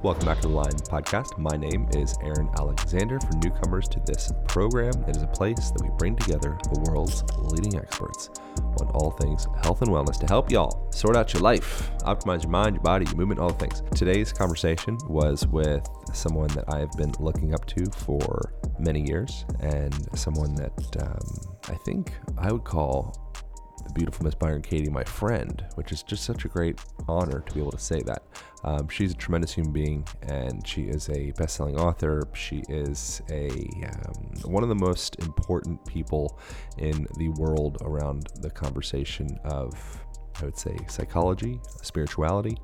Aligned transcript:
Welcome 0.00 0.26
back 0.26 0.40
to 0.42 0.46
the 0.46 0.54
Align 0.54 0.70
Podcast. 0.70 1.36
My 1.38 1.56
name 1.56 1.88
is 1.90 2.16
Aaron 2.22 2.48
Alexander. 2.56 3.18
For 3.18 3.36
newcomers 3.38 3.88
to 3.88 4.00
this 4.06 4.30
program, 4.46 4.92
it 5.08 5.16
is 5.16 5.24
a 5.24 5.26
place 5.26 5.72
that 5.72 5.82
we 5.82 5.88
bring 5.98 6.14
together 6.14 6.56
the 6.72 6.88
world's 6.88 7.24
leading 7.38 7.76
experts 7.76 8.30
on 8.80 8.86
all 8.90 9.10
things 9.10 9.48
health 9.64 9.82
and 9.82 9.90
wellness 9.90 10.16
to 10.20 10.26
help 10.26 10.52
y'all 10.52 10.88
sort 10.92 11.16
out 11.16 11.34
your 11.34 11.42
life, 11.42 11.90
optimize 12.02 12.44
your 12.44 12.52
mind, 12.52 12.76
your 12.76 12.82
body, 12.84 13.06
your 13.06 13.16
movement, 13.16 13.40
all 13.40 13.48
the 13.48 13.58
things. 13.58 13.82
Today's 13.92 14.32
conversation 14.32 14.96
was 15.08 15.48
with 15.48 15.84
someone 16.14 16.48
that 16.50 16.72
I 16.72 16.78
have 16.78 16.92
been 16.92 17.12
looking 17.18 17.52
up 17.52 17.66
to 17.66 17.84
for 17.86 18.54
many 18.78 19.04
years 19.04 19.44
and 19.58 20.16
someone 20.16 20.54
that 20.54 20.96
um, 21.02 21.56
I 21.68 21.74
think 21.74 22.12
I 22.38 22.52
would 22.52 22.62
call 22.62 23.28
the 23.84 23.92
beautiful 23.94 24.24
Miss 24.24 24.34
Byron 24.36 24.62
Katie 24.62 24.90
my 24.90 25.04
friend, 25.04 25.64
which 25.74 25.90
is 25.90 26.04
just 26.04 26.22
such 26.22 26.44
a 26.44 26.48
great 26.48 26.78
honor 27.08 27.40
to 27.40 27.52
be 27.52 27.60
able 27.60 27.72
to 27.72 27.78
say 27.78 28.00
that. 28.02 28.22
Um, 28.64 28.88
she's 28.88 29.12
a 29.12 29.16
tremendous 29.16 29.52
human 29.52 29.72
being, 29.72 30.06
and 30.22 30.66
she 30.66 30.82
is 30.82 31.08
a 31.10 31.32
best-selling 31.32 31.78
author. 31.78 32.28
She 32.34 32.62
is 32.68 33.22
a 33.30 33.50
um, 33.50 34.50
one 34.52 34.62
of 34.62 34.68
the 34.68 34.74
most 34.74 35.16
important 35.20 35.84
people 35.86 36.38
in 36.78 37.06
the 37.16 37.28
world 37.30 37.78
around 37.82 38.28
the 38.40 38.50
conversation 38.50 39.38
of 39.44 39.74
I 40.40 40.44
would 40.44 40.56
say 40.56 40.76
psychology, 40.88 41.60
spirituality, 41.82 42.56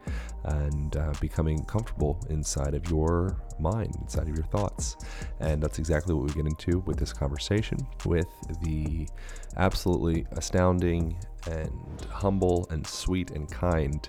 and 0.44 0.96
uh, 0.96 1.12
becoming 1.20 1.64
comfortable 1.64 2.24
inside 2.30 2.74
of 2.74 2.88
your 2.88 3.42
mind, 3.58 3.96
inside 4.00 4.28
of 4.28 4.36
your 4.36 4.46
thoughts. 4.46 4.96
And 5.40 5.62
that's 5.62 5.78
exactly 5.78 6.14
what 6.14 6.24
we 6.24 6.34
get 6.34 6.46
into 6.46 6.80
with 6.80 6.98
this 6.98 7.12
conversation 7.12 7.78
with 8.04 8.28
the 8.62 9.08
absolutely 9.56 10.26
astounding 10.32 11.18
and 11.50 12.06
humble 12.10 12.66
and 12.70 12.86
sweet 12.86 13.30
and 13.30 13.50
kind 13.50 14.08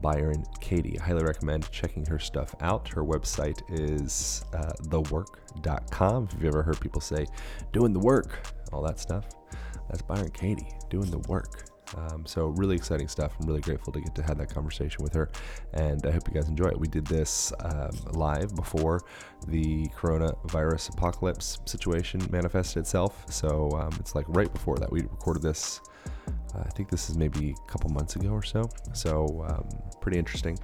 Byron 0.00 0.44
Katie. 0.60 0.98
I 1.00 1.04
highly 1.04 1.24
recommend 1.24 1.70
checking 1.70 2.04
her 2.06 2.18
stuff 2.18 2.54
out. 2.60 2.88
Her 2.88 3.04
website 3.04 3.60
is 3.68 4.44
uh, 4.54 4.72
thework.com. 4.84 6.28
If 6.30 6.34
you've 6.34 6.44
ever 6.44 6.62
heard 6.62 6.80
people 6.80 7.00
say, 7.00 7.26
doing 7.72 7.92
the 7.92 8.00
work, 8.00 8.46
all 8.72 8.82
that 8.82 8.98
stuff, 8.98 9.26
that's 9.88 10.02
Byron 10.02 10.30
Katie 10.30 10.68
doing 10.90 11.10
the 11.10 11.18
work. 11.20 11.68
Um, 11.96 12.26
so 12.26 12.48
really 12.48 12.76
exciting 12.76 13.08
stuff. 13.08 13.34
I'm 13.40 13.46
really 13.46 13.60
grateful 13.60 13.92
to 13.92 14.00
get 14.00 14.14
to 14.16 14.22
have 14.22 14.38
that 14.38 14.52
conversation 14.52 15.02
with 15.02 15.14
her, 15.14 15.30
and 15.72 16.04
I 16.04 16.10
hope 16.10 16.28
you 16.28 16.34
guys 16.34 16.48
enjoy 16.48 16.66
it. 16.66 16.78
We 16.78 16.88
did 16.88 17.06
this 17.06 17.52
um, 17.60 17.90
live 18.12 18.54
before 18.54 19.00
the 19.46 19.86
coronavirus 19.88 20.92
apocalypse 20.92 21.58
situation 21.64 22.20
manifested 22.30 22.80
itself, 22.80 23.24
so 23.30 23.70
um, 23.72 23.90
it's 23.98 24.14
like 24.14 24.26
right 24.28 24.52
before 24.52 24.76
that. 24.76 24.90
We 24.90 25.02
recorded 25.02 25.42
this. 25.42 25.80
Uh, 26.54 26.60
I 26.60 26.70
think 26.70 26.88
this 26.88 27.10
is 27.10 27.16
maybe 27.16 27.50
a 27.50 27.70
couple 27.70 27.90
months 27.90 28.16
ago 28.16 28.30
or 28.30 28.42
so. 28.42 28.68
So 28.92 29.44
um, 29.48 29.68
pretty 30.00 30.18
interesting. 30.18 30.58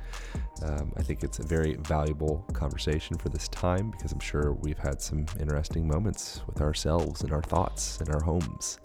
Um, 0.63 0.93
I 0.97 1.03
think 1.03 1.23
it's 1.23 1.39
a 1.39 1.43
very 1.43 1.77
valuable 1.77 2.45
conversation 2.53 3.17
for 3.19 3.29
this 3.29 3.49
time 3.49 3.91
because 3.91 4.12
I'm 4.12 4.21
sure 4.21 4.53
we've 4.53 4.79
had 4.79 5.01
some 5.01 5.27
interesting 5.39 5.87
moments 5.87 6.43
with 6.47 6.61
ourselves 6.61 7.23
and 7.23 7.33
our 7.33 7.43
thoughts 7.43 8.01
and 8.01 8.09
our 8.15 8.23
homes. 8.23 8.79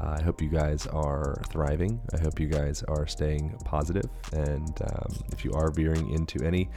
Uh, 0.00 0.16
I 0.18 0.22
hope 0.22 0.40
you 0.40 0.48
guys 0.48 0.86
are 0.88 1.40
thriving. 1.50 2.00
I 2.12 2.18
hope 2.18 2.40
you 2.40 2.48
guys 2.48 2.82
are 2.84 3.06
staying 3.06 3.56
positive. 3.64 4.08
And 4.32 4.80
um, 4.82 5.12
if 5.32 5.44
you 5.44 5.52
are 5.52 5.70
veering 5.70 6.10
into 6.10 6.44
any 6.44 6.68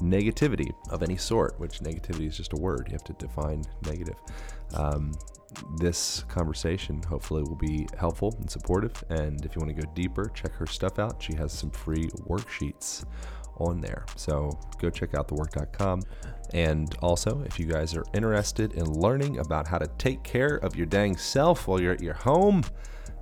negativity 0.00 0.72
of 0.90 1.02
any 1.02 1.16
sort, 1.16 1.58
which 1.58 1.80
negativity 1.80 2.26
is 2.26 2.36
just 2.36 2.52
a 2.52 2.56
word, 2.56 2.84
you 2.88 2.92
have 2.92 3.04
to 3.04 3.12
define 3.14 3.64
negative. 3.84 4.16
Um, 4.74 5.12
this 5.78 6.24
conversation 6.28 7.02
hopefully 7.02 7.42
will 7.42 7.56
be 7.56 7.86
helpful 7.98 8.34
and 8.38 8.48
supportive. 8.48 9.02
And 9.10 9.44
if 9.44 9.54
you 9.54 9.60
want 9.60 9.76
to 9.76 9.82
go 9.82 9.92
deeper, 9.94 10.30
check 10.34 10.52
her 10.52 10.66
stuff 10.66 10.98
out. 10.98 11.22
She 11.22 11.34
has 11.34 11.52
some 11.52 11.70
free 11.70 12.08
worksheets 12.28 13.04
on 13.60 13.80
there. 13.80 14.04
So 14.16 14.50
go 14.78 14.90
check 14.90 15.14
out 15.14 15.28
thework.com. 15.28 16.02
And 16.52 16.94
also, 17.00 17.42
if 17.46 17.60
you 17.60 17.66
guys 17.66 17.94
are 17.94 18.04
interested 18.12 18.72
in 18.72 18.84
learning 18.84 19.38
about 19.38 19.68
how 19.68 19.78
to 19.78 19.86
take 19.98 20.22
care 20.24 20.56
of 20.56 20.74
your 20.74 20.86
dang 20.86 21.16
self 21.16 21.68
while 21.68 21.80
you're 21.80 21.92
at 21.92 22.02
your 22.02 22.14
home, 22.14 22.64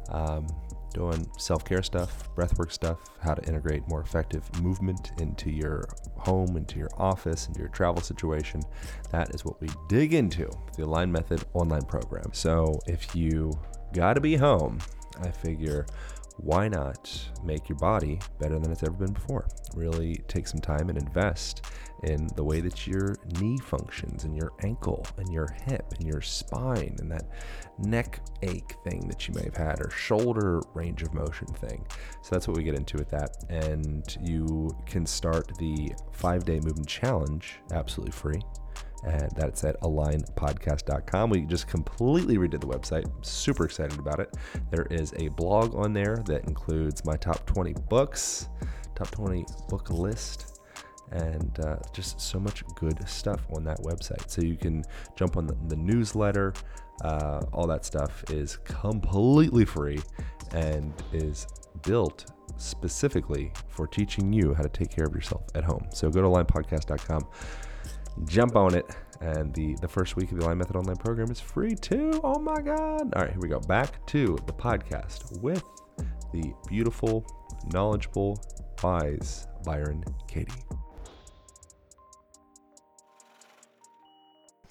um, 0.08 0.46
doing 0.95 1.29
self 1.39 1.64
care 1.64 1.83
stuff, 1.83 2.29
breathwork 2.35 2.73
stuff, 2.73 2.98
how 3.20 3.35
to 3.35 3.46
integrate 3.46 3.86
more 3.89 4.01
effective 4.01 4.42
movement 4.62 5.12
into 5.18 5.51
your 5.51 5.85
home, 6.17 6.57
into 6.57 6.79
your 6.79 6.91
office, 6.96 7.46
into 7.46 7.61
your 7.61 7.68
travel 7.68 8.01
situation. 8.01 8.62
That 9.11 9.35
is 9.35 9.45
what 9.45 9.61
we 9.61 9.68
dig 9.89 10.14
into 10.14 10.51
the 10.77 10.85
Align 10.85 11.12
Method 11.12 11.45
online 11.55 11.83
program. 11.83 12.30
So 12.33 12.79
if 12.86 13.14
you 13.14 13.52
got 13.92 14.14
to 14.14 14.20
be 14.20 14.36
home, 14.36 14.79
I 15.20 15.30
figure 15.30 15.86
why 16.38 16.68
not 16.68 17.30
make 17.44 17.68
your 17.68 17.78
body 17.78 18.18
better 18.38 18.58
than 18.58 18.70
it's 18.70 18.82
ever 18.82 18.92
been 18.92 19.12
before? 19.12 19.48
Really 19.74 20.16
take 20.28 20.46
some 20.46 20.60
time 20.60 20.88
and 20.88 20.98
invest 20.98 21.62
in 22.04 22.28
the 22.36 22.44
way 22.44 22.60
that 22.60 22.86
your 22.86 23.16
knee 23.40 23.58
functions 23.58 24.24
and 24.24 24.36
your 24.36 24.52
ankle 24.62 25.04
and 25.16 25.32
your 25.32 25.48
hip 25.66 25.84
and 25.98 26.06
your 26.06 26.20
spine 26.20 26.96
and 27.00 27.10
that 27.10 27.24
neck 27.78 28.20
ache 28.42 28.74
thing 28.84 29.06
that 29.08 29.26
you 29.26 29.34
may 29.34 29.42
have 29.42 29.56
had 29.56 29.80
or 29.80 29.90
shoulder 29.90 30.60
range 30.74 31.02
of 31.02 31.12
motion 31.12 31.46
thing. 31.48 31.84
So 32.22 32.30
that's 32.30 32.46
what 32.46 32.56
we 32.56 32.62
get 32.62 32.74
into 32.74 32.96
with 32.96 33.10
that. 33.10 33.30
And 33.48 34.05
you 34.22 34.70
can 34.86 35.06
start 35.06 35.50
the 35.58 35.92
five 36.12 36.44
day 36.44 36.60
movement 36.60 36.88
challenge 36.88 37.58
absolutely 37.72 38.12
free 38.12 38.40
and 39.05 39.31
that's 39.36 39.64
at 39.64 39.81
alignpodcast.com. 39.81 41.31
We 41.31 41.42
just 41.42 41.69
completely 41.69 42.36
redid 42.36 42.61
the 42.61 42.67
website. 42.67 43.09
Super 43.25 43.64
excited 43.64 43.98
about 43.98 44.20
it. 44.20 44.35
There 44.70 44.86
is 44.91 45.14
a 45.17 45.29
blog 45.29 45.75
on 45.75 45.92
there 45.92 46.23
that 46.27 46.45
includes 46.45 47.05
my 47.05 47.17
top 47.17 47.47
20 47.47 47.75
books, 47.89 48.48
top 48.95 49.11
20 49.11 49.45
book 49.69 49.91
list, 49.91 50.61
and 51.13 51.59
uh, 51.61 51.77
just 51.92 52.20
so 52.20 52.39
much 52.39 52.64
good 52.75 53.09
stuff 53.09 53.47
on 53.55 53.64
that 53.64 53.79
website. 53.79 54.29
So 54.29 54.42
you 54.42 54.57
can 54.57 54.85
jump 55.17 55.36
on 55.36 55.47
the, 55.47 55.57
the 55.69 55.77
newsletter. 55.77 56.53
Uh, 57.03 57.42
all 57.53 57.67
that 57.69 57.85
stuff 57.85 58.25
is 58.30 58.57
completely 58.65 59.65
free 59.65 60.01
and 60.53 60.92
is 61.13 61.47
built 61.83 62.27
specifically 62.57 63.53
for 63.69 63.86
teaching 63.86 64.33
you 64.33 64.53
how 64.55 64.63
to 64.63 64.69
take 64.69 64.91
care 64.91 65.05
of 65.05 65.15
yourself 65.15 65.45
at 65.55 65.63
home. 65.63 65.86
So 65.92 66.11
go 66.11 66.20
to 66.23 66.29
alignpodcast.com 66.29 67.27
jump 68.27 68.56
on 68.56 68.74
it. 68.74 68.86
And 69.20 69.52
the, 69.52 69.77
the 69.80 69.89
first 69.89 70.14
week 70.14 70.30
of 70.30 70.39
the 70.39 70.45
Align 70.45 70.58
Method 70.58 70.77
online 70.77 70.96
program 70.96 71.30
is 71.30 71.40
free 71.40 71.74
too. 71.74 72.20
Oh 72.23 72.39
my 72.39 72.61
God. 72.61 73.12
All 73.14 73.23
right, 73.23 73.30
here 73.30 73.40
we 73.40 73.48
go. 73.48 73.58
Back 73.61 74.06
to 74.06 74.39
the 74.46 74.52
podcast 74.52 75.40
with 75.40 75.64
the 76.33 76.52
beautiful, 76.68 77.27
knowledgeable, 77.73 78.40
wise 78.83 79.48
Byron 79.64 80.05
Katie. 80.29 80.52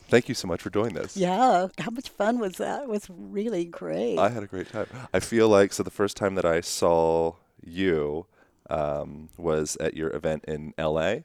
Thank 0.09 0.29
you 0.29 0.35
so 0.35 0.47
much 0.47 0.61
for 0.61 0.69
doing 0.69 0.93
this. 0.93 1.17
Yeah, 1.17 1.67
how 1.79 1.91
much 1.91 2.07
fun 2.07 2.39
was 2.39 2.53
that? 2.53 2.83
It 2.83 2.87
was 2.87 3.07
really 3.09 3.65
great. 3.65 4.17
I 4.17 4.29
had 4.29 4.43
a 4.43 4.47
great 4.47 4.71
time. 4.71 4.87
I 5.13 5.19
feel 5.19 5.49
like 5.49 5.73
so 5.73 5.83
the 5.83 5.91
first 5.91 6.15
time 6.15 6.35
that 6.35 6.45
I 6.45 6.61
saw 6.61 7.33
you 7.61 8.25
um, 8.69 9.27
was 9.37 9.75
at 9.81 9.95
your 9.95 10.15
event 10.15 10.45
in 10.47 10.73
LA 10.77 11.17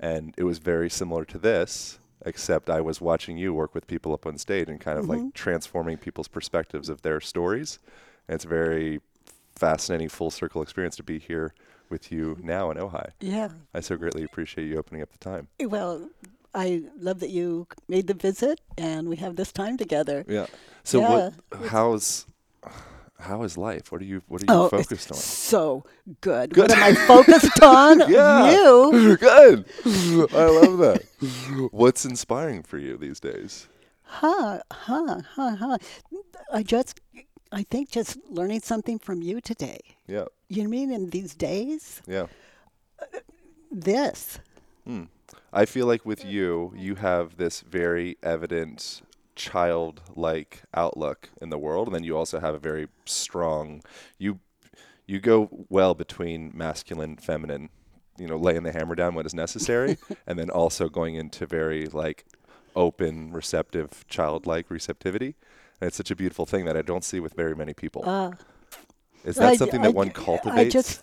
and 0.00 0.34
it 0.36 0.44
was 0.44 0.58
very 0.58 0.90
similar 0.90 1.24
to 1.26 1.38
this 1.38 1.98
except 2.26 2.68
I 2.68 2.80
was 2.80 3.00
watching 3.00 3.36
you 3.36 3.54
work 3.54 3.74
with 3.74 3.86
people 3.86 4.12
up 4.12 4.26
on 4.26 4.38
stage 4.38 4.68
and 4.68 4.80
kind 4.80 4.98
of 4.98 5.06
mm-hmm. 5.06 5.24
like 5.24 5.34
transforming 5.34 5.96
people's 5.98 6.28
perspectives 6.28 6.88
of 6.88 7.02
their 7.02 7.20
stories. 7.20 7.78
And 8.26 8.34
it's 8.34 8.44
a 8.44 8.48
very 8.48 9.00
fascinating 9.54 10.08
full 10.08 10.30
circle 10.30 10.62
experience 10.62 10.96
to 10.96 11.02
be 11.02 11.18
here 11.18 11.54
with 11.88 12.12
you 12.12 12.36
now 12.42 12.70
in 12.70 12.76
Ojai. 12.76 13.10
Yeah. 13.20 13.48
I 13.74 13.80
so 13.80 13.96
greatly 13.96 14.24
appreciate 14.24 14.66
you 14.66 14.78
opening 14.78 15.02
up 15.02 15.10
the 15.10 15.18
time. 15.18 15.48
Well, 15.60 16.10
I 16.54 16.82
love 16.98 17.20
that 17.20 17.30
you 17.30 17.66
made 17.88 18.06
the 18.06 18.14
visit 18.14 18.60
and 18.76 19.08
we 19.08 19.16
have 19.16 19.36
this 19.36 19.52
time 19.52 19.76
together. 19.76 20.24
Yeah. 20.28 20.46
So 20.84 21.00
yeah. 21.00 21.30
what 21.50 21.66
how's 21.68 22.26
how 23.18 23.42
is 23.42 23.56
life? 23.56 23.90
What 23.90 24.00
are 24.00 24.04
you 24.04 24.22
What 24.28 24.42
are 24.42 24.46
you 24.46 24.60
oh, 24.60 24.68
focused 24.68 25.10
on? 25.10 25.18
So 25.18 25.84
good. 26.20 26.54
good. 26.54 26.68
What 26.68 26.70
am 26.70 26.82
I 26.82 26.94
focused 26.94 27.62
on? 27.62 28.10
yeah, 28.10 28.52
you. 28.52 29.16
Good. 29.16 29.64
I 29.84 30.46
love 30.46 30.78
that. 30.78 31.02
What's 31.72 32.04
inspiring 32.04 32.62
for 32.62 32.78
you 32.78 32.96
these 32.96 33.20
days? 33.20 33.68
Huh, 34.02 34.60
huh, 34.70 35.20
huh, 35.34 35.56
huh. 35.56 35.78
I 36.52 36.62
just, 36.62 37.00
I 37.52 37.62
think, 37.62 37.90
just 37.90 38.16
learning 38.30 38.60
something 38.60 38.98
from 38.98 39.20
you 39.20 39.40
today. 39.40 39.80
Yeah. 40.06 40.24
You 40.48 40.62
know 40.62 40.68
I 40.68 40.70
mean? 40.70 40.92
In 40.92 41.10
these 41.10 41.34
days. 41.34 42.00
Yeah. 42.06 42.26
Uh, 43.00 43.18
this. 43.70 44.38
Hmm. 44.84 45.04
I 45.52 45.66
feel 45.66 45.86
like 45.86 46.06
with 46.06 46.24
you, 46.24 46.72
you 46.76 46.94
have 46.96 47.36
this 47.36 47.60
very 47.60 48.16
evident 48.22 49.02
childlike 49.38 50.62
outlook 50.74 51.30
in 51.40 51.48
the 51.48 51.56
world, 51.56 51.88
and 51.88 51.94
then 51.94 52.04
you 52.04 52.18
also 52.18 52.40
have 52.40 52.54
a 52.54 52.58
very 52.58 52.88
strong 53.06 53.80
you 54.18 54.40
you 55.06 55.20
go 55.20 55.48
well 55.70 55.94
between 55.94 56.50
masculine, 56.54 57.16
feminine, 57.16 57.70
you 58.18 58.26
know, 58.26 58.36
laying 58.36 58.64
the 58.64 58.72
hammer 58.72 58.94
down 58.94 59.14
when 59.14 59.24
it's 59.24 59.34
necessary, 59.34 59.96
and 60.26 60.38
then 60.38 60.50
also 60.50 60.90
going 60.90 61.14
into 61.14 61.46
very 61.46 61.86
like 61.86 62.26
open, 62.76 63.32
receptive, 63.32 64.04
childlike 64.08 64.70
receptivity. 64.70 65.36
And 65.80 65.88
it's 65.88 65.96
such 65.96 66.10
a 66.10 66.16
beautiful 66.16 66.44
thing 66.44 66.64
that 66.66 66.76
I 66.76 66.82
don't 66.82 67.04
see 67.04 67.20
with 67.20 67.34
very 67.34 67.54
many 67.54 67.72
people. 67.72 68.02
Uh, 68.04 68.32
Is 69.24 69.36
that 69.36 69.50
I, 69.50 69.56
something 69.56 69.80
that 69.82 69.88
I, 69.88 69.92
one 69.92 70.10
cultivates? 70.10 70.58
I 70.58 70.68
just, 70.68 71.02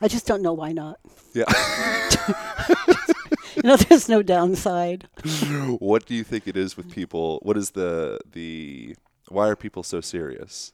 I 0.00 0.08
just 0.08 0.26
don't 0.26 0.40
know 0.40 0.52
why 0.52 0.72
not. 0.72 1.00
Yeah. 1.34 1.44
you 3.56 3.62
know, 3.64 3.76
there's 3.76 4.08
no 4.08 4.22
downside. 4.22 5.08
what 5.78 6.06
do 6.06 6.14
you 6.14 6.24
think 6.24 6.46
it 6.46 6.56
is 6.56 6.76
with 6.76 6.90
people? 6.90 7.38
What 7.42 7.56
is 7.56 7.70
the 7.70 8.18
the 8.30 8.96
why 9.28 9.48
are 9.48 9.56
people 9.56 9.82
so 9.82 10.00
serious? 10.00 10.72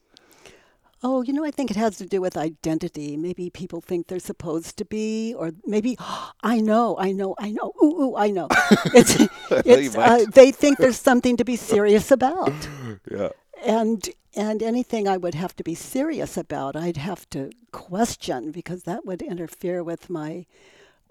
Oh, 1.02 1.23
you 1.23 1.32
know, 1.32 1.44
I 1.44 1.50
think 1.50 1.70
it 1.70 1.76
has 1.76 1.99
to 1.99 2.06
do 2.06 2.20
with 2.20 2.37
identity. 2.37 3.17
Maybe 3.17 3.50
people 3.50 3.81
think 3.82 4.06
they're 4.06 4.19
supposed 4.19 4.78
to 4.78 4.84
be, 4.84 5.34
or 5.37 5.52
maybe 5.67 5.96
I 6.43 6.61
know, 6.61 6.96
I 6.99 7.12
know, 7.12 7.34
I 7.38 7.52
know. 7.52 7.73
Ooh, 7.82 8.02
ooh, 8.02 8.17
I 8.17 8.31
know. 8.31 8.49
It's, 8.94 9.17
it's 9.50 9.96
uh, 9.96 10.25
they 10.32 10.50
think 10.50 10.79
there's 10.79 10.99
something 10.99 11.37
to 11.37 11.44
be 11.44 11.56
serious 11.56 12.11
about. 12.11 12.55
yeah. 13.11 13.29
And 13.64 14.08
and 14.34 14.62
anything 14.62 15.08
I 15.08 15.17
would 15.17 15.34
have 15.34 15.56
to 15.56 15.64
be 15.64 15.75
serious 15.75 16.37
about, 16.37 16.76
I'd 16.76 16.99
have 16.99 17.29
to 17.31 17.50
question 17.72 18.50
because 18.50 18.82
that 18.82 19.06
would 19.06 19.22
interfere 19.22 19.82
with 19.82 20.11
my 20.11 20.44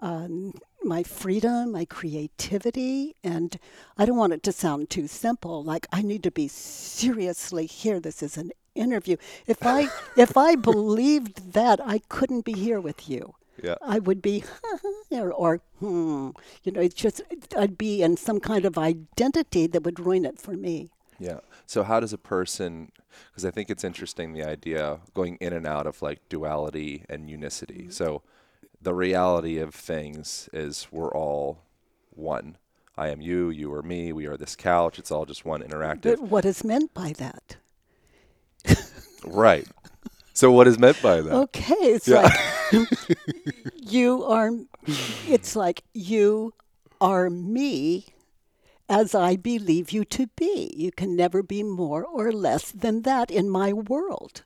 um, 0.00 0.52
my 0.86 1.02
freedom, 1.02 1.72
my 1.72 1.84
creativity, 1.84 3.16
and 3.22 3.58
I 3.98 4.06
don't 4.06 4.16
want 4.16 4.32
it 4.32 4.42
to 4.44 4.52
sound 4.52 4.88
too 4.88 5.06
simple. 5.06 5.62
Like 5.62 5.86
I 5.92 6.02
need 6.02 6.22
to 6.22 6.30
be 6.30 6.48
seriously 6.48 7.66
here. 7.66 8.00
This 8.00 8.22
is 8.22 8.36
an 8.36 8.52
interview. 8.74 9.16
If 9.46 9.66
I 9.66 9.88
if 10.16 10.36
I 10.36 10.54
believed 10.54 11.52
that, 11.52 11.80
I 11.84 11.98
couldn't 12.08 12.44
be 12.44 12.52
here 12.52 12.80
with 12.80 13.08
you. 13.08 13.34
Yeah. 13.62 13.76
I 13.82 13.98
would 13.98 14.20
be, 14.20 14.44
or, 15.10 15.32
or 15.32 15.60
hmm, 15.78 16.30
you 16.62 16.72
know, 16.72 16.80
it's 16.80 16.94
just 16.94 17.22
I'd 17.56 17.78
be 17.78 18.02
in 18.02 18.16
some 18.16 18.40
kind 18.40 18.64
of 18.64 18.78
identity 18.78 19.66
that 19.66 19.82
would 19.82 19.98
ruin 19.98 20.24
it 20.24 20.38
for 20.38 20.52
me. 20.52 20.90
Yeah. 21.18 21.40
So 21.66 21.82
how 21.82 22.00
does 22.00 22.12
a 22.12 22.18
person? 22.18 22.92
Because 23.30 23.44
I 23.44 23.50
think 23.50 23.70
it's 23.70 23.84
interesting 23.84 24.32
the 24.32 24.44
idea 24.44 25.00
going 25.14 25.36
in 25.40 25.52
and 25.54 25.66
out 25.66 25.86
of 25.86 26.02
like 26.02 26.20
duality 26.28 27.04
and 27.08 27.30
unicity. 27.30 27.84
Mm-hmm. 27.84 27.90
So 27.90 28.22
the 28.86 28.94
reality 28.94 29.58
of 29.58 29.74
things 29.74 30.48
is 30.52 30.86
we're 30.92 31.10
all 31.10 31.58
one. 32.10 32.56
I 32.96 33.08
am 33.08 33.20
you, 33.20 33.50
you 33.50 33.74
are 33.74 33.82
me, 33.82 34.12
we 34.12 34.26
are 34.26 34.36
this 34.36 34.54
couch. 34.54 34.96
It's 35.00 35.10
all 35.10 35.26
just 35.26 35.44
one 35.44 35.60
interactive. 35.60 36.02
But 36.02 36.20
what 36.20 36.44
is 36.44 36.62
meant 36.62 36.94
by 36.94 37.12
that? 37.14 37.56
right. 39.24 39.66
So 40.34 40.52
what 40.52 40.68
is 40.68 40.78
meant 40.78 41.02
by 41.02 41.20
that? 41.20 41.34
Okay, 41.34 41.74
it's 41.80 42.06
yeah. 42.06 42.30
like 42.70 42.88
you 43.74 44.22
are 44.22 44.52
it's 45.26 45.56
like 45.56 45.82
you 45.92 46.54
are 47.00 47.28
me 47.28 48.06
as 48.88 49.16
I 49.16 49.34
believe 49.34 49.90
you 49.90 50.04
to 50.04 50.28
be. 50.36 50.72
You 50.76 50.92
can 50.92 51.16
never 51.16 51.42
be 51.42 51.64
more 51.64 52.04
or 52.04 52.30
less 52.30 52.70
than 52.70 53.02
that 53.02 53.32
in 53.32 53.50
my 53.50 53.72
world. 53.72 54.44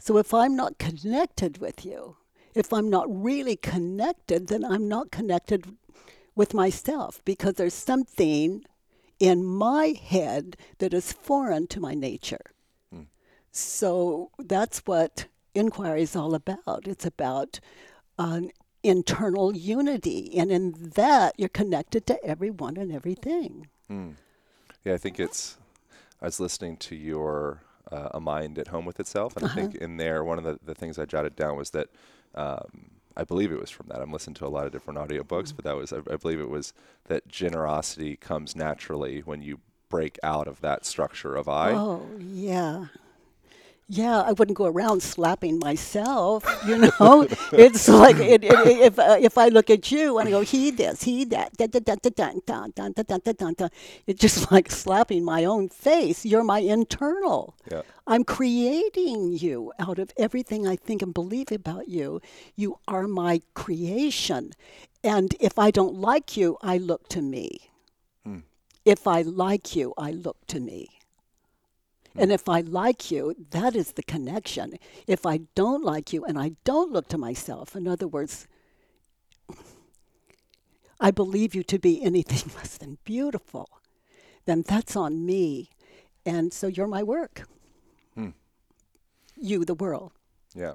So 0.00 0.16
if 0.16 0.32
I'm 0.32 0.56
not 0.56 0.78
connected 0.78 1.58
with 1.58 1.84
you, 1.84 2.16
if 2.56 2.72
I'm 2.72 2.88
not 2.88 3.06
really 3.08 3.56
connected, 3.56 4.48
then 4.48 4.64
I'm 4.64 4.88
not 4.88 5.10
connected 5.10 5.76
with 6.34 6.54
myself 6.54 7.20
because 7.24 7.54
there's 7.54 7.74
something 7.74 8.64
in 9.20 9.44
my 9.44 9.94
head 10.02 10.56
that 10.78 10.94
is 10.94 11.12
foreign 11.12 11.66
to 11.68 11.80
my 11.80 11.94
nature. 11.94 12.52
Hmm. 12.90 13.02
So 13.52 14.30
that's 14.38 14.80
what 14.86 15.26
inquiry 15.54 16.02
is 16.02 16.16
all 16.16 16.34
about. 16.34 16.88
It's 16.88 17.04
about 17.04 17.60
an 18.18 18.50
internal 18.82 19.54
unity, 19.54 20.38
and 20.38 20.50
in 20.50 20.92
that, 20.94 21.34
you're 21.36 21.50
connected 21.50 22.06
to 22.06 22.24
everyone 22.24 22.78
and 22.78 22.90
everything. 22.90 23.68
Hmm. 23.88 24.10
Yeah, 24.82 24.94
I 24.94 24.98
think 24.98 25.20
it's. 25.20 25.58
I 26.22 26.26
was 26.26 26.40
listening 26.40 26.78
to 26.78 26.96
your 26.96 27.65
uh, 27.90 28.08
A 28.14 28.20
Mind 28.20 28.58
at 28.58 28.68
Home 28.68 28.84
with 28.84 29.00
Itself, 29.00 29.36
and 29.36 29.44
uh-huh. 29.44 29.52
I 29.58 29.62
think 29.62 29.74
in 29.76 29.96
there, 29.96 30.24
one 30.24 30.38
of 30.38 30.44
the, 30.44 30.58
the 30.64 30.74
things 30.74 30.98
I 30.98 31.04
jotted 31.04 31.36
down 31.36 31.56
was 31.56 31.70
that 31.70 31.88
um, 32.34 32.90
I 33.16 33.24
believe 33.24 33.50
it 33.50 33.60
was 33.60 33.70
from 33.70 33.86
that. 33.88 34.00
I'm 34.00 34.12
listening 34.12 34.34
to 34.34 34.46
a 34.46 34.48
lot 34.48 34.66
of 34.66 34.72
different 34.72 34.98
audiobooks, 34.98 35.48
mm-hmm. 35.48 35.56
but 35.56 35.64
that 35.64 35.76
was, 35.76 35.92
I, 35.92 35.98
I 36.10 36.16
believe 36.16 36.40
it 36.40 36.50
was 36.50 36.72
that 37.06 37.26
generosity 37.28 38.16
comes 38.16 38.54
naturally 38.54 39.20
when 39.20 39.42
you 39.42 39.60
break 39.88 40.18
out 40.22 40.48
of 40.48 40.60
that 40.60 40.84
structure 40.84 41.34
of 41.36 41.48
I. 41.48 41.72
Oh, 41.72 42.06
yeah. 42.18 42.86
Yeah, 43.88 44.20
I 44.20 44.32
wouldn't 44.32 44.58
go 44.58 44.66
around 44.66 45.02
slapping 45.02 45.60
myself. 45.60 46.44
You 46.66 46.78
know, 46.78 47.28
it's 47.52 47.88
like 47.88 48.16
it, 48.16 48.42
it, 48.42 48.52
if 48.52 48.98
uh, 48.98 49.16
if 49.20 49.38
I 49.38 49.46
look 49.46 49.70
at 49.70 49.92
you 49.92 50.18
and 50.18 50.26
I 50.28 50.32
go 50.32 50.40
he 50.40 50.72
this 50.72 51.04
he 51.04 51.24
that 51.26 51.56
dun 51.56 51.70
da 51.70 53.68
it's 54.06 54.20
just 54.20 54.50
like 54.50 54.72
slapping 54.72 55.24
my 55.24 55.44
own 55.44 55.68
face. 55.68 56.24
You're 56.24 56.42
my 56.42 56.58
internal. 56.58 57.54
Yeah. 57.70 57.82
I'm 58.08 58.24
creating 58.24 59.38
you 59.38 59.72
out 59.78 60.00
of 60.00 60.10
everything 60.16 60.66
I 60.66 60.74
think 60.74 61.02
and 61.02 61.14
believe 61.14 61.52
about 61.52 61.88
you. 61.88 62.20
You 62.56 62.78
are 62.88 63.06
my 63.06 63.40
creation, 63.54 64.50
and 65.04 65.34
if 65.38 65.60
I 65.60 65.70
don't 65.70 65.94
like 65.94 66.36
you, 66.36 66.58
I 66.60 66.78
look 66.78 67.08
to 67.10 67.22
me. 67.22 67.70
Hmm. 68.24 68.40
If 68.84 69.06
I 69.06 69.22
like 69.22 69.76
you, 69.76 69.94
I 69.96 70.10
look 70.10 70.44
to 70.48 70.58
me. 70.58 70.95
And 72.18 72.32
if 72.32 72.48
I 72.48 72.60
like 72.60 73.10
you, 73.10 73.34
that 73.50 73.76
is 73.76 73.92
the 73.92 74.02
connection. 74.02 74.78
If 75.06 75.26
I 75.26 75.40
don't 75.54 75.84
like 75.84 76.12
you 76.12 76.24
and 76.24 76.38
I 76.38 76.52
don't 76.64 76.92
look 76.92 77.08
to 77.08 77.18
myself, 77.18 77.76
in 77.76 77.86
other 77.86 78.08
words, 78.08 78.46
I 80.98 81.10
believe 81.10 81.54
you 81.54 81.62
to 81.64 81.78
be 81.78 82.02
anything 82.02 82.52
less 82.56 82.78
than 82.78 82.98
beautiful, 83.04 83.68
then 84.46 84.64
that's 84.66 84.96
on 84.96 85.26
me. 85.26 85.70
And 86.24 86.52
so 86.52 86.66
you're 86.66 86.86
my 86.86 87.02
work. 87.02 87.46
Hmm. 88.14 88.30
You, 89.36 89.64
the 89.64 89.74
world. 89.74 90.12
Yeah. 90.54 90.72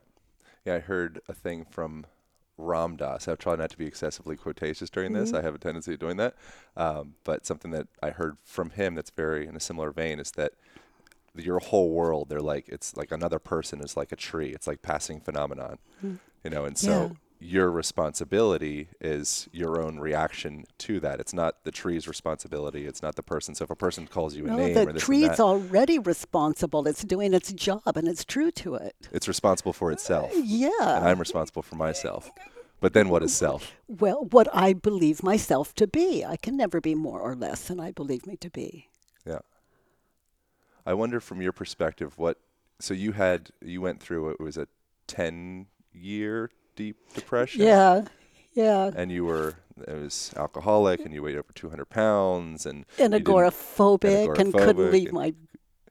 Yeah, 0.65 0.75
I 0.75 0.79
heard 0.79 1.19
a 1.27 1.33
thing 1.33 1.65
from 1.65 2.05
Ram 2.57 2.95
Dass. 2.95 3.27
I've 3.27 3.39
tried 3.39 3.59
not 3.59 3.71
to 3.71 3.77
be 3.77 3.87
excessively 3.87 4.35
quotacious 4.35 4.89
during 4.89 5.11
mm-hmm. 5.11 5.21
this. 5.21 5.33
I 5.33 5.41
have 5.41 5.55
a 5.55 5.59
tendency 5.59 5.93
of 5.93 5.99
doing 5.99 6.17
that. 6.17 6.35
Um, 6.77 7.15
but 7.23 7.45
something 7.45 7.71
that 7.71 7.87
I 8.01 8.11
heard 8.11 8.37
from 8.43 8.69
him 8.71 8.95
that's 8.95 9.09
very 9.09 9.47
in 9.47 9.55
a 9.55 9.59
similar 9.59 9.91
vein 9.91 10.19
is 10.19 10.31
that 10.31 10.53
your 11.35 11.59
whole 11.59 11.91
world 11.91 12.27
they're 12.29 12.41
like 12.41 12.67
it's 12.67 12.95
like 12.97 13.11
another 13.11 13.39
person 13.39 13.81
is 13.81 13.95
like 13.95 14.11
a 14.11 14.15
tree. 14.15 14.49
It's 14.49 14.67
like 14.67 14.81
passing 14.81 15.19
phenomenon 15.19 15.77
mm. 16.03 16.19
you 16.43 16.49
know? 16.49 16.65
And 16.65 16.77
so 16.77 16.89
yeah. 16.89 17.09
your 17.39 17.71
responsibility 17.71 18.89
is 18.99 19.47
your 19.51 19.81
own 19.81 19.99
reaction 19.99 20.65
to 20.79 20.99
that. 21.01 21.19
It's 21.19 21.33
not 21.33 21.63
the 21.63 21.71
tree's 21.71 22.07
responsibility. 22.07 22.85
It's 22.85 23.01
not 23.01 23.15
the 23.15 23.23
person. 23.23 23.55
So 23.55 23.63
if 23.63 23.69
a 23.69 23.75
person 23.75 24.07
calls 24.07 24.35
you 24.35 24.45
a 24.45 24.49
no, 24.49 24.57
name 24.57 24.73
the 24.73 24.99
tree's 24.99 25.39
already 25.39 25.99
responsible. 25.99 26.87
It's 26.87 27.03
doing 27.03 27.33
its 27.33 27.51
job 27.53 27.81
and 27.85 28.07
it's 28.07 28.25
true 28.25 28.51
to 28.51 28.75
it. 28.75 28.95
It's 29.11 29.27
responsible 29.27 29.73
for 29.73 29.91
itself. 29.91 30.33
Uh, 30.33 30.41
yeah. 30.43 30.69
And 30.79 31.07
i'm 31.07 31.19
responsible 31.19 31.61
for 31.61 31.75
myself. 31.75 32.29
But 32.79 32.93
then 32.93 33.09
what 33.09 33.21
is 33.21 33.35
self? 33.35 33.73
Well 33.87 34.27
what 34.31 34.47
i 34.53 34.73
believe 34.73 35.23
myself 35.23 35.75
to 35.75 35.87
be. 35.87 36.25
I 36.25 36.35
can 36.35 36.57
never 36.57 36.81
be 36.81 36.95
more 36.95 37.19
or 37.19 37.35
less 37.35 37.67
than 37.67 37.79
i 37.79 37.91
believe 37.91 38.25
me 38.25 38.37
to 38.37 38.49
be. 38.49 38.87
Yeah 39.25 39.39
I 40.85 40.93
wonder 40.93 41.19
from 41.19 41.41
your 41.41 41.51
perspective 41.51 42.17
what 42.17 42.37
so 42.79 42.93
you 42.93 43.11
had 43.11 43.51
you 43.61 43.81
went 43.81 44.01
through 44.01 44.29
it 44.31 44.39
was 44.39 44.57
a 44.57 44.67
10 45.07 45.67
year 45.93 46.49
deep 46.75 46.97
depression. 47.13 47.61
Yeah. 47.61 48.05
Yeah. 48.53 48.91
And 48.95 49.11
you 49.11 49.25
were 49.25 49.55
it 49.87 49.97
was 49.97 50.33
alcoholic 50.35 51.01
and 51.01 51.13
you 51.13 51.23
weighed 51.23 51.37
over 51.37 51.51
200 51.53 51.85
pounds 51.85 52.65
and 52.65 52.85
and 52.99 53.13
agoraphobic, 53.13 54.29
and, 54.29 54.37
and 54.37 54.53
couldn't 54.53 54.91
leave 54.91 55.07
and 55.07 55.13
my 55.13 55.33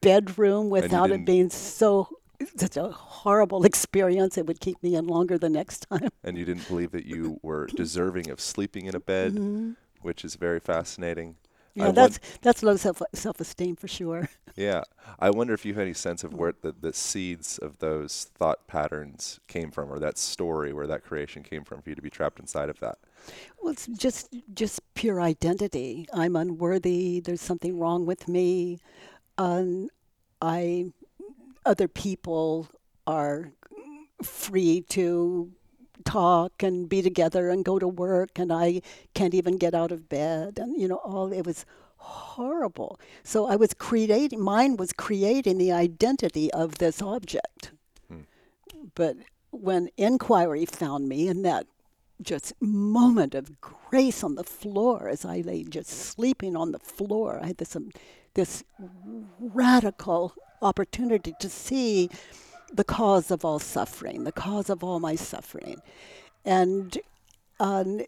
bedroom 0.01 0.69
without 0.69 1.11
it 1.11 1.25
being 1.25 1.49
so 1.49 2.09
such 2.55 2.77
a 2.77 2.89
horrible 2.89 3.63
experience. 3.65 4.37
It 4.37 4.45
would 4.47 4.59
keep 4.59 4.81
me 4.83 4.95
in 4.95 5.07
longer 5.07 5.37
the 5.37 5.49
next 5.49 5.87
time. 5.89 6.09
And 6.23 6.37
you 6.37 6.45
didn't 6.45 6.67
believe 6.67 6.91
that 6.91 7.05
you 7.05 7.39
were 7.41 7.67
deserving 7.67 8.29
of 8.29 8.39
sleeping 8.39 8.85
in 8.85 8.95
a 8.95 8.99
bed, 8.99 9.33
mm-hmm. 9.33 9.71
which 10.01 10.25
is 10.25 10.35
very 10.35 10.59
fascinating. 10.59 11.35
Yeah, 11.73 11.89
I 11.89 11.91
that's 11.91 12.19
that's 12.41 12.63
low 12.63 12.75
self 12.77 13.01
self 13.13 13.39
esteem 13.39 13.75
for 13.75 13.87
sure. 13.87 14.29
Yeah, 14.57 14.83
I 15.17 15.29
wonder 15.29 15.53
if 15.53 15.63
you 15.63 15.73
have 15.73 15.81
any 15.81 15.93
sense 15.93 16.25
of 16.25 16.33
where 16.33 16.53
the, 16.61 16.75
the 16.77 16.91
seeds 16.91 17.57
of 17.57 17.79
those 17.79 18.27
thought 18.37 18.67
patterns 18.67 19.39
came 19.47 19.71
from, 19.71 19.89
or 19.89 19.97
that 19.99 20.17
story 20.17 20.73
where 20.73 20.87
that 20.87 21.05
creation 21.05 21.41
came 21.41 21.63
from, 21.63 21.81
for 21.81 21.89
you 21.89 21.95
to 21.95 22.01
be 22.01 22.09
trapped 22.09 22.37
inside 22.37 22.67
of 22.67 22.77
that. 22.81 22.97
Well, 23.61 23.71
it's 23.71 23.87
just 23.87 24.35
just 24.53 24.81
pure 24.93 25.21
identity. 25.21 26.05
I'm 26.13 26.35
unworthy. 26.35 27.21
There's 27.21 27.39
something 27.39 27.79
wrong 27.79 28.05
with 28.05 28.27
me. 28.27 28.79
Um, 29.37 29.87
I 30.41 30.91
other 31.65 31.87
people 31.87 32.67
are 33.07 33.53
free 34.21 34.81
to 34.89 35.51
talk 36.01 36.63
and 36.63 36.89
be 36.89 37.01
together 37.01 37.49
and 37.49 37.65
go 37.65 37.79
to 37.79 37.87
work 37.87 38.37
and 38.37 38.51
I 38.51 38.81
can't 39.13 39.33
even 39.33 39.57
get 39.57 39.73
out 39.73 39.91
of 39.91 40.09
bed 40.09 40.59
and 40.59 40.79
you 40.79 40.87
know 40.87 40.97
all 40.97 41.31
it 41.31 41.45
was 41.45 41.65
horrible. 41.97 42.99
So 43.23 43.45
I 43.45 43.55
was 43.55 43.73
creating 43.73 44.39
mine 44.39 44.77
was 44.77 44.93
creating 44.93 45.57
the 45.57 45.71
identity 45.71 46.51
of 46.51 46.79
this 46.79 47.01
object. 47.01 47.71
Hmm. 48.07 48.21
But 48.95 49.17
when 49.51 49.89
inquiry 49.97 50.65
found 50.65 51.07
me 51.07 51.27
in 51.27 51.43
that 51.43 51.67
just 52.21 52.53
moment 52.61 53.35
of 53.35 53.59
grace 53.61 54.23
on 54.23 54.35
the 54.35 54.43
floor 54.43 55.09
as 55.09 55.25
I 55.25 55.41
lay 55.41 55.63
just 55.63 55.89
sleeping 55.89 56.55
on 56.55 56.71
the 56.71 56.79
floor, 56.79 57.39
I 57.41 57.47
had 57.47 57.57
this 57.57 57.75
um, 57.75 57.91
this 58.33 58.63
radical 59.39 60.33
opportunity 60.61 61.33
to 61.39 61.49
see 61.49 62.09
the 62.73 62.83
cause 62.83 63.31
of 63.31 63.43
all 63.43 63.59
suffering, 63.59 64.23
the 64.23 64.31
cause 64.31 64.69
of 64.69 64.83
all 64.83 64.99
my 64.99 65.15
suffering. 65.15 65.81
And 66.45 66.97
um, 67.59 68.01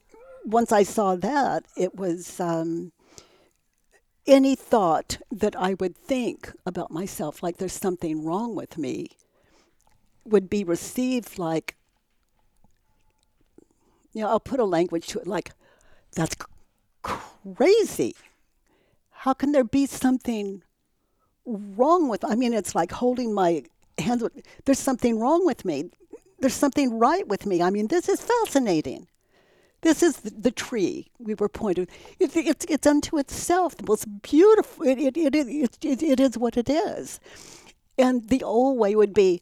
once 0.45 0.71
I 0.71 0.83
saw 0.83 1.15
that, 1.15 1.65
it 1.77 1.95
was 1.95 2.39
um, 2.39 2.91
any 4.25 4.55
thought 4.55 5.17
that 5.31 5.55
I 5.55 5.75
would 5.75 5.95
think 5.95 6.51
about 6.65 6.91
myself, 6.91 7.43
like 7.43 7.57
there's 7.57 7.73
something 7.73 8.23
wrong 8.23 8.55
with 8.55 8.77
me, 8.77 9.09
would 10.25 10.49
be 10.49 10.63
received 10.63 11.37
like, 11.37 11.75
you 14.13 14.21
know, 14.21 14.29
I'll 14.29 14.39
put 14.39 14.59
a 14.59 14.65
language 14.65 15.07
to 15.07 15.19
it 15.19 15.27
like, 15.27 15.51
that's 16.13 16.35
crazy. 17.01 18.15
How 19.11 19.33
can 19.33 19.51
there 19.51 19.63
be 19.63 19.85
something 19.85 20.63
wrong 21.45 22.07
with? 22.07 22.23
I 22.23 22.35
mean, 22.35 22.53
it's 22.53 22.75
like 22.75 22.91
holding 22.91 23.33
my 23.33 23.63
hands. 23.97 24.23
With, 24.23 24.33
there's 24.65 24.79
something 24.79 25.19
wrong 25.19 25.45
with 25.45 25.65
me. 25.65 25.91
There's 26.39 26.53
something 26.53 26.99
right 26.99 27.27
with 27.27 27.45
me. 27.45 27.61
I 27.61 27.69
mean, 27.69 27.87
this 27.87 28.09
is 28.09 28.21
fascinating. 28.21 29.07
This 29.81 30.01
is 30.01 30.17
the, 30.17 30.51
tree 30.51 31.11
we 31.19 31.35
were 31.35 31.49
pointed. 31.49 31.89
It, 32.17 32.35
it, 32.37 32.65
it's 32.69 32.87
unto 32.87 33.17
itself 33.17 33.75
the 33.75 33.85
most 33.85 34.21
beautiful. 34.21 34.85
It, 34.87 34.97
it, 34.97 35.17
it, 35.17 35.35
it, 35.35 35.77
it, 35.81 36.03
it 36.03 36.19
is 36.21 36.37
what 36.37 36.55
it 36.55 36.69
is. 36.69 37.19
And 37.97 38.29
the 38.29 38.43
old 38.43 38.77
way 38.77 38.95
would 38.95 39.13
be, 39.13 39.41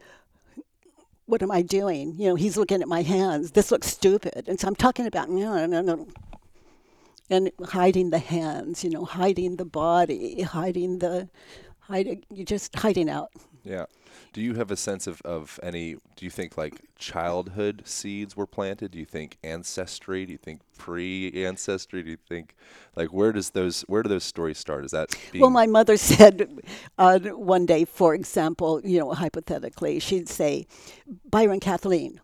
what 1.28 1.44
am 1.44 1.52
I 1.52 1.62
doing? 1.62 2.16
You 2.18 2.30
know, 2.30 2.36
he's 2.36 2.58
looking 2.58 2.82
at 2.82 2.88
my 2.88 3.04
hands. 3.04 3.52
This 3.52 3.72
looks 3.72 3.88
stupid. 3.88 4.46
And 4.48 4.60
so 4.60 4.68
I'm 4.68 4.76
talking 4.76 5.06
about, 5.06 5.30
no, 5.30 5.66
no, 5.68 5.82
no. 5.82 6.08
And 7.30 7.52
hiding 7.64 8.10
the 8.10 8.20
hands, 8.20 8.84
you 8.84 8.90
know, 8.90 9.06
hiding 9.06 9.58
the 9.58 9.66
body, 9.66 10.42
hiding 10.42 11.00
the, 11.00 11.30
hiding, 11.80 12.26
you're 12.30 12.46
just 12.46 12.76
hiding 12.76 13.10
out. 13.10 13.30
Yeah. 13.64 13.86
Do 14.34 14.42
you 14.42 14.54
have 14.54 14.72
a 14.72 14.78
sense 14.78 15.08
of, 15.08 15.22
of 15.24 15.60
any, 15.62 15.96
do 16.16 16.26
you 16.26 16.30
think 16.30 16.58
like 16.58 16.82
childhood 16.98 17.82
seeds 17.86 18.36
were 18.38 18.48
planted? 18.48 18.92
Do 18.92 19.00
you 19.00 19.06
think 19.06 19.38
ancestry? 19.44 20.26
Do 20.26 20.32
you 20.32 20.38
think 20.38 20.62
pre 20.78 21.46
ancestry? 21.46 22.02
Do 22.02 22.12
you 22.12 22.18
think, 22.18 22.56
like, 22.96 23.12
where 23.12 23.34
does 23.34 23.50
those, 23.50 23.82
where 23.82 24.04
do 24.04 24.10
those 24.10 24.24
stories 24.24 24.58
start? 24.58 24.86
Is 24.86 24.92
that 24.92 25.14
Well, 25.36 25.50
my 25.50 25.68
mother 25.68 25.98
said 26.12 26.48
uh, 26.98 27.20
one 27.20 27.66
day, 27.66 27.84
for 27.84 28.16
example, 28.16 28.80
you 28.86 29.00
know, 29.00 29.12
hypothetically, 29.12 30.00
she'd 30.00 30.30
say, 30.30 30.66
Byron 31.30 31.60
Kathleen. 31.60 32.22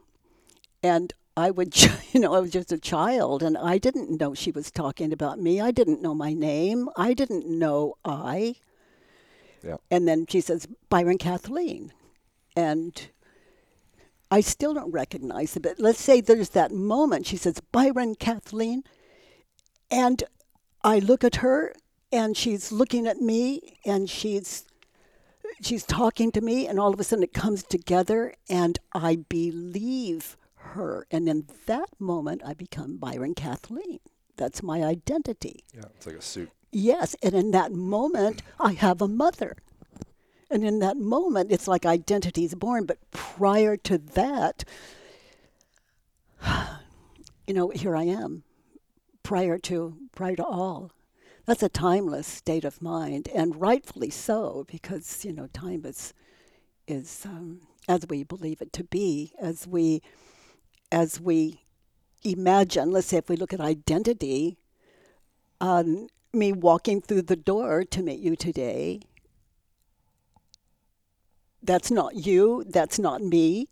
And 0.82 1.14
I 1.36 1.52
would, 1.52 1.76
you 2.14 2.20
know, 2.20 2.34
I 2.34 2.40
was 2.40 2.52
just 2.52 2.72
a 2.72 2.80
child 2.80 3.44
and 3.44 3.58
I 3.58 3.78
didn't 3.78 4.20
know 4.20 4.34
she 4.34 4.52
was 4.52 4.72
talking 4.72 5.14
about 5.14 5.40
me. 5.40 5.62
I 5.62 5.72
didn't 5.72 6.02
know 6.02 6.16
my 6.16 6.34
name. 6.34 6.90
I 6.98 7.14
didn't 7.14 7.48
know 7.48 7.96
I. 8.06 8.56
Yeah. 9.64 9.78
And 9.92 10.08
then 10.08 10.26
she 10.28 10.42
says, 10.42 10.68
Byron 10.90 11.18
Kathleen. 11.18 11.92
And 12.58 13.10
I 14.32 14.42
still 14.42 14.74
don't 14.74 14.92
recognize 14.92 15.56
it. 15.56 15.62
But 15.62 15.80
let's 15.80 16.02
say 16.02 16.22
there's 16.22 16.50
that 16.50 16.72
moment. 16.72 17.28
She 17.28 17.38
says, 17.38 17.62
Byron 17.72 18.16
Kathleen. 18.16 18.84
And 19.92 20.24
I 20.84 20.98
look 20.98 21.24
at 21.24 21.38
her 21.38 21.74
and 22.12 22.36
she's 22.36 22.72
looking 22.72 23.06
at 23.06 23.22
me 23.22 23.78
and 23.86 24.10
she's 24.10 24.66
she's 25.62 25.86
talking 25.86 26.32
to 26.32 26.42
me 26.42 26.68
and 26.68 26.80
all 26.80 26.94
of 26.94 27.00
a 27.00 27.04
sudden 27.04 27.24
it 27.24 27.34
comes 27.34 27.64
together 27.64 28.34
and 28.50 28.80
I 28.92 29.18
believe 29.30 30.36
her. 30.56 31.06
And 31.12 31.30
in 31.30 31.48
that 31.68 31.90
moment 32.00 32.42
I 32.44 32.54
become 32.56 32.98
Byron 32.98 33.36
Kathleen. 33.36 34.00
That's 34.36 34.64
my 34.64 34.84
identity. 34.84 35.64
Yeah, 35.74 35.86
it's 35.96 36.08
like 36.08 36.16
a 36.16 36.22
suit. 36.22 36.50
Yes, 36.72 37.16
and 37.24 37.34
in 37.34 37.52
that 37.52 37.72
moment, 37.72 38.42
I 38.60 38.74
have 38.74 39.02
a 39.02 39.08
mother. 39.08 39.56
And 40.50 40.64
in 40.64 40.80
that 40.80 40.98
moment, 40.98 41.52
it's 41.52 41.68
like 41.68 41.86
identity 41.86 42.46
is 42.46 42.56
born. 42.56 42.86
But 42.86 43.00
prior 43.12 43.76
to 43.78 43.98
that, 43.98 44.64
you 47.48 47.54
know, 47.54 47.70
here 47.70 47.96
I 47.96 48.04
am. 48.04 48.44
Prior 49.24 49.58
to 49.58 49.98
prior 50.16 50.38
to 50.38 50.46
all, 50.46 50.92
that's 51.46 51.62
a 51.62 51.68
timeless 51.68 52.28
state 52.28 52.64
of 52.64 52.82
mind, 52.82 53.28
and 53.36 53.60
rightfully 53.60 54.10
so, 54.10 54.66
because 54.70 55.26
you 55.26 55.34
know, 55.34 55.48
time 55.48 55.86
is 55.86 56.14
is 56.88 57.26
um, 57.26 57.60
as 57.90 58.06
we 58.10 58.24
believe 58.24 58.62
it 58.62 58.72
to 58.74 58.86
be, 58.86 59.34
as 59.38 59.68
we 59.68 60.02
as 60.92 61.20
we 61.20 61.62
imagine. 62.24 62.92
Let's 62.92 63.08
say 63.08 63.18
if 63.18 63.30
we 63.30 63.36
look 63.36 63.54
at 63.54 63.60
identity, 63.60 64.58
um, 65.60 66.08
me 66.34 66.54
walking 66.54 67.02
through 67.02 67.24
the 67.24 67.36
door 67.36 67.84
to 67.84 68.02
meet 68.02 68.20
you 68.20 68.36
today. 68.36 69.02
That's 71.68 71.92
not 71.92 72.16
you. 72.16 72.64
That's 72.68 72.98
not 72.98 73.22
me. 73.22 73.70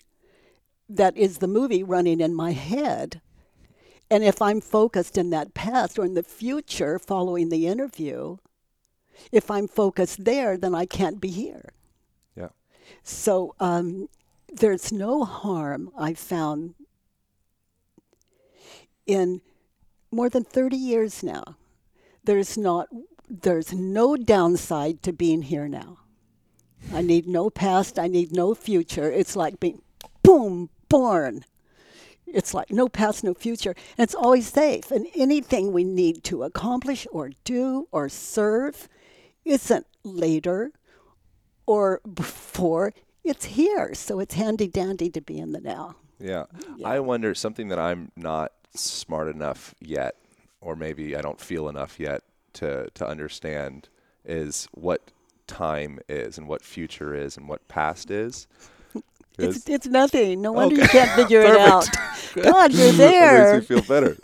That 0.88 1.18
is 1.18 1.40
the 1.40 1.48
movie 1.48 1.84
running 1.84 2.22
in 2.22 2.36
my 2.36 2.52
head. 2.52 3.22
And 4.12 4.24
if 4.24 4.40
I'm 4.40 4.62
focused 4.62 5.18
in 5.18 5.32
that 5.32 5.56
past 5.56 5.98
or 5.98 6.06
in 6.06 6.14
the 6.14 6.22
future 6.22 7.00
following 7.00 7.50
the 7.50 7.66
interview, 7.66 8.38
if 9.32 9.50
I'm 9.50 9.68
focused 9.68 10.26
there, 10.26 10.58
then 10.58 10.76
I 10.76 10.86
can't 10.86 11.20
be 11.20 11.30
here. 11.30 11.74
Yeah. 12.36 12.50
So 13.02 13.56
um, 13.60 14.10
there's 14.54 14.92
no 14.92 15.24
harm 15.24 15.90
I've 15.98 16.20
found 16.20 16.76
in 19.08 19.42
more 20.12 20.30
than 20.30 20.44
30 20.44 20.78
years 20.78 21.24
now 21.24 21.58
there's 22.26 22.58
not 22.58 22.88
there's 23.30 23.74
no 23.74 24.16
downside 24.16 25.02
to 25.04 25.14
being 25.14 25.44
here 25.44 25.68
now. 25.68 25.98
I 26.94 27.02
need 27.02 27.28
no 27.28 27.50
past, 27.50 28.00
I 28.00 28.08
need 28.08 28.32
no 28.32 28.54
future. 28.54 29.12
It's 29.12 29.36
like 29.36 29.60
being 29.60 29.82
boom, 30.24 30.70
born. 30.90 31.46
It's 32.28 32.54
like 32.54 32.72
no 32.72 32.90
past, 32.90 33.24
no 33.24 33.34
future. 33.34 33.76
And 33.98 34.04
it's 34.04 34.16
always 34.16 34.48
safe. 34.48 34.92
And 34.92 35.08
anything 35.16 35.72
we 35.72 35.84
need 35.84 36.24
to 36.26 36.44
accomplish 36.44 37.08
or 37.12 37.32
do 37.44 37.88
or 37.92 38.10
serve 38.10 38.90
isn't 39.44 39.88
later 40.04 40.72
or 41.66 42.02
before. 42.12 42.94
It's 43.24 43.46
here. 43.46 43.94
So 43.94 44.20
it's 44.20 44.36
handy 44.36 44.68
dandy 44.68 45.10
to 45.12 45.22
be 45.22 45.40
in 45.40 45.52
the 45.52 45.62
now. 45.62 45.96
Yeah. 46.20 46.46
yeah. 46.78 46.88
I 46.88 47.00
wonder 47.00 47.34
something 47.36 47.68
that 47.70 47.80
I'm 47.80 48.12
not 48.16 48.52
smart 48.74 49.28
enough 49.28 49.74
yet, 49.80 50.16
or 50.62 50.76
maybe 50.76 51.16
I 51.16 51.22
don't 51.22 51.40
feel 51.40 51.70
enough 51.70 52.00
yet 52.00 52.24
to 52.54 52.90
to 52.94 53.08
understand 53.08 53.90
is 54.24 54.68
what 54.72 55.12
time 55.48 56.00
is 56.10 56.38
and 56.38 56.48
what 56.48 56.64
future 56.64 57.14
is 57.14 57.38
and 57.38 57.48
what 57.48 57.68
past 57.68 58.12
is. 58.12 58.48
It's, 59.38 59.68
it's 59.68 59.88
nothing. 59.88 60.42
No 60.42 60.54
wonder 60.54 60.76
you 60.76 60.88
can't 60.88 61.12
figure 61.22 61.42
it 61.42 61.58
out. 61.58 61.90
God, 62.42 62.72
you're 62.72 62.94
there. 62.94 63.56
makes 63.56 63.70
me 63.70 63.82
feel 63.82 63.86
better. 63.86 64.16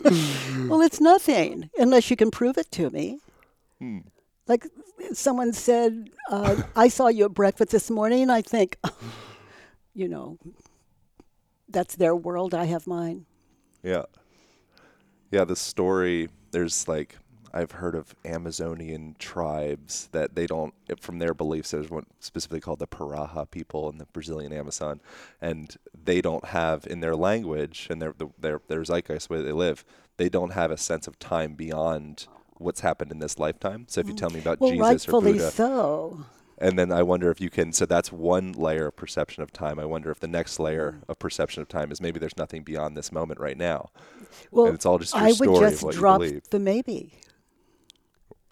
Well, 0.70 0.80
it's 0.80 1.02
nothing 1.02 1.68
unless 1.76 2.08
you 2.08 2.16
can 2.16 2.30
prove 2.30 2.56
it 2.56 2.70
to 2.70 2.88
me. 2.88 3.18
Hmm. 3.78 3.98
Like 4.48 4.66
someone 5.12 5.52
said, 5.52 6.08
uh, 6.30 6.62
I 6.74 6.88
saw 6.88 7.08
you 7.08 7.26
at 7.26 7.34
breakfast 7.34 7.72
this 7.72 7.90
morning. 7.90 8.30
I 8.30 8.40
think, 8.40 8.78
you 9.94 10.08
know, 10.08 10.38
that's 11.68 11.96
their 11.96 12.16
world. 12.16 12.54
I 12.54 12.64
have 12.64 12.86
mine. 12.86 13.26
Yeah. 13.82 14.04
Yeah, 15.30 15.44
the 15.44 15.56
story 15.56 16.30
there's 16.52 16.86
like 16.88 17.18
I've 17.54 17.72
heard 17.72 17.94
of 17.94 18.14
Amazonian 18.24 19.16
tribes 19.18 20.08
that 20.12 20.34
they 20.34 20.46
don't 20.46 20.74
from 21.00 21.18
their 21.18 21.34
beliefs 21.34 21.70
there's 21.72 21.90
one 21.90 22.06
specifically 22.20 22.60
called 22.60 22.78
the 22.78 22.86
Pirahã 22.86 23.50
people 23.50 23.90
in 23.90 23.98
the 23.98 24.06
Brazilian 24.06 24.52
Amazon 24.52 25.00
and 25.40 25.76
they 26.04 26.20
don't 26.20 26.46
have 26.46 26.86
in 26.86 27.00
their 27.00 27.14
language 27.16 27.86
and 27.90 28.00
their 28.00 28.14
their 28.38 28.60
their 28.68 28.82
zeitgeist 28.84 29.28
where 29.30 29.42
they 29.42 29.52
live, 29.52 29.84
they 30.16 30.28
don't 30.28 30.52
have 30.52 30.70
a 30.70 30.76
sense 30.76 31.06
of 31.06 31.18
time 31.18 31.54
beyond 31.54 32.26
what's 32.58 32.80
happened 32.80 33.10
in 33.10 33.18
this 33.18 33.38
lifetime. 33.38 33.86
So 33.88 34.00
if 34.00 34.06
you 34.08 34.14
tell 34.14 34.30
me 34.30 34.38
about 34.40 34.60
Well, 34.60 34.70
Jesus 34.70 35.08
or 35.08 35.20
Buddha 35.20 35.50
so. 35.50 36.24
and 36.58 36.78
then 36.78 36.92
I 36.92 37.02
wonder 37.02 37.30
if 37.30 37.40
you 37.40 37.50
can. 37.50 37.72
So 37.72 37.86
that's 37.86 38.12
one 38.12 38.52
layer 38.52 38.86
of 38.86 38.96
perception 38.96 39.42
of 39.42 39.52
time. 39.52 39.78
I 39.80 39.84
wonder 39.84 40.10
if 40.10 40.20
the 40.20 40.28
next 40.28 40.58
layer 40.60 40.92
Mm. 40.92 41.02
of 41.08 41.18
perception 41.18 41.60
of 41.62 41.68
time 41.68 41.90
is 41.90 42.00
maybe 42.00 42.18
there's 42.20 42.36
nothing 42.36 42.62
beyond 42.62 42.96
this 42.96 43.10
moment 43.10 43.40
right 43.40 43.56
now. 43.58 43.90
Well, 44.52 44.66
and 44.66 44.74
it's 44.74 44.86
all 44.86 44.98
just 44.98 45.14
your 45.14 45.24
I 45.24 45.32
story 45.32 45.48
would 45.50 45.62
of 45.64 45.70
just 45.70 45.82
what 45.82 45.94
drop 45.94 46.20
you 46.22 46.26
believe. 46.28 46.50
the 46.50 46.58
maybe. 46.60 47.14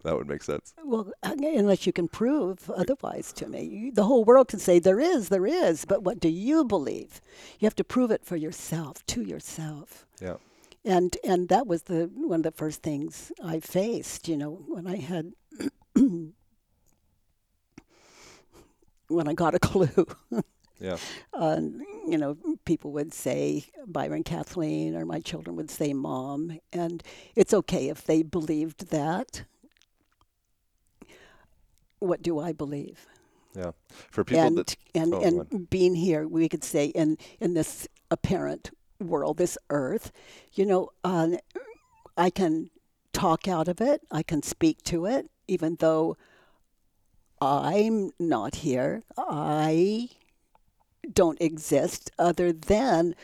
That 0.03 0.17
would 0.17 0.29
make 0.29 0.43
sense. 0.43 0.75
Well, 0.83 1.13
unless 1.23 1.87
you 1.87 1.93
can 1.93 2.09
prove 2.09 2.71
otherwise 2.71 3.33
to 3.35 3.47
me. 3.47 3.63
You- 3.65 3.93
The 3.93 4.05
whole 4.05 4.25
world 4.25 4.49
can 4.49 4.59
say 4.59 4.79
there 4.79 5.01
is, 5.01 5.29
there 5.29 5.47
is, 5.47 5.85
but 5.85 6.03
what 6.03 6.19
do 6.21 6.29
you 6.29 6.65
believe? 6.65 7.21
You 7.59 7.67
have 7.67 7.75
to 7.77 7.85
prove 7.85 8.11
it 8.11 8.25
for 8.25 8.37
yourself, 8.37 9.05
to 9.07 9.23
yourself. 9.23 10.07
Yeah. 10.21 10.37
And 10.85 11.17
and 11.23 11.49
that 11.51 11.67
was 11.67 11.83
the 11.83 12.11
one 12.15 12.41
of 12.41 12.45
the 12.45 12.51
first 12.53 12.83
things 12.83 13.31
I 13.45 13.61
faced, 13.61 14.27
you 14.29 14.37
know, 14.39 14.65
when 14.67 14.87
I 14.87 14.97
had 14.97 15.33
when 19.09 19.29
I 19.29 19.35
got 19.35 19.55
a 19.55 19.59
clue. 19.59 20.07
Yeah. 20.81 20.97
uh, 21.35 21.61
you 22.09 22.17
know, 22.17 22.39
people 22.65 22.93
would 22.93 23.13
say 23.13 23.67
Byron 23.87 24.25
Kathleen, 24.25 24.97
or 24.97 25.05
my 25.05 25.21
children 25.21 25.55
would 25.57 25.71
say 25.71 25.93
mom, 25.93 26.59
and 26.73 27.03
it's 27.37 27.53
okay 27.53 27.91
if 27.91 28.05
they 28.05 28.23
believed 28.23 28.89
that. 28.89 29.45
What 32.01 32.23
do 32.23 32.41
I 32.41 32.53
believe? 32.53 33.07
Yeah. 33.57 33.73
For 34.11 34.25
people 34.25 34.43
and 34.43 34.59
that 34.59 34.77
and, 34.95 35.15
oh, 35.15 35.21
and 35.21 35.71
being 35.71 35.95
here, 35.95 36.27
we 36.27 36.49
could 36.49 36.65
say 36.65 36.87
in 36.87 37.19
in 37.41 37.55
this 37.55 37.89
apparent 38.11 38.71
world, 39.01 39.39
this 39.39 39.57
earth, 39.71 40.13
you 40.53 40.67
know, 40.67 40.91
uh, 41.05 41.31
I 42.17 42.31
can 42.31 42.71
talk 43.13 43.49
out 43.49 43.69
of 43.69 43.81
it, 43.81 44.03
I 44.11 44.23
can 44.23 44.43
speak 44.43 44.83
to 44.85 45.07
it, 45.07 45.31
even 45.49 45.77
though 45.81 46.17
I'm 47.41 48.11
not 48.19 48.57
here. 48.57 49.03
I 49.17 50.11
don't 51.13 51.41
exist 51.41 52.11
other 52.19 52.53
than 52.53 53.15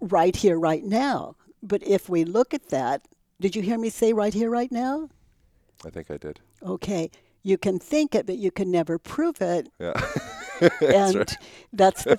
right 0.00 0.36
here, 0.36 0.58
right 0.58 0.84
now. 0.84 1.36
But 1.62 1.82
if 1.86 2.08
we 2.08 2.24
look 2.24 2.54
at 2.54 2.68
that, 2.70 3.06
did 3.40 3.56
you 3.56 3.62
hear 3.62 3.78
me 3.78 3.90
say 3.90 4.12
right 4.12 4.32
here, 4.32 4.50
right 4.50 4.70
now? 4.70 5.08
I 5.84 5.90
think 5.90 6.10
I 6.10 6.16
did. 6.16 6.40
Okay. 6.62 7.10
You 7.44 7.56
can 7.58 7.78
think 7.78 8.14
it, 8.14 8.26
but 8.26 8.38
you 8.38 8.50
can 8.50 8.72
never 8.72 8.98
prove 8.98 9.40
it. 9.40 9.68
Yeah. 9.78 9.92
and 10.80 11.16
right. 11.16 11.36
that's 11.72 12.04
the 12.04 12.18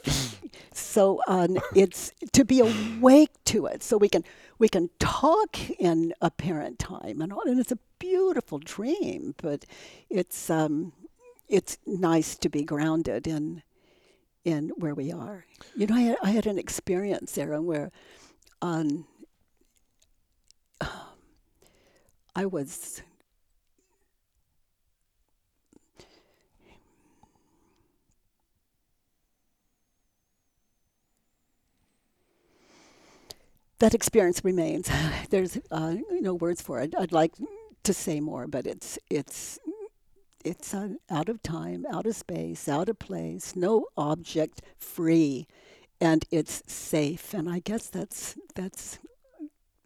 so 0.73 1.19
um, 1.27 1.57
it's 1.73 2.11
to 2.33 2.45
be 2.45 2.59
awake 2.59 3.31
to 3.45 3.65
it 3.65 3.81
so 3.83 3.97
we 3.97 4.09
can 4.09 4.23
we 4.59 4.67
can 4.69 4.89
talk 4.99 5.57
in 5.79 6.13
apparent 6.21 6.79
time 6.79 7.21
and 7.21 7.33
all 7.33 7.41
and 7.45 7.59
it's 7.59 7.71
a 7.71 7.79
beautiful 7.99 8.59
dream 8.59 9.33
but 9.41 9.65
it's 10.09 10.49
um 10.49 10.93
it's 11.47 11.77
nice 11.85 12.35
to 12.35 12.49
be 12.49 12.63
grounded 12.63 13.27
in 13.27 13.63
in 14.43 14.69
where 14.77 14.93
we 14.93 15.11
are 15.11 15.45
you 15.75 15.87
know 15.87 15.95
i 15.95 16.01
had, 16.01 16.17
I 16.21 16.29
had 16.31 16.45
an 16.45 16.59
experience 16.59 17.37
aaron 17.37 17.65
where 17.65 17.91
um 18.61 19.07
i 22.35 22.45
was 22.45 23.01
that 33.79 33.93
experience 33.93 34.43
remains. 34.43 34.89
There's 35.29 35.57
uh, 35.71 35.95
no 36.09 36.33
words 36.33 36.61
for 36.61 36.79
it. 36.79 36.93
I'd 36.97 37.11
like 37.11 37.33
to 37.83 37.93
say 37.93 38.19
more, 38.19 38.47
but 38.47 38.65
it's 38.65 38.97
it's 39.09 39.59
it's 40.43 40.73
uh, 40.73 40.89
out 41.09 41.27
of 41.29 41.41
time, 41.41 41.85
out 41.91 42.05
of 42.05 42.15
space, 42.15 42.69
out 42.69 42.89
of 42.89 42.99
place, 42.99 43.55
no 43.55 43.87
object 43.97 44.61
free, 44.77 45.47
and 45.99 46.25
it's 46.31 46.61
safe. 46.67 47.33
And 47.33 47.49
I 47.49 47.59
guess 47.59 47.87
that's 47.87 48.35
that's 48.53 48.99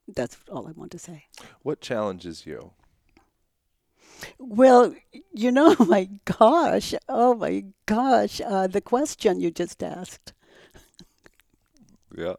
that's 0.08 0.38
all 0.52 0.68
I 0.68 0.72
want 0.72 0.92
to 0.92 1.00
say. 1.00 1.26
What 1.62 1.82
challenges 1.82 2.46
you? 2.46 2.72
Well, 4.38 4.94
you 5.34 5.52
know, 5.52 5.76
my 5.88 6.10
gosh, 6.26 6.94
oh 7.08 7.36
my 7.36 7.66
gosh, 7.86 8.42
uh, 8.42 8.68
the 8.68 8.82
question 8.82 9.40
you 9.40 9.52
just 9.52 9.82
asked. 9.82 10.34
Yeah. 12.16 12.36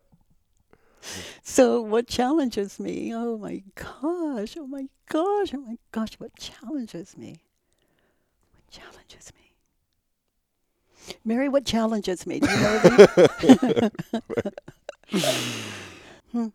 So, 1.43 1.81
what 1.81 2.07
challenges 2.07 2.79
me? 2.79 3.15
Oh 3.15 3.37
my 3.39 3.63
gosh, 3.75 4.57
oh 4.59 4.67
my 4.67 4.89
gosh, 5.09 5.53
oh 5.55 5.61
my 5.61 5.79
gosh, 5.93 6.15
what 6.19 6.37
challenges 6.37 7.17
me? 7.17 7.41
What 8.53 8.71
challenges 8.71 9.33
me? 9.35 9.55
Mary, 11.25 11.49
what 11.49 11.65
challenges 11.65 12.27
me? 12.27 12.41
Do 12.41 12.47
you 12.51 12.57
know 12.57 13.91
hmm. 16.33 16.49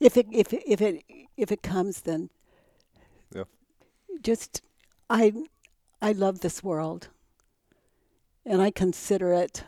If 0.00 0.16
it 0.16 0.26
if 0.32 0.52
it, 0.52 0.62
if 0.66 0.80
it 0.80 1.02
if 1.36 1.50
it 1.52 1.62
comes, 1.62 2.02
then 2.02 2.30
Yeah. 3.34 3.44
just 4.22 4.62
I 5.10 5.32
I 6.00 6.12
love 6.12 6.40
this 6.40 6.62
world, 6.62 7.08
and 8.46 8.62
I 8.62 8.70
consider 8.70 9.32
it 9.32 9.64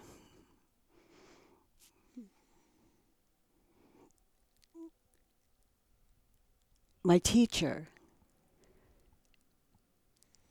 my 7.07 7.19
teacher. 7.19 7.89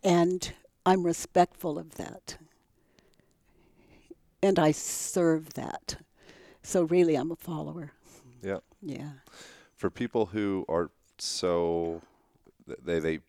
And 0.03 0.53
I'm 0.85 1.03
respectful 1.03 1.77
of 1.77 1.95
that. 1.95 2.37
And 4.41 4.57
I 4.57 4.71
serve 4.71 5.55
that. 5.55 5.97
So 6.63 6.83
really, 6.83 7.15
I'm 7.15 7.31
a 7.31 7.35
follower. 7.35 7.91
Yeah. 8.41 8.59
Yeah. 8.81 9.09
For 9.75 9.89
people 9.89 10.27
who 10.27 10.65
are 10.69 10.91
so 11.17 12.01
they 12.65 12.99
they 12.99 13.19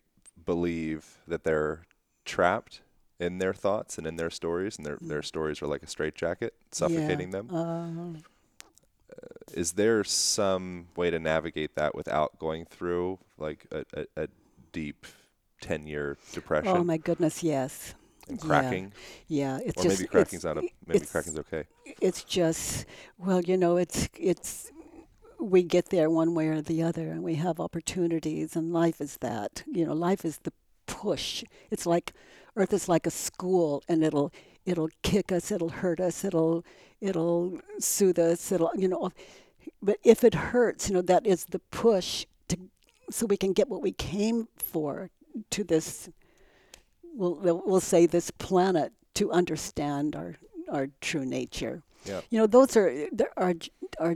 believe 0.45 1.17
that 1.27 1.43
they're 1.43 1.81
trapped 2.23 2.81
in 3.19 3.39
their 3.39 3.53
thoughts 3.53 3.97
and 3.97 4.07
in 4.07 4.15
their 4.15 4.29
stories, 4.29 4.77
and 4.77 4.85
their 4.85 4.97
their 5.01 5.21
stories 5.21 5.61
are 5.61 5.67
like 5.67 5.83
a 5.83 5.87
straitjacket 5.87 6.53
suffocating 6.71 7.31
yeah. 7.31 7.41
them. 7.41 7.49
Uh, 8.15 8.19
Is 9.53 9.73
there 9.73 10.03
some 10.03 10.87
way 10.95 11.09
to 11.09 11.19
navigate 11.19 11.75
that 11.75 11.95
without 11.95 12.37
going 12.39 12.65
through 12.65 13.19
like 13.37 13.65
a, 13.71 13.85
a, 13.93 14.23
a 14.23 14.27
deep 14.71 15.05
ten 15.61 15.87
year 15.87 16.17
depression 16.33 16.69
oh 16.75 16.83
my 16.83 16.97
goodness, 16.97 17.43
yes. 17.43 17.95
and 18.29 18.39
cracking? 18.39 18.93
Yeah, 19.27 19.59
it's 19.65 19.79
Or 19.79 19.83
just 19.83 19.99
maybe 19.99 20.07
cracking's 20.07 20.43
not 20.43 20.57
a 20.57 20.63
maybe 20.85 21.05
cracking's 21.05 21.39
okay. 21.39 21.65
it's 22.01 22.23
just 22.23 22.85
well 23.17 23.41
you 23.41 23.57
know 23.57 23.77
it's 23.77 24.09
it's 24.17 24.71
we 25.39 25.63
get 25.63 25.89
there 25.89 26.09
one 26.09 26.33
way 26.33 26.47
or 26.47 26.61
the 26.61 26.81
other 26.83 27.09
and 27.09 27.23
we 27.23 27.35
have 27.35 27.59
opportunities 27.59 28.55
and 28.55 28.73
life 28.73 28.99
is 28.99 29.17
that 29.17 29.63
you 29.67 29.85
know 29.85 29.93
life 29.93 30.25
is 30.25 30.39
the 30.39 30.53
push 30.87 31.43
it's 31.69 31.85
like 31.85 32.13
earth 32.55 32.73
is 32.73 32.89
like 32.89 33.05
a 33.05 33.11
school 33.11 33.83
and 33.87 34.03
it'll 34.03 34.31
it'll 34.67 34.89
kick 35.01 35.31
us 35.31 35.51
it'll 35.51 35.69
hurt 35.81 35.99
us 35.99 36.23
it'll 36.23 36.63
it'll 37.01 37.59
soothe 37.79 38.19
us 38.19 38.51
it'll 38.51 38.71
you 38.75 38.87
know 38.87 39.11
but 39.81 39.97
if 40.03 40.23
it 40.23 40.33
hurts 40.51 40.89
you 40.89 40.93
know 40.95 41.01
that 41.01 41.25
is 41.25 41.45
the 41.45 41.59
push 41.71 42.25
to 42.49 42.57
so 43.09 43.25
we 43.25 43.37
can 43.37 43.53
get 43.53 43.69
what 43.69 43.81
we 43.81 43.91
came 43.93 44.47
for 44.57 45.09
to 45.49 45.63
this 45.63 46.09
we'll 47.15 47.35
we'll 47.35 47.61
we'll 47.65 47.79
say 47.93 48.05
this 48.05 48.29
planet 48.31 48.91
to 49.15 49.31
understand 49.31 50.15
our 50.15 50.35
our 50.69 50.87
true 51.01 51.25
nature 51.25 51.81
Yeah. 52.05 52.21
you 52.29 52.37
know, 52.39 52.47
those 52.47 52.75
are 52.77 52.91
there 53.11 53.33
are 53.37 53.53
are 53.99 54.15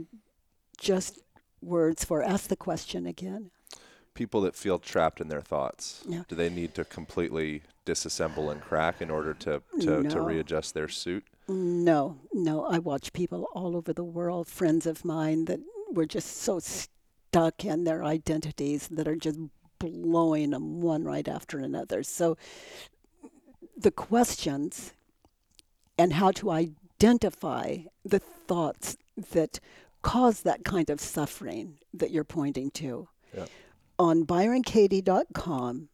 just 0.78 1.18
words 1.62 2.04
for 2.04 2.22
ask 2.22 2.48
the 2.48 2.56
question 2.56 3.06
again. 3.06 3.50
People 4.14 4.42
that 4.42 4.54
feel 4.54 4.78
trapped 4.78 5.20
in 5.20 5.28
their 5.28 5.40
thoughts, 5.40 6.02
Yeah. 6.06 6.24
do 6.28 6.34
they 6.34 6.50
need 6.50 6.74
to 6.74 6.84
completely 6.84 7.62
disassemble 7.86 8.52
and 8.52 8.60
crack 8.60 9.00
in 9.00 9.10
order 9.10 9.32
to, 9.34 9.62
to, 9.80 10.02
to 10.02 10.20
readjust 10.20 10.74
their 10.74 10.88
suit? 10.88 11.24
No, 11.48 12.18
no, 12.32 12.64
I 12.66 12.78
watch 12.78 13.12
people 13.12 13.48
all 13.54 13.74
over 13.76 13.92
the 13.92 14.04
world, 14.04 14.46
friends 14.48 14.86
of 14.86 15.04
mine 15.04 15.46
that 15.46 15.60
were 15.90 16.06
just 16.06 16.36
so 16.38 16.60
stuck 16.60 17.64
in 17.64 17.84
their 17.84 18.04
identities 18.04 18.88
that 18.88 19.08
are 19.08 19.16
just 19.16 19.38
blowing 19.78 20.50
them 20.50 20.80
one 20.80 21.04
right 21.04 21.26
after 21.26 21.58
another. 21.58 22.02
So 22.02 22.36
the 23.76 23.90
questions 23.90 24.92
and 25.98 26.12
how 26.14 26.30
to 26.32 26.50
identify 26.50 27.78
the 28.04 28.20
thoughts 28.20 28.96
that 29.32 29.58
cause 30.02 30.42
that 30.42 30.64
kind 30.64 30.90
of 30.90 31.00
suffering 31.00 31.78
that 31.92 32.10
you're 32.10 32.24
pointing 32.24 32.70
to. 32.72 33.08
Yeah. 33.34 33.46
On 34.02 34.26
byronkatie.com, 34.26 35.88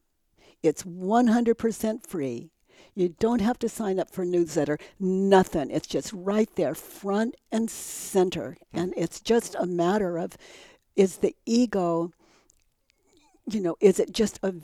it's 0.62 0.82
100% 0.82 2.06
free. 2.06 2.50
You 2.94 3.10
don't 3.10 3.42
have 3.42 3.58
to 3.58 3.68
sign 3.68 4.00
up 4.00 4.10
for 4.10 4.24
newsletter, 4.24 4.78
nothing. 4.98 5.70
It's 5.70 5.86
just 5.86 6.14
right 6.14 6.48
there, 6.56 6.74
front 6.74 7.36
and 7.52 7.70
center. 7.70 8.56
And 8.72 8.94
it's 8.96 9.20
just 9.20 9.54
a 9.56 9.66
matter 9.66 10.16
of 10.16 10.38
is 10.96 11.18
the 11.18 11.36
ego, 11.44 12.12
you 13.44 13.60
know, 13.60 13.76
is 13.78 14.00
it 14.00 14.14
just, 14.14 14.40
a, 14.42 14.54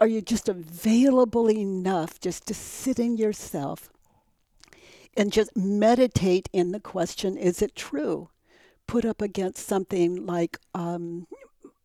are 0.00 0.08
you 0.08 0.20
just 0.20 0.48
available 0.48 1.48
enough 1.48 2.18
just 2.18 2.48
to 2.48 2.54
sit 2.54 2.98
in 2.98 3.16
yourself 3.16 3.90
and 5.16 5.32
just 5.32 5.56
meditate 5.56 6.48
in 6.52 6.72
the 6.72 6.80
question, 6.80 7.36
is 7.36 7.62
it 7.62 7.76
true? 7.76 8.28
Put 8.88 9.04
up 9.04 9.22
against 9.22 9.68
something 9.68 10.26
like, 10.26 10.58
um, 10.74 11.28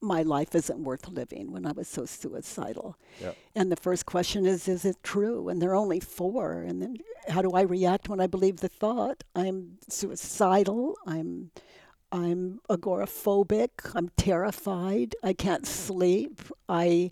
my 0.04 0.22
life 0.22 0.54
isn't 0.54 0.84
worth 0.84 1.08
living 1.08 1.52
when 1.52 1.66
I 1.66 1.72
was 1.72 1.88
so 1.88 2.06
suicidal. 2.06 2.98
Yeah. 3.22 3.32
And 3.56 3.72
the 3.72 3.76
first 3.76 4.06
question 4.06 4.46
is, 4.46 4.68
is 4.68 4.86
it 4.86 4.98
true? 5.04 5.50
And 5.50 5.62
there 5.62 5.72
are 5.72 5.76
only 5.76 6.00
four. 6.00 6.62
And 6.62 6.82
then 6.82 6.98
how 7.30 7.42
do 7.42 7.52
I 7.52 7.62
react 7.62 8.10
when 8.10 8.20
I 8.20 8.28
believe 8.28 8.58
the 8.58 8.70
thought? 8.70 9.24
I'm 9.36 9.78
suicidal. 9.88 10.96
I'm 11.06 11.52
I'm 12.12 12.60
agoraphobic. 12.70 13.92
I'm 13.96 14.10
terrified. 14.18 15.16
I 15.24 15.34
can't 15.34 15.66
sleep. 15.66 16.42
I 16.70 17.10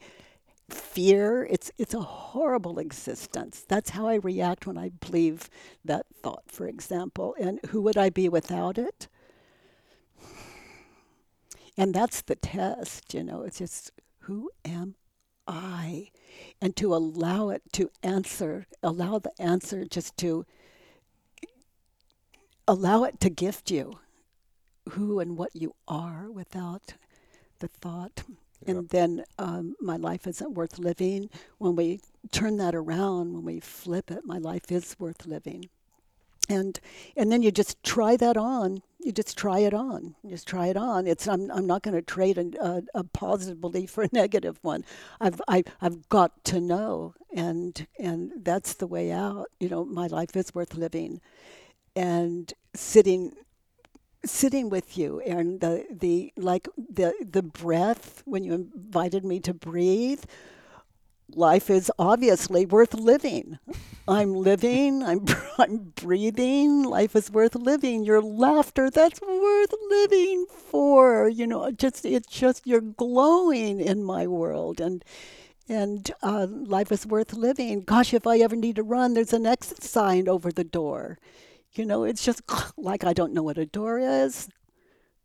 fear. 0.69 1.47
It's 1.49 1.71
it's 1.77 1.93
a 1.93 2.01
horrible 2.01 2.77
existence. 2.77 3.65
That's 3.67 3.91
how 3.91 4.07
I 4.07 4.15
react 4.15 4.67
when 4.67 4.77
I 4.77 4.89
believe 4.89 5.49
that 5.83 6.05
thought, 6.21 6.43
for 6.47 6.67
example. 6.67 7.35
And 7.39 7.59
who 7.69 7.81
would 7.81 7.97
I 7.97 8.09
be 8.09 8.29
without 8.29 8.77
it? 8.77 9.07
And 11.77 11.93
that's 11.93 12.21
the 12.21 12.35
test, 12.35 13.13
you 13.13 13.23
know. 13.23 13.43
It's 13.43 13.59
just 13.59 13.91
who 14.19 14.51
am 14.65 14.95
I? 15.47 16.09
And 16.61 16.75
to 16.77 16.93
allow 16.93 17.49
it 17.49 17.63
to 17.73 17.89
answer, 18.03 18.67
allow 18.83 19.19
the 19.19 19.31
answer 19.41 19.85
just 19.85 20.17
to 20.17 20.45
allow 22.67 23.03
it 23.03 23.19
to 23.19 23.29
gift 23.29 23.71
you 23.71 23.99
who 24.89 25.19
and 25.19 25.37
what 25.37 25.55
you 25.55 25.75
are 25.87 26.29
without 26.31 26.93
the 27.59 27.67
thought. 27.67 28.23
and 28.67 28.89
then 28.89 29.23
um, 29.39 29.75
my 29.79 29.97
life 29.97 30.27
isn't 30.27 30.53
worth 30.53 30.79
living. 30.79 31.29
When 31.57 31.75
we 31.75 32.01
turn 32.31 32.57
that 32.57 32.75
around, 32.75 33.33
when 33.33 33.45
we 33.45 33.59
flip 33.59 34.11
it, 34.11 34.25
my 34.25 34.37
life 34.37 34.71
is 34.71 34.95
worth 34.99 35.25
living. 35.25 35.69
And 36.51 36.79
and 37.15 37.31
then 37.31 37.41
you 37.41 37.51
just 37.51 37.81
try 37.83 38.17
that 38.17 38.37
on. 38.37 38.81
You 38.99 39.11
just 39.11 39.37
try 39.37 39.59
it 39.59 39.73
on. 39.73 40.15
Just 40.27 40.47
try 40.47 40.67
it 40.67 40.77
on. 40.77 41.07
It's 41.07 41.27
I'm 41.27 41.49
I'm 41.51 41.65
not 41.65 41.81
going 41.81 41.95
to 41.95 42.01
trade 42.01 42.37
a, 42.37 42.83
a, 42.93 43.03
positive 43.03 43.59
belief 43.61 43.89
for 43.91 44.03
a 44.03 44.09
negative 44.13 44.59
one. 44.61 44.83
I've 45.19 45.41
I, 45.47 45.63
I've 45.81 46.07
got 46.09 46.43
to 46.45 46.59
know, 46.59 47.15
and 47.33 47.87
and 47.97 48.31
that's 48.37 48.73
the 48.73 48.87
way 48.87 49.11
out. 49.11 49.47
You 49.59 49.69
know, 49.69 49.85
my 49.85 50.07
life 50.07 50.35
is 50.35 50.53
worth 50.53 50.75
living, 50.75 51.21
and 51.95 52.53
sitting 52.75 53.33
sitting 54.23 54.69
with 54.69 54.97
you 54.97 55.19
and 55.21 55.61
the 55.61 55.85
the 55.89 56.31
like 56.37 56.67
the 56.77 57.13
the 57.27 57.41
breath 57.41 58.21
when 58.25 58.43
you 58.43 58.53
invited 58.53 59.25
me 59.25 59.39
to 59.39 59.53
breathe 59.53 60.23
life 61.35 61.69
is 61.69 61.91
obviously 61.97 62.65
worth 62.65 62.93
living 62.93 63.57
i'm 64.07 64.33
living 64.33 65.03
i'm 65.03 65.25
i'm 65.59 65.93
breathing 65.95 66.83
life 66.83 67.15
is 67.15 67.31
worth 67.31 67.55
living 67.55 68.03
your 68.03 68.21
laughter 68.21 68.89
that's 68.89 69.21
worth 69.21 69.73
living 69.89 70.45
for 70.49 71.27
you 71.29 71.45
know 71.47 71.71
just 71.71 72.05
it's 72.05 72.27
just 72.27 72.65
you're 72.65 72.81
glowing 72.81 73.79
in 73.79 74.03
my 74.03 74.27
world 74.27 74.79
and 74.81 75.03
and 75.69 76.11
uh, 76.21 76.47
life 76.49 76.91
is 76.91 77.05
worth 77.05 77.33
living 77.33 77.81
gosh 77.81 78.13
if 78.13 78.27
i 78.27 78.37
ever 78.39 78.55
need 78.55 78.75
to 78.75 78.83
run 78.83 79.13
there's 79.13 79.33
an 79.33 79.45
exit 79.45 79.83
sign 79.83 80.27
over 80.27 80.51
the 80.51 80.63
door 80.63 81.17
you 81.73 81.85
know, 81.85 82.03
it's 82.03 82.23
just 82.23 82.41
like 82.77 83.03
I 83.03 83.13
don't 83.13 83.33
know 83.33 83.43
what 83.43 83.57
a 83.57 83.65
door 83.65 83.99
is. 83.99 84.49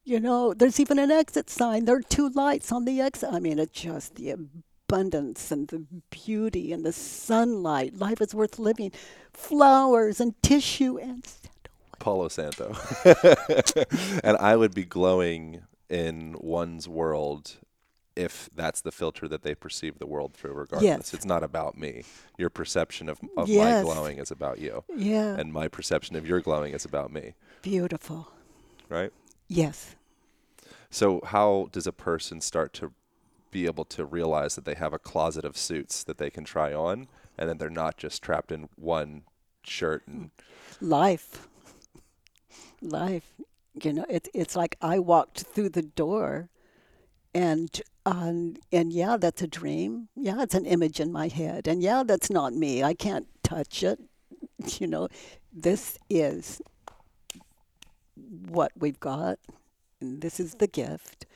You 0.05 0.21
know, 0.21 0.55
there's 0.55 0.79
even 0.79 0.99
an 0.99 1.11
exit 1.11 1.51
sign. 1.51 1.85
There 1.85 1.97
are 1.97 2.03
two 2.03 2.29
lights 2.29 2.71
on 2.71 2.85
the 2.85 3.01
exit. 3.01 3.31
I 3.33 3.41
mean, 3.41 3.59
it's 3.59 3.81
just 3.81 4.15
the 4.15 4.37
abundance 4.89 5.51
and 5.51 5.69
the 5.69 5.85
beauty 6.11 6.73
and 6.73 6.85
the 6.85 6.93
sunlight. 6.93 7.99
Life 7.99 8.21
is 8.21 8.35
worth 8.35 8.59
living. 8.59 8.93
Flowers 9.33 10.21
and 10.21 10.41
tissue 10.43 10.99
and 10.99 11.27
Palo 11.99 12.29
Santo. 12.29 12.77
and 14.25 14.37
I 14.37 14.57
would 14.57 14.75
be 14.75 14.85
glowing 14.85 15.63
in 15.89 16.37
one's 16.41 16.89
world 16.89 17.57
if 18.15 18.49
that's 18.55 18.81
the 18.81 18.93
filter 18.93 19.29
that 19.29 19.43
they 19.43 19.55
perceive 19.55 19.99
the 19.99 20.07
world 20.07 20.33
through 20.33 20.53
regardless 20.53 20.83
yes. 20.83 21.15
it's 21.15 21.27
not 21.27 21.43
about 21.45 21.77
me 21.77 22.03
your 22.39 22.49
perception 22.49 23.11
of, 23.11 23.21
of 23.37 23.47
yes. 23.47 23.85
my 23.85 23.95
glowing 23.95 24.19
is 24.19 24.31
about 24.31 24.59
you 24.59 24.83
yeah 24.97 25.37
and 25.39 25.53
my 25.53 25.69
perception 25.69 26.17
of 26.17 26.27
your 26.27 26.41
glowing 26.41 26.73
is 26.73 26.85
about 26.85 27.13
me 27.13 27.35
beautiful 27.61 28.33
right 28.89 29.13
yes 29.49 29.95
so 30.89 31.21
how 31.27 31.69
does 31.73 31.87
a 31.87 31.93
person 31.93 32.41
start 32.41 32.73
to 32.73 32.91
be 33.57 33.67
able 33.67 33.85
to 33.87 34.05
realize 34.05 34.55
that 34.55 34.67
they 34.67 34.75
have 34.75 34.93
a 34.93 34.99
closet 34.99 35.45
of 35.45 35.57
suits 35.57 36.05
that 36.05 36.19
they 36.19 36.31
can 36.31 36.45
try 36.45 36.75
on 36.75 37.09
and 37.39 37.49
then 37.49 37.59
they're 37.59 37.71
not 37.71 37.97
just 37.97 38.23
trapped 38.23 38.53
in 38.53 38.69
one 38.77 39.23
shirt 39.63 40.03
and 40.07 40.31
life 40.81 41.49
life 42.83 43.33
you 43.83 43.93
know 43.95 44.05
it, 44.11 44.29
it's 44.35 44.57
like 44.57 44.77
i 44.83 44.99
walked 44.99 45.41
through 45.41 45.71
the 45.71 45.89
door 46.03 46.51
and 47.35 47.81
um, 48.07 48.55
and 48.71 48.93
yeah, 48.93 49.17
that's 49.19 49.43
a 49.43 49.49
dream. 49.49 50.09
Yeah, 50.15 50.41
it's 50.41 50.55
an 50.55 50.65
image 50.65 51.01
in 51.01 51.11
my 51.11 51.27
head. 51.27 51.67
And 51.67 51.83
yeah, 51.83 52.05
that's 52.07 52.31
not 52.31 52.55
me. 52.55 52.85
I 52.85 52.95
can't 52.95 53.27
touch 53.43 53.83
it. 53.83 53.99
You 54.79 54.87
know, 54.87 55.09
this 55.53 55.99
is 56.09 56.63
what 58.49 58.73
we've 58.79 59.01
got. 59.01 59.39
And 60.01 60.23
this 60.23 60.41
is 60.41 60.55
the 60.55 60.67
gift. 60.67 61.27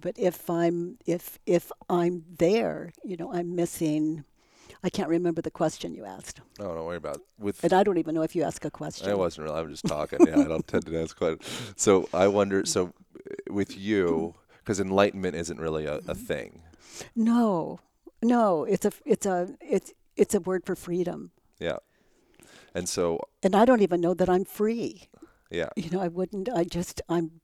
But 0.00 0.18
if 0.18 0.48
I'm 0.50 0.98
if 1.06 1.38
if 1.46 1.72
I'm 1.88 2.24
there, 2.38 2.92
you 3.04 3.16
know, 3.16 3.32
I'm 3.32 3.54
missing 3.54 4.24
I 4.82 4.90
can't 4.90 5.08
remember 5.08 5.42
the 5.42 5.50
question 5.50 5.94
you 5.94 6.04
asked. 6.04 6.40
Oh, 6.60 6.74
don't 6.74 6.84
worry 6.84 6.96
about 6.96 7.16
it. 7.16 7.22
with. 7.38 7.64
And 7.64 7.72
I 7.72 7.82
don't 7.82 7.98
even 7.98 8.14
know 8.14 8.22
if 8.22 8.36
you 8.36 8.42
ask 8.42 8.64
a 8.64 8.70
question. 8.70 9.10
I 9.10 9.14
wasn't 9.14 9.44
really. 9.46 9.58
I 9.58 9.62
was 9.62 9.72
just 9.72 9.86
talking. 9.86 10.20
yeah, 10.26 10.40
I 10.40 10.44
don't 10.44 10.66
tend 10.66 10.86
to 10.86 11.02
ask 11.02 11.16
questions. 11.16 11.74
So 11.76 12.08
I 12.12 12.28
wonder. 12.28 12.64
So 12.64 12.92
uh, 13.16 13.52
with 13.52 13.76
you, 13.76 14.34
because 14.58 14.80
enlightenment 14.80 15.34
isn't 15.34 15.58
really 15.58 15.86
a, 15.86 15.96
a 16.08 16.14
thing. 16.14 16.62
No, 17.14 17.80
no, 18.22 18.64
it's 18.64 18.84
a 18.84 18.92
it's 19.04 19.26
a 19.26 19.48
it's 19.60 19.92
it's 20.16 20.34
a 20.34 20.40
word 20.40 20.64
for 20.64 20.76
freedom. 20.76 21.32
Yeah, 21.58 21.78
and 22.74 22.88
so. 22.88 23.20
And 23.42 23.56
I 23.56 23.64
don't 23.64 23.82
even 23.82 24.00
know 24.00 24.14
that 24.14 24.28
I'm 24.28 24.44
free. 24.44 25.08
Yeah. 25.50 25.68
You 25.76 25.90
know, 25.90 26.00
I 26.00 26.08
wouldn't. 26.08 26.48
I 26.48 26.64
just 26.64 27.02
I'm, 27.08 27.40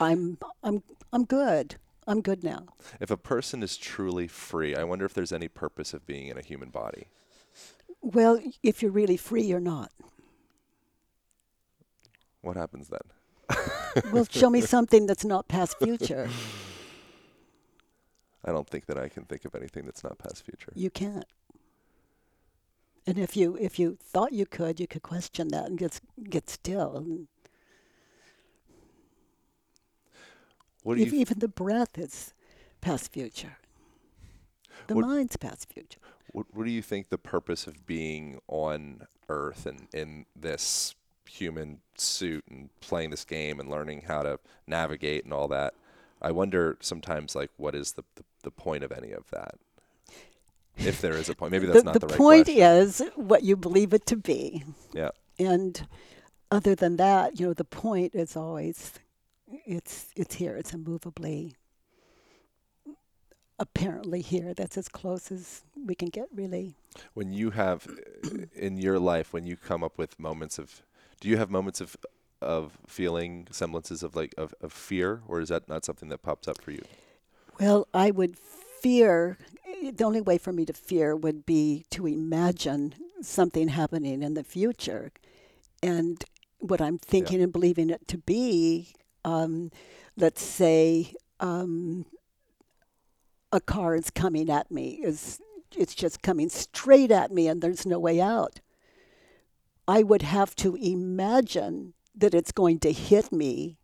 I'm 0.00 0.38
I'm 0.62 0.82
I'm 1.12 1.24
good. 1.24 1.76
I'm 2.06 2.20
good 2.20 2.42
now. 2.42 2.66
If 3.00 3.10
a 3.10 3.16
person 3.16 3.62
is 3.62 3.76
truly 3.76 4.26
free, 4.26 4.74
I 4.74 4.84
wonder 4.84 5.04
if 5.04 5.14
there's 5.14 5.32
any 5.32 5.48
purpose 5.48 5.94
of 5.94 6.04
being 6.06 6.26
in 6.28 6.36
a 6.36 6.42
human 6.42 6.70
body. 6.70 7.06
Well, 8.00 8.40
if 8.62 8.82
you're 8.82 8.90
really 8.90 9.16
free, 9.16 9.42
you're 9.42 9.60
not. 9.60 9.92
What 12.40 12.56
happens 12.56 12.88
then? 12.88 13.62
well, 14.12 14.26
show 14.28 14.50
me 14.50 14.60
something 14.76 15.06
that's 15.06 15.24
not 15.24 15.46
past 15.46 15.78
future. 15.78 16.28
I 18.44 18.50
don't 18.50 18.68
think 18.68 18.86
that 18.86 18.98
I 18.98 19.08
can 19.08 19.24
think 19.24 19.44
of 19.44 19.54
anything 19.54 19.84
that's 19.84 20.02
not 20.02 20.18
past 20.18 20.44
future. 20.44 20.72
You 20.74 20.90
can't. 20.90 21.26
And 23.06 23.18
if 23.18 23.36
you 23.36 23.56
if 23.60 23.78
you 23.78 23.98
thought 24.00 24.32
you 24.32 24.46
could, 24.46 24.80
you 24.80 24.86
could 24.86 25.02
question 25.02 25.48
that 25.48 25.66
and 25.66 25.78
get 25.78 26.00
get 26.28 26.50
still. 26.50 27.26
What 30.82 30.96
do 30.96 31.02
if, 31.02 31.12
you 31.12 31.20
even 31.20 31.38
the 31.38 31.48
breath 31.48 31.98
is 31.98 32.32
past 32.80 33.12
future. 33.12 33.58
The 34.88 34.94
what, 34.96 35.06
mind's 35.06 35.36
past 35.36 35.72
future. 35.72 36.00
What, 36.32 36.46
what 36.52 36.64
do 36.64 36.70
you 36.70 36.82
think 36.82 37.08
the 37.08 37.18
purpose 37.18 37.66
of 37.66 37.86
being 37.86 38.40
on 38.48 39.06
Earth 39.28 39.66
and 39.66 39.86
in 39.92 40.26
this 40.34 40.94
human 41.32 41.80
suit 41.96 42.44
and 42.50 42.68
playing 42.80 43.10
this 43.10 43.24
game 43.24 43.58
and 43.58 43.70
learning 43.70 44.02
how 44.02 44.22
to 44.22 44.38
navigate 44.66 45.24
and 45.24 45.32
all 45.32 45.48
that. 45.48 45.74
I 46.20 46.30
wonder 46.30 46.76
sometimes 46.80 47.34
like 47.34 47.50
what 47.56 47.74
is 47.74 47.92
the 47.92 48.04
the, 48.16 48.24
the 48.42 48.50
point 48.50 48.84
of 48.84 48.92
any 48.92 49.12
of 49.12 49.28
that? 49.30 49.54
If 50.76 51.00
there 51.00 51.14
is 51.14 51.28
a 51.28 51.34
point, 51.34 51.52
maybe 51.52 51.66
that's 51.68 51.80
the, 51.80 51.84
not 51.84 51.94
the, 51.94 52.00
the, 52.00 52.06
the 52.06 52.12
right 52.12 52.18
point 52.18 52.46
question. 52.46 52.62
is 52.62 53.02
what 53.16 53.42
you 53.42 53.56
believe 53.56 53.92
it 53.92 54.06
to 54.06 54.16
be. 54.16 54.64
Yeah. 54.92 55.10
And 55.38 55.86
other 56.50 56.74
than 56.74 56.96
that, 56.96 57.40
you 57.40 57.46
know, 57.46 57.54
the 57.54 57.64
point 57.64 58.14
is 58.14 58.36
always 58.36 58.92
it's 59.66 60.06
it's 60.16 60.34
here. 60.34 60.56
It's 60.56 60.72
immovably 60.72 61.54
apparently 63.58 64.20
here. 64.20 64.54
That's 64.54 64.76
as 64.76 64.88
close 64.88 65.30
as 65.30 65.62
we 65.86 65.94
can 65.94 66.08
get, 66.08 66.28
really. 66.34 66.74
When 67.14 67.32
you 67.32 67.50
have 67.50 67.86
uh, 68.24 68.38
in 68.54 68.76
your 68.76 68.98
life, 68.98 69.32
when 69.32 69.46
you 69.46 69.56
come 69.56 69.84
up 69.84 69.98
with 69.98 70.18
moments 70.18 70.58
of 70.58 70.82
do 71.20 71.28
you 71.28 71.36
have 71.36 71.50
moments 71.50 71.80
of 71.80 71.96
of 72.40 72.76
feeling 72.88 73.46
semblances 73.52 74.02
of 74.02 74.16
like 74.16 74.34
of, 74.36 74.54
of 74.60 74.72
fear, 74.72 75.22
or 75.28 75.40
is 75.40 75.48
that 75.48 75.68
not 75.68 75.84
something 75.84 76.08
that 76.08 76.22
pops 76.22 76.48
up 76.48 76.60
for 76.60 76.72
you? 76.72 76.82
Well, 77.60 77.86
I 77.94 78.10
would 78.10 78.36
fear. 78.36 79.38
The 79.82 80.04
only 80.04 80.20
way 80.20 80.38
for 80.38 80.52
me 80.52 80.64
to 80.66 80.72
fear 80.72 81.14
would 81.14 81.46
be 81.46 81.84
to 81.90 82.06
imagine 82.06 82.94
something 83.20 83.68
happening 83.68 84.22
in 84.22 84.34
the 84.34 84.44
future, 84.44 85.12
and 85.82 86.22
what 86.58 86.80
I'm 86.80 86.98
thinking 86.98 87.38
yeah. 87.38 87.44
and 87.44 87.52
believing 87.52 87.90
it 87.90 88.08
to 88.08 88.18
be. 88.18 88.94
Um, 89.24 89.70
let's 90.16 90.42
say 90.42 91.14
um, 91.40 92.06
a 93.52 93.60
car 93.60 93.94
is 93.94 94.10
coming 94.10 94.50
at 94.50 94.70
me. 94.70 95.00
Is 95.02 95.40
it's 95.76 95.94
just 95.94 96.22
coming 96.22 96.48
straight 96.48 97.10
at 97.10 97.30
me, 97.30 97.48
and 97.48 97.62
there's 97.62 97.86
no 97.86 97.98
way 97.98 98.20
out. 98.20 98.60
I 99.88 100.02
would 100.02 100.22
have 100.22 100.54
to 100.56 100.76
imagine 100.76 101.94
that 102.14 102.34
it's 102.34 102.52
going 102.52 102.78
to 102.80 102.92
hit 102.92 103.32
me 103.32 103.78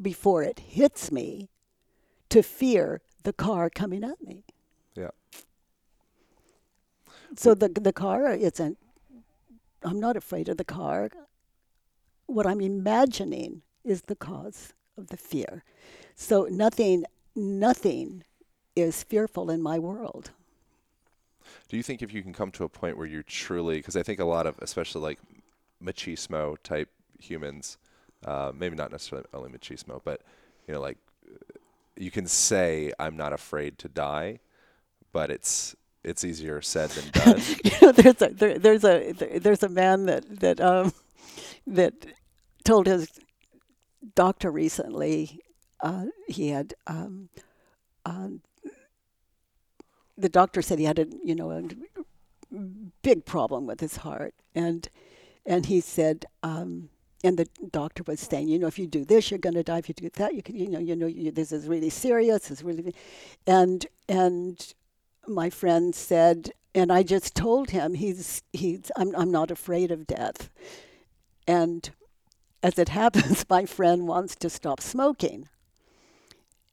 before 0.00 0.42
it 0.42 0.60
hits 0.60 1.10
me 1.10 1.48
to 2.28 2.42
fear 2.42 3.00
the 3.22 3.32
car 3.32 3.70
coming 3.70 4.04
at 4.04 4.22
me. 4.22 4.44
Yeah. 4.94 5.10
So 7.36 7.54
the 7.54 7.68
the 7.68 7.92
car 7.92 8.32
isn't 8.32 8.78
I'm 9.82 10.00
not 10.00 10.16
afraid 10.16 10.48
of 10.48 10.56
the 10.56 10.64
car. 10.64 11.10
What 12.26 12.46
I'm 12.46 12.60
imagining 12.60 13.62
is 13.84 14.02
the 14.02 14.16
cause 14.16 14.74
of 14.98 15.08
the 15.08 15.16
fear. 15.16 15.64
So 16.14 16.48
nothing 16.50 17.04
nothing 17.34 18.24
is 18.74 19.02
fearful 19.02 19.50
in 19.50 19.62
my 19.62 19.78
world. 19.78 20.30
Do 21.68 21.76
you 21.76 21.82
think 21.82 22.02
if 22.02 22.12
you 22.12 22.22
can 22.22 22.32
come 22.32 22.50
to 22.52 22.64
a 22.64 22.68
point 22.68 22.96
where 22.96 23.06
you're 23.06 23.22
truly 23.22 23.76
because 23.76 23.96
I 23.96 24.02
think 24.02 24.20
a 24.20 24.24
lot 24.24 24.46
of 24.46 24.56
especially 24.60 25.02
like 25.02 25.18
machismo 25.82 26.56
type 26.62 26.90
humans, 27.18 27.78
uh, 28.24 28.52
maybe 28.54 28.76
not 28.76 28.90
necessarily 28.90 29.26
only 29.32 29.50
machismo, 29.50 30.00
but 30.04 30.22
you 30.66 30.74
know, 30.74 30.80
like 30.80 30.98
you 31.96 32.10
can 32.10 32.26
say 32.26 32.92
I'm 32.98 33.16
not 33.16 33.32
afraid 33.32 33.78
to 33.78 33.88
die, 33.88 34.40
but 35.12 35.30
it's 35.30 35.74
it's 36.04 36.24
easier 36.24 36.60
said 36.62 36.90
than 36.90 37.10
done. 37.12 37.42
you 37.64 37.70
know, 37.82 37.92
there's 37.92 38.22
a 38.22 38.28
there, 38.28 38.58
there's 38.58 38.84
a 38.84 39.38
there's 39.38 39.62
a 39.62 39.68
man 39.68 40.06
that 40.06 40.40
that 40.40 40.60
um 40.60 40.92
that 41.66 41.94
told 42.64 42.86
his 42.86 43.08
doctor 44.14 44.50
recently 44.50 45.40
uh, 45.80 46.06
he 46.26 46.48
had 46.48 46.74
um, 46.86 47.28
uh, 48.04 48.28
the 50.16 50.28
doctor 50.28 50.62
said 50.62 50.78
he 50.78 50.84
had 50.84 50.98
a 50.98 51.06
you 51.24 51.34
know 51.34 51.50
a 51.50 51.62
big 53.02 53.24
problem 53.24 53.66
with 53.66 53.80
his 53.80 53.96
heart, 53.96 54.34
and 54.54 54.88
and 55.46 55.66
he 55.66 55.80
said. 55.80 56.26
Um, 56.42 56.90
and 57.24 57.36
the 57.36 57.48
doctor 57.72 58.04
was 58.06 58.20
saying, 58.20 58.46
you 58.46 58.60
know, 58.60 58.68
if 58.68 58.78
you 58.78 58.86
do 58.86 59.04
this, 59.04 59.28
you're 59.28 59.40
going 59.40 59.54
to 59.54 59.64
die. 59.64 59.78
If 59.78 59.88
you 59.88 59.94
do 59.94 60.08
that, 60.08 60.36
you 60.36 60.40
can, 60.40 60.54
you 60.54 60.68
know, 60.68 60.78
you 60.78 60.94
know, 60.94 61.08
you, 61.08 61.32
this 61.32 61.50
is 61.50 61.66
really 61.66 61.90
serious. 61.90 62.48
It's 62.48 62.62
really, 62.62 62.94
and 63.44 63.84
and 64.08 64.72
my 65.26 65.50
friend 65.50 65.92
said, 65.96 66.52
and 66.76 66.92
I 66.92 67.02
just 67.02 67.34
told 67.34 67.70
him 67.70 67.94
he's 67.94 68.44
he's 68.52 68.92
I'm 68.96 69.16
I'm 69.16 69.32
not 69.32 69.50
afraid 69.50 69.90
of 69.90 70.06
death, 70.06 70.48
and 71.48 71.90
as 72.62 72.78
it 72.78 72.88
happens, 73.00 73.44
my 73.48 73.64
friend 73.64 74.06
wants 74.06 74.34
to 74.36 74.50
stop 74.50 74.80
smoking, 74.80 75.48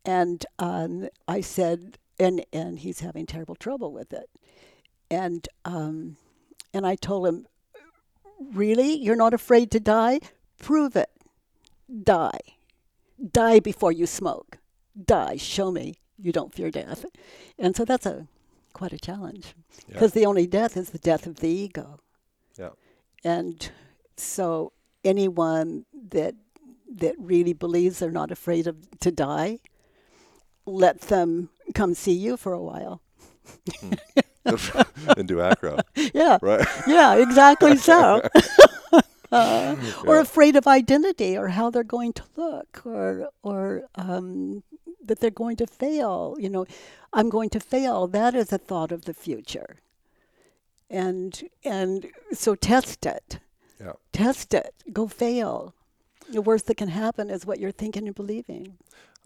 and 0.03 0.45
um, 0.59 1.09
I 1.27 1.41
said, 1.41 1.97
and 2.19 2.45
and 2.53 2.79
he's 2.79 2.99
having 2.99 3.25
terrible 3.25 3.55
trouble 3.55 3.91
with 3.91 4.13
it, 4.13 4.29
and 5.09 5.47
um, 5.63 6.17
and 6.73 6.85
I 6.85 6.95
told 6.95 7.27
him, 7.27 7.47
really, 8.39 8.93
you're 8.93 9.15
not 9.15 9.33
afraid 9.33 9.71
to 9.71 9.79
die? 9.79 10.19
Prove 10.57 10.95
it. 10.95 11.09
Die. 12.03 12.39
Die 13.31 13.59
before 13.59 13.91
you 13.91 14.05
smoke. 14.05 14.57
Die. 15.05 15.37
Show 15.37 15.71
me 15.71 15.95
you 16.17 16.31
don't 16.31 16.53
fear 16.53 16.71
death. 16.71 17.05
And 17.57 17.75
so 17.75 17.85
that's 17.85 18.05
a 18.05 18.27
quite 18.73 18.93
a 18.93 18.99
challenge 18.99 19.53
because 19.87 20.13
yeah. 20.15 20.21
the 20.21 20.25
only 20.25 20.47
death 20.47 20.75
is 20.75 20.89
the 20.89 20.97
death 20.97 21.25
of 21.27 21.37
the 21.37 21.47
ego. 21.47 21.99
Yeah. 22.57 22.71
And 23.23 23.69
so 24.17 24.73
anyone 25.05 25.85
that 26.09 26.35
that 26.97 27.15
really 27.17 27.53
believes 27.53 27.99
they're 27.99 28.11
not 28.11 28.31
afraid 28.31 28.67
of 28.67 28.99
to 28.99 29.11
die, 29.11 29.59
let 30.65 31.01
them 31.01 31.49
come 31.73 31.93
see 31.93 32.13
you 32.13 32.37
for 32.37 32.53
a 32.53 32.61
while. 32.61 33.01
Mm. 33.81 33.99
and 35.17 35.27
do 35.27 35.41
acro. 35.41 35.77
Yeah. 36.13 36.37
Right. 36.41 36.65
Yeah, 36.87 37.15
exactly 37.15 37.77
so. 37.89 38.21
uh, 38.93 39.01
yeah. 39.31 39.75
Or 40.05 40.19
afraid 40.19 40.55
of 40.55 40.67
identity 40.67 41.37
or 41.37 41.49
how 41.49 41.69
they're 41.69 41.83
going 41.83 42.13
to 42.13 42.23
look 42.35 42.81
or 42.85 43.29
or 43.43 43.83
um, 43.95 44.63
that 45.03 45.19
they're 45.19 45.31
going 45.31 45.57
to 45.57 45.67
fail. 45.67 46.35
You 46.39 46.49
know, 46.49 46.65
I'm 47.13 47.29
going 47.29 47.49
to 47.51 47.59
fail. 47.59 48.07
That 48.07 48.35
is 48.35 48.53
a 48.53 48.57
thought 48.57 48.91
of 48.91 49.05
the 49.05 49.13
future. 49.13 49.77
And 50.89 51.41
and 51.63 52.07
so 52.31 52.55
test 52.55 53.05
it. 53.05 53.39
Yeah. 53.85 53.93
Test 54.11 54.53
it. 54.53 54.73
Go 54.91 55.07
fail. 55.07 55.73
The 56.29 56.41
worst 56.41 56.67
that 56.67 56.77
can 56.77 56.89
happen 56.89 57.29
is 57.29 57.45
what 57.45 57.59
you're 57.59 57.71
thinking 57.71 58.07
and 58.07 58.15
believing. 58.15 58.77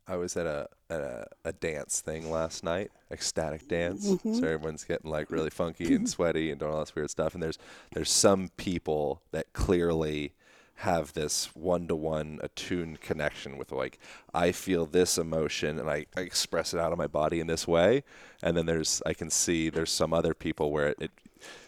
I 0.08 0.18
was 0.18 0.36
at 0.36 0.48
a 0.48 0.68
at 0.90 1.02
a, 1.02 1.28
a 1.46 1.54
dance 1.54 2.02
thing 2.02 2.32
last 2.32 2.64
night, 2.64 2.92
ecstatic 3.12 3.68
dance. 3.68 4.08
Mm-hmm. 4.08 4.34
So 4.34 4.48
everyone's 4.48 4.84
getting 4.84 5.10
like 5.10 5.30
really 5.30 5.52
funky 5.52 5.94
and 5.94 6.10
sweaty 6.18 6.50
and 6.50 6.60
doing 6.60 6.74
all 6.74 6.80
this 6.80 6.96
weird 6.96 7.12
stuff. 7.12 7.36
And 7.36 7.44
there's 7.44 7.60
there's 7.94 8.10
some 8.12 8.50
people 8.58 9.22
that 9.32 9.54
clearly 9.54 10.34
have 10.78 11.12
this 11.12 11.54
one-to-one 11.56 12.40
attuned 12.42 13.02
connection 13.02 13.58
with 13.58 13.70
like 13.72 14.00
I 14.34 14.54
feel 14.54 14.86
this 14.86 15.18
emotion 15.18 15.78
and 15.78 15.90
I, 15.90 16.06
I, 16.16 16.22
express 16.22 16.74
it 16.74 16.80
out 16.80 16.94
of 16.94 16.98
my 16.98 17.06
body 17.06 17.42
in 17.42 17.48
this 17.48 17.68
way 17.68 18.06
and 18.42 18.56
then 18.56 18.66
there's 18.66 19.02
I 19.06 19.14
can 19.14 19.30
see 19.30 19.70
there's 19.70 19.92
some 19.92 20.14
other 20.14 20.34
people 20.34 20.72
where 20.72 20.88
it, 20.88 20.98
it 21.02 21.12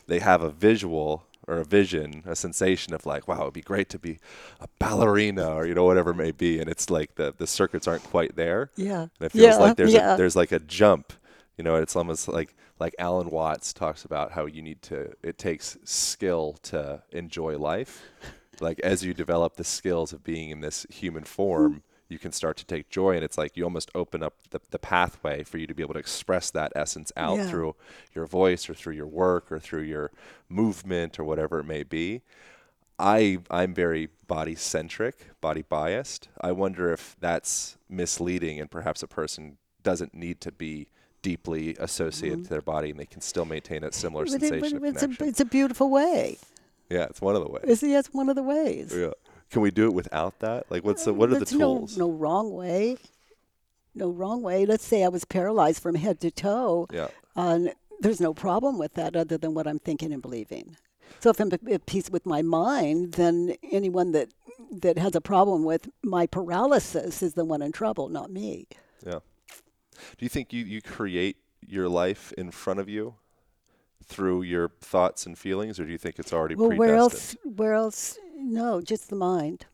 they 0.08 0.20
have 0.20 0.42
a 0.42 0.50
visual 0.50 1.26
or 1.48 1.58
a 1.58 1.66
vision 1.66 2.24
a 2.26 2.36
sensation 2.36 2.94
of 2.94 3.06
like 3.06 3.28
wow 3.28 3.42
it'd 3.42 3.54
be 3.54 3.62
great 3.62 3.90
to 3.90 4.00
be 4.00 4.20
a 4.60 4.68
ballerina 4.80 5.56
or 5.56 5.66
you 5.66 5.74
know 5.74 5.86
whatever 5.86 6.12
it 6.12 6.16
may 6.16 6.32
be. 6.32 6.60
And 6.60 6.70
it's 6.70 6.90
like 6.90 7.16
the 7.16 7.34
the 7.38 7.48
circuits 7.48 7.88
aren't 7.88 8.04
quite 8.04 8.36
there. 8.36 8.70
Yeah. 8.76 9.02
And 9.02 9.10
it 9.22 9.32
feels 9.32 9.44
yeah, 9.44 9.58
like 9.58 9.78
there's 9.78 9.94
yeah. 9.94 10.14
a, 10.14 10.18
there's 10.18 10.36
like 10.36 10.52
a 10.52 10.60
jump 10.60 11.14
you 11.58 11.64
know 11.64 11.76
it's 11.76 11.96
almost 11.96 12.28
like 12.28 12.56
like 12.80 12.96
Alan 12.98 13.30
Watts 13.30 13.74
talks 13.74 14.06
about 14.06 14.32
how 14.32 14.48
you 14.48 14.62
need 14.62 14.82
to 14.84 15.14
it 15.22 15.38
takes 15.38 15.78
skill 15.84 16.58
to 16.64 17.04
enjoy 17.12 17.58
life. 17.58 18.04
Like 18.60 18.80
as 18.82 19.04
you 19.04 19.14
develop 19.14 19.56
the 19.56 19.64
skills 19.64 20.14
of 20.14 20.24
being 20.24 20.50
in 20.52 20.62
this 20.62 20.86
human 20.90 21.24
form, 21.24 21.82
you 22.12 22.20
can 22.20 22.32
start 22.32 22.58
to 22.58 22.66
take 22.66 22.90
joy 22.90 23.16
and 23.16 23.24
it's 23.24 23.38
like 23.38 23.56
you 23.56 23.64
almost 23.64 23.90
open 23.96 24.22
up 24.22 24.34
the, 24.50 24.60
the 24.72 24.80
pathway 24.80 25.44
for 25.44 25.58
you 25.58 25.66
to 25.66 25.74
be 25.74 25.82
able 25.82 25.94
to 25.94 26.00
express 26.00 26.52
that 26.52 26.72
essence 26.76 27.12
out 27.16 27.38
yeah. 27.38 27.48
through 27.48 27.76
your 28.14 28.26
voice 28.26 28.70
or 28.70 28.74
through 28.74 28.94
your 28.94 29.08
work 29.08 29.52
or 29.52 29.60
through 29.60 29.82
your 29.82 30.12
movement 30.50 31.20
or 31.20 31.24
whatever 31.24 31.60
it 31.60 31.66
may 31.66 31.84
be 31.84 32.22
i 33.00 33.38
i'm 33.50 33.74
very 33.74 34.10
body 34.28 34.56
centric 34.56 35.28
body 35.40 35.62
biased 35.62 36.28
i 36.42 36.52
wonder 36.52 36.92
if 36.92 37.16
that's 37.20 37.78
misleading 37.90 38.60
and 38.60 38.70
perhaps 38.70 39.02
a 39.02 39.08
person 39.08 39.58
doesn't 39.84 40.14
need 40.14 40.42
to 40.42 40.52
be 40.52 40.88
deeply 41.22 41.76
associated 41.80 42.40
mm-hmm. 42.40 42.44
to 42.44 42.50
their 42.50 42.62
body 42.62 42.90
and 42.90 43.00
they 43.00 43.06
can 43.06 43.22
still 43.22 43.46
maintain 43.46 43.82
that 43.82 43.94
similar 43.94 44.26
but 44.26 44.32
sensation 44.32 44.78
it, 44.78 44.80
connection. 44.82 45.18
A, 45.20 45.28
it's 45.28 45.40
a 45.40 45.46
beautiful 45.46 45.90
way 45.90 46.38
yeah, 46.92 47.06
it's 47.06 47.22
one 47.22 47.38
of 47.38 47.44
the 47.44 47.50
ways. 47.50 47.64
It's, 47.66 47.84
yeah, 47.84 48.00
it's 48.00 48.14
one 48.14 48.28
of 48.28 48.36
the 48.36 48.44
ways. 48.44 48.94
Yeah. 48.94 49.12
Can 49.52 49.62
we 49.62 49.70
do 49.70 49.86
it 49.86 49.94
without 49.94 50.40
that? 50.40 50.72
Like, 50.72 50.84
what's 50.84 51.04
the, 51.04 51.12
um, 51.12 51.18
what 51.18 51.30
are 51.32 51.38
the 51.38 51.46
tools? 51.46 51.98
No, 51.98 52.08
no 52.08 52.14
wrong 52.14 52.52
way. 52.52 52.98
No 53.94 54.10
wrong 54.10 54.42
way. 54.42 54.66
Let's 54.66 54.86
say 54.86 55.04
I 55.04 55.10
was 55.10 55.26
paralyzed 55.26 55.84
from 55.84 55.96
head 55.96 56.22
to 56.22 56.32
toe. 56.32 56.88
Yeah. 56.92 57.10
And 57.36 57.74
there's 58.00 58.22
no 58.22 58.34
problem 58.34 58.78
with 58.80 58.94
that 58.94 59.16
other 59.16 59.38
than 59.38 59.54
what 59.54 59.68
I'm 59.68 59.80
thinking 59.80 60.14
and 60.14 60.22
believing. 60.22 60.78
So 61.20 61.30
if 61.30 61.40
I'm 61.42 61.52
at 61.70 61.86
peace 61.86 62.10
with 62.10 62.26
my 62.26 62.42
mind, 62.42 63.14
then 63.14 63.56
anyone 63.72 64.14
that 64.14 64.30
that 64.72 64.98
has 64.98 65.16
a 65.16 65.22
problem 65.22 65.66
with 65.66 65.90
my 66.02 66.26
paralysis 66.28 67.22
is 67.22 67.34
the 67.34 67.44
one 67.44 67.62
in 67.62 67.74
trouble, 67.74 68.08
not 68.08 68.32
me. 68.32 68.68
Yeah. 69.06 69.20
Do 70.18 70.20
you 70.20 70.30
think 70.30 70.54
you, 70.54 70.64
you 70.64 70.82
create 70.82 71.38
your 71.60 71.90
life 71.90 72.32
in 72.38 72.52
front 72.52 72.80
of 72.80 72.88
you? 72.88 73.16
through 74.12 74.42
your 74.42 74.70
thoughts 74.82 75.26
and 75.26 75.38
feelings, 75.38 75.80
or 75.80 75.86
do 75.86 75.92
you 75.92 75.98
think 75.98 76.20
it's 76.20 76.34
already 76.34 76.54
well, 76.54 76.68
predestined? 76.68 76.80
where 76.80 76.98
else? 76.98 77.36
Where 77.44 77.74
else? 77.74 78.20
No, 78.44 78.82
just 78.82 79.10
the 79.10 79.16
mind. 79.16 79.66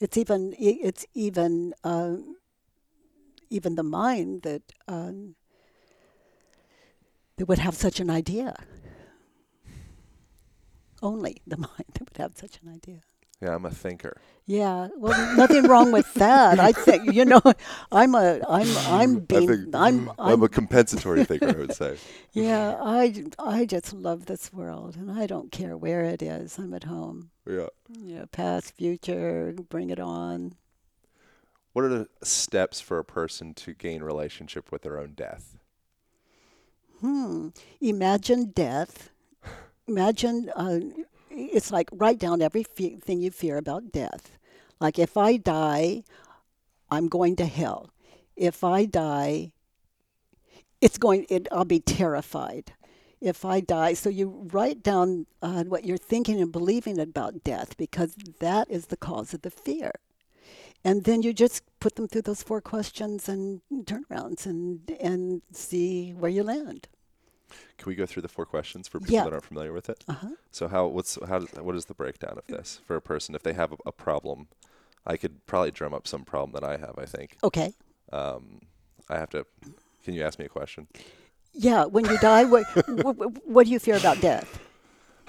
It's 0.00 0.16
even 0.16 0.54
it's 0.58 1.06
even 1.14 1.74
uh, 1.84 2.16
even 3.50 3.74
the 3.74 3.82
mind 3.82 4.42
that 4.42 4.62
um, 4.86 5.34
that 7.36 7.46
would 7.46 7.58
have 7.58 7.74
such 7.74 8.00
an 8.00 8.10
idea. 8.10 8.54
Only 11.02 11.42
the 11.46 11.56
mind 11.68 11.84
that 11.94 12.08
would 12.08 12.18
have 12.18 12.36
such 12.36 12.60
an 12.62 12.72
idea. 12.72 13.02
Yeah, 13.40 13.54
I'm 13.54 13.64
a 13.64 13.70
thinker. 13.70 14.20
Yeah, 14.46 14.88
well, 14.96 15.36
nothing 15.36 15.64
wrong 15.64 15.92
with 15.92 16.12
that. 16.14 16.58
I 16.58 16.72
think 16.72 17.12
you 17.12 17.24
know, 17.24 17.40
I'm 17.92 18.14
a, 18.16 18.40
I'm, 18.48 18.78
I'm 18.88 19.18
being, 19.20 19.70
I'm, 19.74 20.08
I'm, 20.08 20.12
I'm, 20.18 20.42
a 20.42 20.48
compensatory 20.48 21.24
thinker. 21.26 21.50
I 21.50 21.52
would 21.52 21.74
say. 21.74 21.98
Yeah, 22.32 22.76
I, 22.82 23.26
I 23.38 23.64
just 23.64 23.92
love 23.92 24.26
this 24.26 24.52
world, 24.52 24.96
and 24.96 25.10
I 25.10 25.26
don't 25.26 25.52
care 25.52 25.76
where 25.76 26.02
it 26.02 26.20
is. 26.20 26.58
I'm 26.58 26.74
at 26.74 26.84
home. 26.84 27.30
Yeah. 27.48 27.68
Yeah, 27.88 28.24
past, 28.30 28.76
future, 28.76 29.54
bring 29.70 29.88
it 29.88 29.98
on. 29.98 30.54
What 31.72 31.84
are 31.84 31.88
the 31.88 32.08
steps 32.22 32.80
for 32.80 32.98
a 32.98 33.04
person 33.04 33.54
to 33.54 33.72
gain 33.72 34.02
relationship 34.02 34.70
with 34.70 34.82
their 34.82 34.98
own 34.98 35.12
death? 35.14 35.56
Hmm. 37.00 37.48
Imagine 37.80 38.52
death. 38.54 39.10
Imagine. 39.86 40.50
Uh, 40.54 40.80
it's 41.30 41.70
like 41.70 41.88
write 41.92 42.18
down 42.18 42.42
everything 42.42 43.20
you 43.20 43.30
fear 43.30 43.56
about 43.56 43.92
death. 43.92 44.38
Like 44.80 44.98
if 44.98 45.16
I 45.16 45.36
die, 45.36 46.02
I'm 46.90 47.08
going 47.08 47.36
to 47.36 47.46
hell. 47.46 47.90
If 48.36 48.64
I 48.64 48.84
die, 48.84 49.52
it's 50.80 50.98
going. 50.98 51.26
It, 51.30 51.48
I'll 51.50 51.64
be 51.64 51.80
terrified. 51.80 52.72
If 53.20 53.44
I 53.44 53.60
die, 53.60 53.94
so 53.94 54.08
you 54.08 54.48
write 54.52 54.82
down 54.82 55.26
uh, 55.42 55.64
what 55.64 55.84
you're 55.84 55.96
thinking 55.96 56.40
and 56.40 56.52
believing 56.52 56.98
about 57.00 57.42
death 57.42 57.76
because 57.76 58.14
that 58.38 58.70
is 58.70 58.86
the 58.86 58.96
cause 58.96 59.34
of 59.34 59.42
the 59.42 59.50
fear. 59.50 59.92
And 60.84 61.04
then 61.04 61.22
you 61.22 61.32
just 61.32 61.64
put 61.80 61.96
them 61.96 62.06
through 62.06 62.22
those 62.22 62.42
four 62.42 62.60
questions 62.60 63.28
and 63.28 63.60
turnarounds 63.72 64.46
and 64.46 64.88
and 65.00 65.42
see 65.52 66.12
where 66.12 66.30
you 66.30 66.44
land. 66.44 66.86
Can 67.78 67.90
we 67.90 67.94
go 67.94 68.06
through 68.06 68.22
the 68.22 68.28
four 68.28 68.46
questions 68.46 68.88
for 68.88 68.98
people 69.00 69.14
yeah. 69.14 69.24
that 69.24 69.32
aren't 69.32 69.44
familiar 69.44 69.72
with 69.72 69.88
it? 69.88 70.04
Uh-huh. 70.06 70.30
So 70.50 70.68
how 70.68 70.86
what's 70.86 71.18
how 71.26 71.40
does, 71.40 71.52
what 71.60 71.74
is 71.74 71.86
the 71.86 71.94
breakdown 71.94 72.38
of 72.38 72.46
this 72.46 72.80
for 72.86 72.96
a 72.96 73.00
person 73.00 73.34
if 73.34 73.42
they 73.42 73.52
have 73.52 73.72
a, 73.72 73.76
a, 73.86 73.92
problem? 73.92 74.48
I 75.06 75.16
could 75.16 75.46
probably 75.46 75.70
drum 75.70 75.94
up 75.94 76.06
some 76.06 76.24
problem 76.24 76.52
that 76.52 76.64
I 76.64 76.76
have. 76.76 76.94
I 76.98 77.06
think. 77.06 77.36
Okay. 77.42 77.72
Um, 78.12 78.60
I 79.08 79.18
have 79.18 79.30
to. 79.30 79.46
Can 80.04 80.14
you 80.14 80.22
ask 80.22 80.38
me 80.38 80.44
a 80.44 80.48
question? 80.48 80.86
Yeah. 81.58 81.84
When 81.86 82.04
you 82.04 82.16
die, 82.18 82.44
what, 82.44 82.64
what 82.88 83.46
what 83.46 83.66
do 83.66 83.72
you 83.72 83.78
fear 83.80 83.96
about 83.96 84.20
death? 84.20 84.60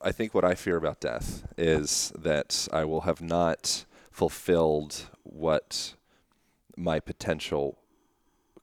I 0.04 0.10
think 0.10 0.34
what 0.34 0.44
I 0.44 0.54
fear 0.54 0.76
about 0.76 1.00
death 1.00 1.46
is 1.56 2.12
that 2.18 2.66
I 2.72 2.84
will 2.84 3.02
have 3.02 3.20
not 3.20 3.84
fulfilled 4.10 5.10
what 5.22 5.94
my 6.76 6.98
potential 6.98 7.78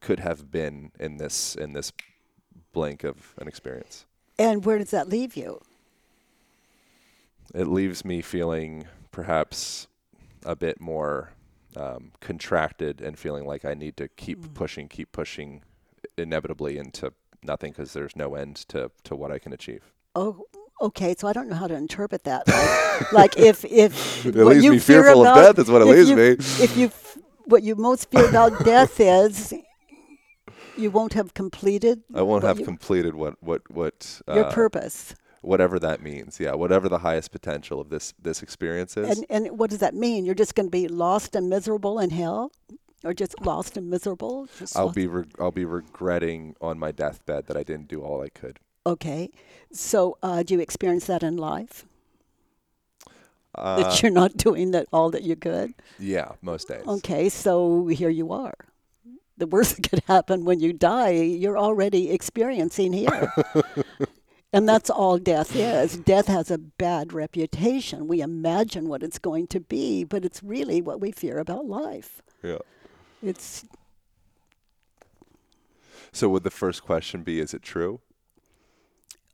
could 0.01 0.19
have 0.19 0.51
been 0.51 0.91
in 0.99 1.17
this 1.17 1.55
in 1.55 1.73
this 1.73 1.93
blank 2.73 3.03
of 3.03 3.35
an 3.37 3.47
experience. 3.47 4.05
And 4.37 4.65
where 4.65 4.79
does 4.79 4.91
that 4.91 5.07
leave 5.07 5.35
you? 5.37 5.61
It 7.53 7.67
leaves 7.67 8.03
me 8.03 8.21
feeling 8.21 8.87
perhaps 9.11 9.87
a 10.43 10.55
bit 10.55 10.79
more 10.81 11.33
um, 11.75 12.11
contracted 12.19 13.01
and 13.01 13.17
feeling 13.17 13.45
like 13.45 13.63
I 13.63 13.73
need 13.73 13.97
to 13.97 14.07
keep 14.07 14.39
mm. 14.39 14.53
pushing, 14.53 14.87
keep 14.87 15.11
pushing 15.11 15.61
inevitably 16.19 16.77
into 16.77 17.13
nothing 17.43 17.71
because 17.71 17.93
there's 17.93 18.15
no 18.15 18.35
end 18.35 18.57
to 18.69 18.91
to 19.05 19.15
what 19.15 19.31
I 19.31 19.39
can 19.39 19.53
achieve. 19.53 19.83
Oh, 20.15 20.45
okay. 20.81 21.15
So 21.17 21.27
I 21.27 21.33
don't 21.33 21.49
know 21.49 21.55
how 21.55 21.67
to 21.67 21.75
interpret 21.75 22.23
that. 22.25 22.47
Like, 22.47 23.11
like 23.21 23.37
if 23.37 23.63
if 23.65 24.25
It 24.25 24.35
what 24.35 24.47
leaves 24.47 24.63
you 24.65 24.71
me 24.71 24.79
fear 24.79 25.03
fearful 25.03 25.21
of 25.25 25.27
about- 25.31 25.55
death 25.55 25.59
is 25.65 25.71
what 25.71 25.81
it 25.81 25.85
leaves 25.85 26.09
you- 26.09 26.15
me. 26.15 26.29
If 26.65 26.77
you 26.77 26.91
what 27.45 27.63
you 27.63 27.75
most 27.75 28.09
fear 28.11 28.27
about 28.29 28.63
death 28.73 28.99
is 28.99 29.53
you 30.77 30.91
won't 30.91 31.13
have 31.13 31.33
completed 31.33 32.01
I 32.13 32.21
won't 32.21 32.43
have 32.43 32.59
you- 32.59 32.65
completed 32.65 33.15
what 33.15 33.35
what 33.41 33.61
what 33.71 34.21
your 34.27 34.45
uh, 34.45 34.51
purpose. 34.51 35.15
whatever 35.41 35.79
that 35.79 36.01
means. 36.01 36.39
Yeah, 36.39 36.53
whatever 36.55 36.87
the 36.89 36.99
highest 36.99 37.31
potential 37.31 37.79
of 37.81 37.89
this 37.89 38.13
this 38.21 38.41
experience 38.43 38.95
is. 38.97 39.17
And 39.17 39.25
and 39.29 39.57
what 39.59 39.69
does 39.69 39.79
that 39.79 39.93
mean? 39.95 40.25
You're 40.25 40.35
just 40.35 40.55
going 40.55 40.67
to 40.67 40.71
be 40.71 40.87
lost 40.87 41.35
and 41.35 41.49
miserable 41.49 41.99
in 41.99 42.09
hell, 42.11 42.51
or 43.03 43.13
just 43.13 43.39
lost 43.41 43.77
and 43.77 43.89
miserable? 43.89 44.47
Just 44.57 44.75
I'll 44.77 44.85
lost- 44.87 44.95
be 44.95 45.07
re- 45.07 45.25
I'll 45.39 45.51
be 45.51 45.65
regretting 45.65 46.55
on 46.61 46.77
my 46.79 46.91
deathbed 46.91 47.47
that 47.47 47.57
I 47.57 47.63
didn't 47.63 47.87
do 47.87 48.01
all 48.01 48.21
I 48.21 48.29
could. 48.29 48.59
okay. 48.85 49.29
So 49.71 50.17
uh, 50.23 50.41
do 50.43 50.55
you 50.55 50.59
experience 50.59 51.05
that 51.05 51.21
in 51.23 51.37
life? 51.37 51.85
Uh, 53.55 53.81
that 53.83 54.01
you're 54.01 54.11
not 54.11 54.37
doing 54.37 54.71
that 54.71 54.87
all 54.93 55.09
that 55.11 55.23
you 55.23 55.35
could. 55.35 55.73
yeah, 55.99 56.31
most 56.41 56.67
days. 56.67 56.83
Okay, 56.87 57.29
so 57.29 57.87
here 57.87 58.09
you 58.09 58.31
are. 58.31 58.53
The 59.37 59.47
worst 59.47 59.75
that 59.81 59.89
could 59.89 60.03
happen 60.07 60.45
when 60.45 60.59
you 60.59 60.71
die, 60.73 61.11
you're 61.11 61.57
already 61.57 62.11
experiencing 62.11 62.93
here. 62.93 63.33
and 64.53 64.67
that's 64.69 64.89
all 64.89 65.17
death 65.17 65.55
is. 65.55 65.97
Death 65.97 66.27
has 66.27 66.51
a 66.51 66.57
bad 66.57 67.11
reputation. 67.13 68.07
We 68.07 68.21
imagine 68.21 68.87
what 68.87 69.01
it's 69.03 69.19
going 69.19 69.47
to 69.47 69.59
be, 69.59 70.03
but 70.03 70.23
it's 70.25 70.43
really 70.43 70.81
what 70.81 70.99
we 71.01 71.11
fear 71.11 71.39
about 71.39 71.65
life. 71.65 72.21
Yeah. 72.43 72.59
It's 73.23 73.65
So 76.11 76.29
would 76.29 76.43
the 76.43 76.51
first 76.51 76.83
question 76.83 77.23
be 77.23 77.39
is 77.39 77.53
it 77.53 77.61
true? 77.61 78.01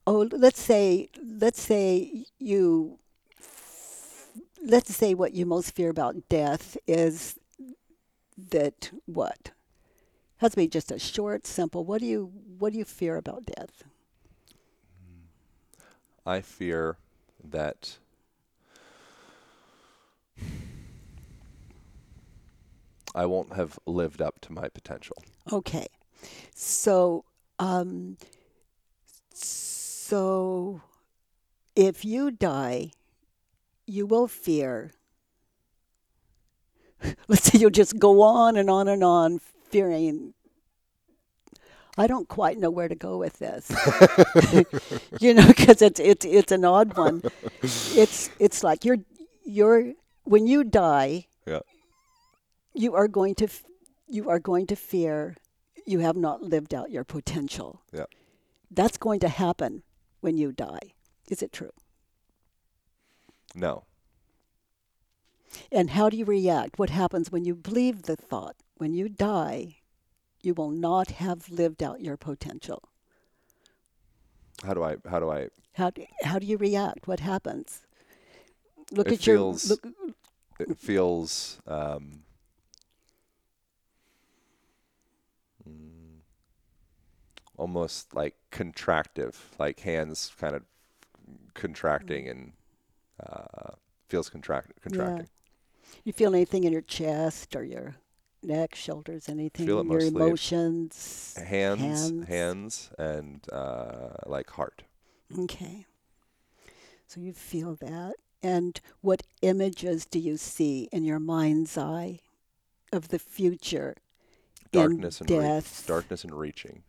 oh, 0.07 0.27
let's 0.31 0.61
say 0.61 1.09
let's 1.23 1.61
say 1.61 2.25
you 2.39 2.99
let's 4.63 4.93
say 4.95 5.13
what 5.13 5.33
you 5.33 5.45
most 5.45 5.71
fear 5.75 5.89
about 5.89 6.27
death 6.29 6.77
is 6.87 7.37
that 8.51 8.91
what 9.05 9.51
has 10.37 10.51
to 10.51 10.57
be 10.57 10.67
just 10.67 10.91
a 10.91 10.99
short, 10.99 11.47
simple. 11.47 11.85
What 11.85 12.01
do 12.01 12.07
you 12.07 12.31
what 12.57 12.73
do 12.73 12.79
you 12.79 12.85
fear 12.85 13.17
about 13.17 13.45
death? 13.45 13.83
I 16.25 16.41
fear 16.41 16.97
that 17.43 17.97
I 23.15 23.25
won't 23.25 23.53
have 23.55 23.79
lived 23.85 24.21
up 24.21 24.41
to 24.41 24.53
my 24.53 24.67
potential. 24.67 25.15
Okay, 25.51 25.87
so 26.53 27.23
um, 27.57 28.17
so 29.33 30.81
if 31.75 32.03
you 32.03 32.29
die, 32.29 32.91
you 33.87 34.05
will 34.05 34.27
fear. 34.27 34.91
Let's 37.27 37.45
say 37.45 37.57
you'll 37.59 37.69
just 37.69 37.97
go 37.99 38.21
on 38.21 38.57
and 38.57 38.69
on 38.69 38.87
and 38.87 39.03
on 39.03 39.39
fearing. 39.69 40.33
I 41.97 42.07
don't 42.07 42.27
quite 42.27 42.57
know 42.57 42.69
where 42.69 42.89
to 42.89 42.95
go 42.95 43.17
with 43.17 43.39
this, 43.39 43.71
you 45.21 45.33
know, 45.33 45.47
because 45.47 45.81
it's 45.81 45.99
it's 46.01 46.25
it's 46.25 46.51
an 46.51 46.65
odd 46.65 46.97
one. 46.97 47.23
It's 47.63 48.29
it's 48.37 48.63
like 48.63 48.83
you're 48.83 48.97
you're 49.45 49.93
when 50.25 50.45
you 50.45 50.65
die, 50.65 51.27
Yeah. 51.47 51.59
You 52.75 52.93
are 52.93 53.07
going 53.07 53.35
to 53.35 53.45
f- 53.45 53.63
you 54.07 54.29
are 54.29 54.39
going 54.39 54.67
to 54.67 54.75
fear 54.75 55.35
you 55.87 55.99
have 55.99 56.15
not 56.15 56.41
lived 56.41 56.73
out 56.73 56.91
your 56.91 57.03
potential. 57.03 57.81
Yeah. 57.93 58.05
That's 58.71 58.97
going 58.97 59.19
to 59.21 59.29
happen 59.29 59.83
when 60.21 60.37
you 60.37 60.51
die. 60.51 60.93
Is 61.29 61.41
it 61.41 61.51
true? 61.53 61.71
No. 63.55 63.83
And 65.71 65.91
how 65.91 66.09
do 66.09 66.17
you 66.17 66.25
react? 66.25 66.77
What 66.77 66.89
happens 66.89 67.31
when 67.31 67.45
you 67.45 67.55
believe 67.55 68.03
the 68.03 68.15
thought? 68.15 68.55
When 68.77 68.93
you 68.93 69.07
die, 69.09 69.77
you 70.41 70.53
will 70.53 70.71
not 70.71 71.11
have 71.11 71.49
lived 71.49 71.81
out 71.81 72.01
your 72.01 72.17
potential. 72.17 72.83
How 74.63 74.73
do 74.73 74.83
I 74.83 74.97
how 75.09 75.19
do 75.19 75.29
I 75.31 75.49
How 75.73 75.89
do, 75.91 76.05
how 76.23 76.39
do 76.39 76.45
you 76.45 76.57
react? 76.57 77.07
What 77.07 77.19
happens? 77.21 77.81
Look 78.91 79.07
It 79.07 79.13
at 79.13 79.19
feels- 79.21 79.69
your 79.69 79.77
look, 79.83 79.87
it 80.59 80.77
feels 80.77 81.59
um, 81.67 82.23
almost 87.57 88.13
like 88.15 88.35
contractive, 88.51 89.35
like 89.59 89.79
hands 89.81 90.31
kind 90.39 90.55
of 90.55 90.63
contracting 91.53 92.27
and 92.27 92.51
uh, 93.25 93.71
feels 94.07 94.29
contract 94.29 94.71
contracting. 94.81 95.27
Yeah. 95.27 95.99
you 96.03 96.13
feel 96.13 96.33
anything 96.33 96.63
in 96.63 96.71
your 96.73 96.81
chest 96.81 97.55
or 97.55 97.63
your 97.63 97.95
neck, 98.43 98.75
shoulders, 98.75 99.27
anything? 99.29 99.65
Feel 99.65 99.79
it 99.79 99.85
your 99.85 99.93
mostly- 100.01 100.07
emotions. 100.21 101.35
Hands, 101.43 101.81
Hands. 101.81 102.27
hands, 102.27 102.89
and 102.99 103.41
uh, 103.51 104.09
like 104.25 104.49
heart. 104.51 104.83
Okay. 105.39 105.85
So 107.07 107.19
you 107.21 107.33
feel 107.33 107.75
that. 107.75 108.15
And 108.43 108.79
what 109.01 109.23
images 109.41 110.05
do 110.05 110.19
you 110.19 110.37
see 110.37 110.87
in 110.91 111.03
your 111.03 111.19
mind's 111.19 111.77
eye 111.77 112.19
of 112.91 113.07
the 113.07 113.17
future? 113.17 113.95
Darkness 114.71 115.21
and 115.21 115.29
re- 115.31 115.37
death. 115.39 115.85
darkness 115.87 116.23
and 116.23 116.33
reaching. 116.33 116.83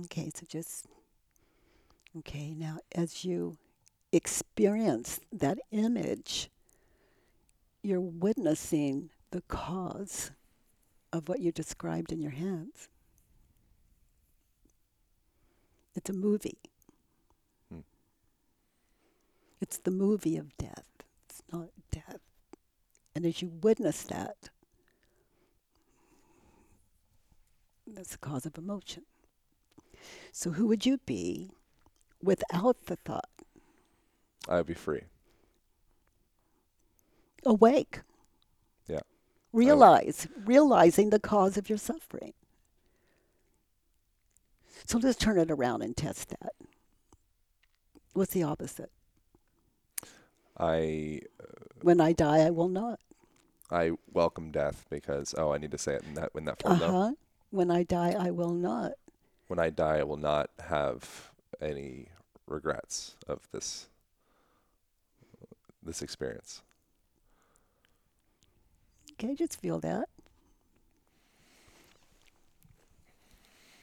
Okay, 0.00 0.30
so 0.34 0.46
just 0.48 0.86
okay. 2.18 2.54
Now, 2.54 2.78
as 2.94 3.24
you 3.24 3.58
experience 4.10 5.20
that 5.32 5.58
image, 5.70 6.50
you're 7.82 8.00
witnessing 8.00 9.10
the 9.32 9.42
cause 9.42 10.30
of 11.12 11.28
what 11.28 11.40
you 11.40 11.52
described 11.52 12.10
in 12.10 12.20
your 12.22 12.30
hands. 12.30 12.88
It's 15.94 16.08
a 16.08 16.14
movie. 16.14 16.58
Hmm. 17.70 17.80
It's 19.60 19.76
the 19.76 19.90
movie 19.90 20.38
of 20.38 20.56
death. 20.56 20.84
It's 21.28 21.42
not 21.52 21.68
death. 21.90 22.20
And 23.14 23.26
as 23.26 23.42
you 23.42 23.52
witness 23.60 24.04
that, 24.04 24.48
that's 27.86 28.12
the 28.12 28.18
cause 28.18 28.46
of 28.46 28.56
emotion. 28.56 29.02
So, 30.32 30.50
who 30.50 30.66
would 30.66 30.86
you 30.86 30.98
be 31.06 31.50
without 32.22 32.86
the 32.86 32.96
thought? 32.96 33.28
I 34.48 34.56
would 34.56 34.66
be 34.66 34.74
free. 34.74 35.02
Awake. 37.44 38.00
Yeah. 38.86 39.00
Realize, 39.52 40.26
realizing 40.44 41.10
the 41.10 41.20
cause 41.20 41.56
of 41.56 41.68
your 41.68 41.78
suffering. 41.78 42.32
So 44.86 44.98
let's 44.98 45.18
turn 45.18 45.38
it 45.38 45.50
around 45.50 45.82
and 45.82 45.96
test 45.96 46.30
that. 46.30 46.52
What's 48.14 48.32
the 48.32 48.42
opposite? 48.42 48.90
I 50.58 51.20
When 51.82 52.00
I 52.00 52.12
die, 52.12 52.38
I 52.46 52.50
will 52.50 52.68
not. 52.68 53.00
I 53.70 53.92
welcome 54.12 54.50
death 54.52 54.86
because 54.90 55.34
oh 55.36 55.52
I 55.52 55.58
need 55.58 55.70
to 55.72 55.78
say 55.78 55.94
it 55.94 56.04
in 56.04 56.14
that 56.14 56.30
in 56.34 56.44
that 56.44 56.58
Uh 56.64 56.74
form 56.74 56.78
though. 56.78 56.92
huh. 56.92 57.12
When 57.50 57.70
I 57.70 57.82
die, 57.82 58.14
I 58.18 58.30
will 58.30 58.52
not. 58.54 58.92
When 59.52 59.58
I 59.58 59.68
die, 59.68 59.98
I 59.98 60.02
will 60.02 60.16
not 60.16 60.48
have 60.60 61.30
any 61.60 62.08
regrets 62.46 63.16
of 63.28 63.46
this 63.52 63.86
this 65.82 66.00
experience. 66.00 66.62
Okay, 69.12 69.34
just 69.34 69.60
feel 69.60 69.78
that. 69.80 70.08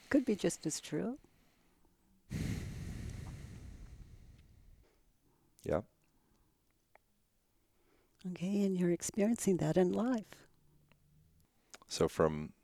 Could 0.08 0.24
be 0.24 0.34
just 0.34 0.66
as 0.66 0.80
true. 0.80 1.18
Yeah. 5.62 5.82
Okay, 8.32 8.64
and 8.64 8.76
you're 8.76 8.90
experiencing 8.90 9.58
that 9.58 9.76
in 9.76 9.92
life. 9.92 10.48
So 11.86 12.08
from 12.08 12.54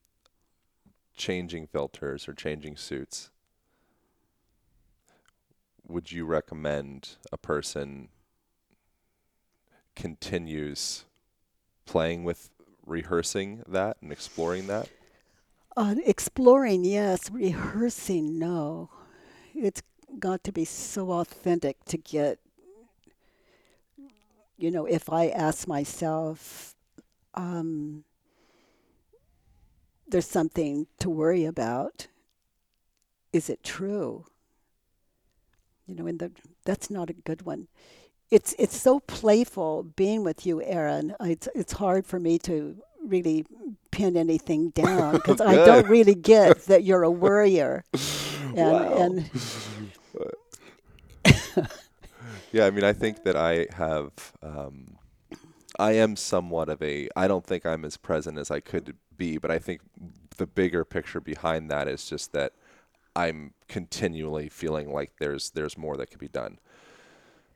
changing 1.16 1.66
filters 1.66 2.28
or 2.28 2.34
changing 2.34 2.76
suits, 2.76 3.30
would 5.86 6.12
you 6.12 6.24
recommend 6.24 7.16
a 7.32 7.36
person 7.36 8.08
continues 9.94 11.04
playing 11.86 12.24
with 12.24 12.50
rehearsing 12.84 13.62
that 13.66 13.96
and 14.02 14.12
exploring 14.12 14.66
that? 14.66 14.88
Uh, 15.76 15.94
exploring, 16.04 16.84
yes. 16.84 17.30
Rehearsing, 17.30 18.38
no. 18.38 18.90
It's 19.54 19.82
got 20.18 20.42
to 20.44 20.52
be 20.52 20.64
so 20.64 21.10
authentic 21.12 21.84
to 21.86 21.98
get, 21.98 22.38
you 24.56 24.70
know, 24.70 24.86
if 24.86 25.10
I 25.10 25.28
ask 25.28 25.68
myself, 25.68 26.74
um, 27.34 28.04
there's 30.08 30.26
something 30.28 30.86
to 31.00 31.10
worry 31.10 31.44
about. 31.44 32.08
Is 33.32 33.48
it 33.50 33.62
true? 33.62 34.26
You 35.86 35.94
know, 35.94 36.06
and 36.06 36.18
the, 36.18 36.32
that's 36.64 36.90
not 36.90 37.10
a 37.10 37.14
good 37.14 37.42
one. 37.42 37.68
It's 38.30 38.54
it's 38.58 38.76
so 38.76 39.00
playful 39.00 39.82
being 39.84 40.24
with 40.24 40.46
you, 40.46 40.62
Aaron. 40.62 41.14
It's 41.20 41.48
it's 41.54 41.74
hard 41.74 42.06
for 42.06 42.18
me 42.20 42.38
to 42.40 42.76
really 43.04 43.46
pin 43.90 44.16
anything 44.16 44.70
down 44.74 45.16
because 45.16 45.40
I 45.40 45.58
don't 45.58 45.88
really 45.88 46.14
get 46.14 46.66
that 46.66 46.84
you're 46.84 47.02
a 47.04 47.10
worrier. 47.10 47.84
And, 48.54 48.58
Wow. 48.72 48.94
and 48.94 49.30
Yeah, 52.52 52.66
I 52.66 52.70
mean, 52.70 52.84
I 52.84 52.92
think 52.92 53.24
that 53.24 53.36
I 53.36 53.66
have, 53.74 54.32
um, 54.42 54.96
I 55.78 55.92
am 55.92 56.16
somewhat 56.16 56.68
of 56.68 56.82
a. 56.82 57.08
I 57.16 57.28
don't 57.28 57.44
think 57.44 57.66
I'm 57.66 57.84
as 57.84 57.96
present 57.96 58.38
as 58.38 58.50
I 58.50 58.60
could 58.60 58.96
be, 59.16 59.38
but 59.38 59.50
I 59.50 59.58
think 59.58 59.80
the 60.36 60.46
bigger 60.46 60.84
picture 60.84 61.20
behind 61.20 61.70
that 61.70 61.88
is 61.88 62.08
just 62.08 62.32
that 62.32 62.52
I'm 63.14 63.54
continually 63.68 64.48
feeling 64.48 64.92
like 64.92 65.12
there's 65.18 65.50
there's 65.50 65.78
more 65.78 65.96
that 65.96 66.10
could 66.10 66.20
be 66.20 66.28
done. 66.28 66.58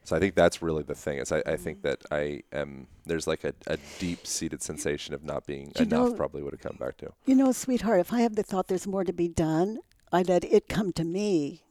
So 0.04 0.16
I 0.16 0.18
think 0.18 0.34
that's 0.34 0.62
really 0.62 0.82
the 0.82 0.94
thing. 0.94 1.18
Is 1.18 1.30
I, 1.30 1.42
I 1.46 1.56
think 1.56 1.78
mm-hmm. 1.78 1.88
that 1.88 2.04
I 2.10 2.42
am 2.52 2.86
there's 3.04 3.26
like 3.26 3.44
a, 3.44 3.52
a 3.66 3.76
deep 3.98 4.26
seated 4.26 4.62
sensation 4.62 5.14
of 5.14 5.22
not 5.22 5.46
being 5.46 5.72
You 5.78 5.84
enough. 5.84 6.10
know- 6.10 6.14
probably 6.14 6.42
would 6.42 6.54
have 6.54 6.62
come 6.62 6.76
back 6.78 6.96
to. 6.98 7.12
You 7.26 7.34
know, 7.34 7.52
sweetheart, 7.52 8.00
if 8.00 8.12
I 8.12 8.20
have 8.20 8.36
the 8.36 8.42
thought 8.42 8.68
there's 8.68 8.86
more 8.86 9.04
to 9.04 9.12
be 9.12 9.28
done, 9.28 9.78
I 10.10 10.22
let 10.22 10.44
it 10.44 10.68
come 10.68 10.92
to 10.94 11.04
me. 11.04 11.62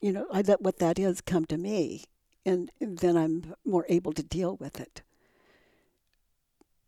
You 0.00 0.12
know, 0.12 0.26
I 0.32 0.42
let 0.42 0.62
what 0.62 0.78
that 0.78 0.98
is 0.98 1.20
come 1.20 1.44
to 1.46 1.56
me, 1.58 2.04
and 2.44 2.70
then 2.80 3.16
I'm 3.16 3.54
more 3.64 3.86
able 3.88 4.12
to 4.14 4.22
deal 4.22 4.56
with 4.56 4.80
it. 4.80 5.02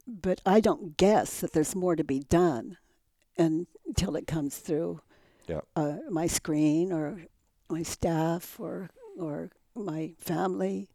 But 0.06 0.40
I 0.44 0.60
don't 0.60 0.96
guess 0.96 1.40
that 1.40 1.52
there's 1.52 1.74
more 1.74 1.96
to 1.96 2.04
be 2.04 2.20
done 2.20 2.76
until 3.38 4.16
it 4.16 4.26
comes 4.26 4.58
through 4.58 5.00
Yeah. 5.48 5.60
uh, 5.76 5.98
my 6.10 6.26
screen 6.26 6.92
or 6.92 7.22
my 7.68 7.82
staff 7.82 8.58
or 8.60 8.90
or 9.18 9.50
my 9.74 10.12
family. 10.18 10.88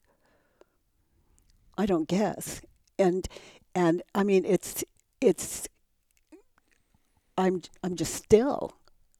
I 1.77 1.85
don't 1.85 2.07
guess, 2.07 2.61
and 2.97 3.27
and 3.73 4.01
I 4.13 4.23
mean 4.23 4.45
it's 4.45 4.83
it's 5.21 5.67
I'm 7.37 7.61
I'm 7.83 7.95
just 7.95 8.13
still. 8.13 8.73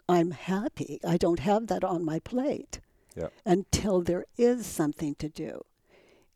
I'm 0.07 0.31
happy. 0.31 0.99
I 1.07 1.17
don't 1.17 1.39
have 1.39 1.67
that 1.67 1.83
on 1.83 2.03
my 2.03 2.19
plate 2.19 2.79
Yeah. 3.15 3.29
until 3.45 4.01
there 4.01 4.25
is 4.37 4.65
something 4.65 5.13
to 5.15 5.29
do. 5.29 5.63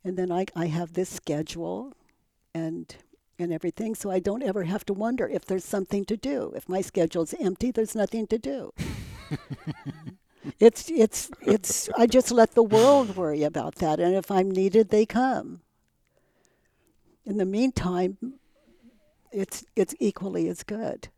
And 0.04 0.16
then 0.16 0.30
I, 0.30 0.46
I 0.54 0.66
have 0.66 0.92
this 0.92 1.08
schedule 1.08 1.92
and 2.54 2.94
and 3.38 3.52
everything, 3.52 3.94
so 3.94 4.10
I 4.10 4.18
don't 4.20 4.42
ever 4.42 4.64
have 4.64 4.84
to 4.86 4.92
wonder 4.92 5.28
if 5.28 5.44
there's 5.44 5.64
something 5.64 6.04
to 6.06 6.16
do. 6.16 6.52
If 6.56 6.68
my 6.68 6.80
schedule's 6.80 7.34
empty, 7.40 7.70
there's 7.70 7.94
nothing 7.94 8.26
to 8.28 8.38
do. 8.38 8.72
it's 10.60 10.90
it's 10.90 11.30
it's 11.40 11.88
I 11.96 12.06
just 12.06 12.30
let 12.30 12.54
the 12.54 12.62
world 12.62 13.16
worry 13.16 13.42
about 13.42 13.76
that 13.76 13.98
and 13.98 14.14
if 14.14 14.30
I'm 14.30 14.50
needed 14.50 14.90
they 14.90 15.06
come. 15.06 15.60
In 17.24 17.38
the 17.38 17.46
meantime, 17.46 18.18
it's 19.32 19.64
it's 19.74 19.94
equally 19.98 20.48
as 20.48 20.62
good 20.62 21.08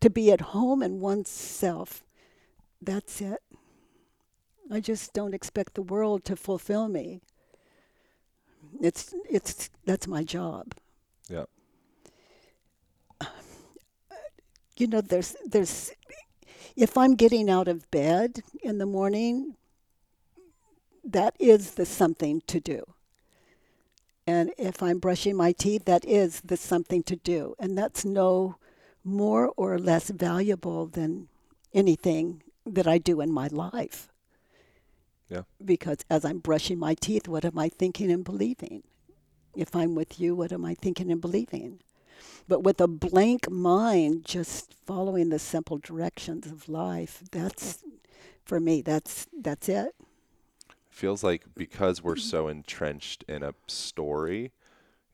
to 0.00 0.10
be 0.10 0.30
at 0.30 0.52
home 0.52 0.82
in 0.82 1.00
oneself. 1.00 2.04
That's 2.80 3.20
it. 3.20 3.42
I 4.70 4.80
just 4.80 5.12
don't 5.14 5.34
expect 5.34 5.74
the 5.74 5.82
world 5.82 6.24
to 6.26 6.36
fulfill 6.36 6.88
me. 6.88 7.20
It's 8.80 9.14
it's 9.28 9.70
that's 9.84 10.06
my 10.06 10.22
job. 10.22 10.74
Yeah. 11.28 11.44
You 14.76 14.86
know, 14.86 15.00
there's 15.00 15.34
there's 15.44 15.92
if 16.76 16.96
I'm 16.96 17.16
getting 17.16 17.50
out 17.50 17.66
of 17.66 17.90
bed 17.90 18.42
in 18.62 18.78
the 18.78 18.86
morning, 18.86 19.56
that 21.04 21.34
is 21.40 21.72
the 21.72 21.84
something 21.84 22.42
to 22.46 22.60
do. 22.60 22.84
And 24.26 24.52
if 24.58 24.82
I'm 24.82 24.98
brushing 24.98 25.36
my 25.36 25.52
teeth, 25.52 25.86
that 25.86 26.04
is 26.04 26.42
the 26.42 26.56
something 26.56 27.02
to 27.04 27.16
do. 27.16 27.54
And 27.58 27.76
that's 27.76 28.04
no 28.04 28.56
more 29.02 29.52
or 29.56 29.78
less 29.78 30.10
valuable 30.10 30.86
than 30.86 31.28
anything 31.72 32.42
that 32.66 32.86
I 32.86 32.98
do 32.98 33.20
in 33.20 33.32
my 33.32 33.48
life. 33.48 34.08
Yeah. 35.28 35.42
Because 35.64 35.98
as 36.10 36.24
I'm 36.24 36.38
brushing 36.38 36.78
my 36.78 36.94
teeth, 36.94 37.26
what 37.26 37.44
am 37.44 37.58
I 37.58 37.68
thinking 37.68 38.10
and 38.12 38.22
believing? 38.22 38.82
If 39.58 39.74
I'm 39.76 39.94
with 39.94 40.20
you, 40.20 40.34
what 40.36 40.52
am 40.52 40.64
I 40.64 40.74
thinking 40.74 41.10
and 41.10 41.20
believing? 41.20 41.80
But 42.46 42.62
with 42.62 42.80
a 42.80 42.88
blank 42.88 43.50
mind, 43.50 44.24
just 44.24 44.72
following 44.86 45.28
the 45.28 45.38
simple 45.38 45.78
directions 45.78 46.46
of 46.46 46.68
life, 46.68 47.22
that's 47.30 47.84
for 48.44 48.60
me, 48.60 48.82
that's 48.82 49.26
that's 49.38 49.68
it. 49.68 49.94
feels 50.90 51.22
like 51.22 51.44
because 51.54 52.02
we're 52.02 52.16
so 52.16 52.48
entrenched 52.48 53.24
in 53.28 53.42
a 53.42 53.54
story, 53.66 54.52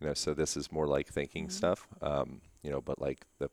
you 0.01 0.07
know, 0.07 0.15
so 0.15 0.35
this 0.35 0.57
is 0.57 0.71
more 0.73 0.87
like 0.87 1.09
thinking 1.09 1.49
stuff, 1.51 1.89
um, 2.03 2.41
you 2.63 2.71
know, 2.71 2.81
but 2.81 3.01
like 3.01 3.27
the 3.39 3.51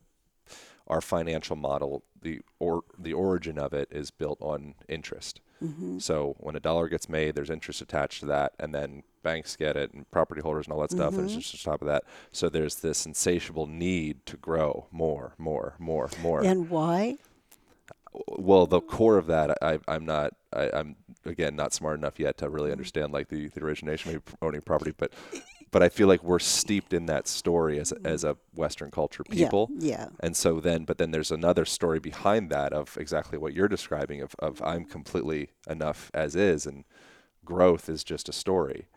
our 0.87 1.01
financial 1.01 1.55
model, 1.55 2.03
the 2.21 2.41
or 2.59 2.83
the 2.97 3.13
origin 3.13 3.57
of 3.57 3.73
it 3.73 3.87
is 3.91 4.11
built 4.11 4.37
on 4.41 4.75
interest. 4.89 5.41
Mm-hmm. 5.61 5.99
So 5.99 6.35
when 6.39 6.55
a 6.55 6.59
dollar 6.59 6.87
gets 6.87 7.07
made, 7.07 7.35
there's 7.35 7.49
interest 7.49 7.81
attached 7.81 8.21
to 8.21 8.25
that, 8.27 8.53
and 8.59 8.73
then 8.73 9.03
banks 9.23 9.55
get 9.55 9.75
it, 9.75 9.93
and 9.93 10.09
property 10.09 10.41
holders 10.41 10.65
and 10.65 10.73
all 10.73 10.81
that 10.81 10.91
stuff, 10.91 11.13
and 11.13 11.23
it's 11.23 11.33
mm-hmm. 11.33 11.39
just 11.39 11.67
on 11.67 11.73
top 11.73 11.81
of 11.81 11.87
that. 11.87 12.03
So 12.31 12.49
there's 12.49 12.75
this 12.75 13.05
insatiable 13.05 13.67
need 13.67 14.25
to 14.25 14.37
grow 14.37 14.87
more, 14.91 15.35
more, 15.37 15.75
more, 15.79 16.09
more 16.21 16.41
And 16.43 16.69
why? 16.69 17.17
well 18.27 18.67
the 18.67 18.81
core 18.81 19.17
of 19.17 19.27
that 19.27 19.57
I, 19.61 19.79
i'm 19.87 20.05
not 20.05 20.33
I, 20.51 20.69
i'm 20.73 20.97
again 21.25 21.55
not 21.55 21.73
smart 21.73 21.97
enough 21.97 22.19
yet 22.19 22.37
to 22.39 22.49
really 22.49 22.65
mm-hmm. 22.65 22.73
understand 22.73 23.13
like 23.13 23.29
the, 23.29 23.47
the 23.47 23.63
origination 23.63 24.15
of 24.15 24.23
owning 24.41 24.61
property 24.61 24.93
but 24.97 25.13
but 25.71 25.81
i 25.81 25.89
feel 25.89 26.07
like 26.07 26.23
we're 26.23 26.39
steeped 26.39 26.93
in 26.93 27.05
that 27.05 27.27
story 27.27 27.79
as 27.79 27.91
a, 27.91 27.97
as 28.05 28.23
a 28.23 28.37
western 28.53 28.91
culture 28.91 29.23
people. 29.23 29.69
yeah. 29.77 29.89
yeah. 29.97 30.07
and 30.19 30.35
so 30.35 30.59
then 30.59 30.83
but 30.83 30.97
then 30.97 31.11
there's 31.11 31.31
another 31.31 31.65
story 31.65 31.99
behind 31.99 32.49
that 32.49 32.73
of 32.73 32.97
exactly 32.97 33.37
what 33.37 33.53
you're 33.53 33.67
describing 33.67 34.21
of, 34.21 34.35
of 34.39 34.61
i'm 34.63 34.85
completely 34.85 35.49
enough 35.69 36.11
as 36.13 36.35
is 36.35 36.65
and 36.65 36.83
growth 37.43 37.89
is 37.89 38.03
just 38.03 38.29
a 38.29 38.33
story. 38.33 38.87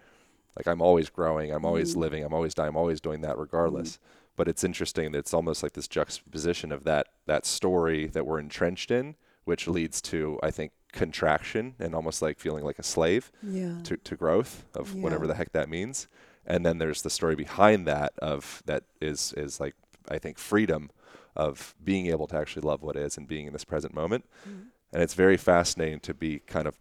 Like 0.56 0.68
i'm 0.68 0.80
always 0.80 1.10
growing 1.10 1.52
i'm 1.52 1.64
always 1.64 1.94
mm. 1.94 1.98
living 1.98 2.24
i'm 2.24 2.32
always 2.34 2.54
dying 2.54 2.68
i'm 2.70 2.76
always 2.76 3.00
doing 3.00 3.22
that 3.22 3.38
regardless. 3.38 3.92
Mm-hmm. 3.96 4.20
But 4.36 4.48
it's 4.48 4.64
interesting 4.64 5.12
that 5.12 5.18
it's 5.18 5.34
almost 5.34 5.62
like 5.62 5.74
this 5.74 5.86
juxtaposition 5.86 6.72
of 6.72 6.84
that 6.84 7.06
that 7.26 7.46
story 7.46 8.06
that 8.08 8.26
we're 8.26 8.40
entrenched 8.40 8.90
in 8.90 9.16
which 9.44 9.66
leads 9.68 10.00
to 10.02 10.38
i 10.42 10.50
think 10.50 10.72
contraction 10.92 11.74
and 11.80 11.94
almost 11.94 12.22
like 12.22 12.38
feeling 12.38 12.64
like 12.64 12.78
a 12.78 12.82
slave 12.84 13.32
Yeah. 13.42 13.74
to, 13.82 13.96
to 13.96 14.16
growth 14.16 14.64
of 14.74 14.94
whatever 14.94 15.26
the 15.26 15.34
heck 15.34 15.52
that 15.52 15.68
means 15.68 16.06
and 16.47 16.64
then 16.64 16.78
there's 16.78 17.03
the 17.03 17.11
story 17.11 17.34
behind 17.34 17.86
that 17.86 18.12
of 18.18 18.62
that 18.66 18.84
is 19.01 19.32
is 19.36 19.61
like 19.61 19.74
i 20.11 20.18
think 20.18 20.38
freedom 20.38 20.90
of 21.36 21.74
being 21.82 22.07
able 22.07 22.26
to 22.28 22.36
actually 22.36 22.62
love 22.62 22.82
what 22.82 22.97
is 22.97 23.16
and 23.16 23.26
being 23.26 23.47
in 23.47 23.53
this 23.53 23.64
present 23.64 23.95
moment. 23.95 24.24
Mm-hmm. 24.49 24.68
And 24.92 25.03
it's 25.03 25.14
very 25.14 25.36
fascinating 25.36 26.01
to 26.01 26.14
be 26.14 26.40
kind 26.47 26.68
of 26.68 26.76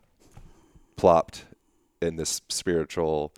plopped 0.95 1.45
in 2.01 2.17
this 2.17 2.41
spiritual 2.49 3.33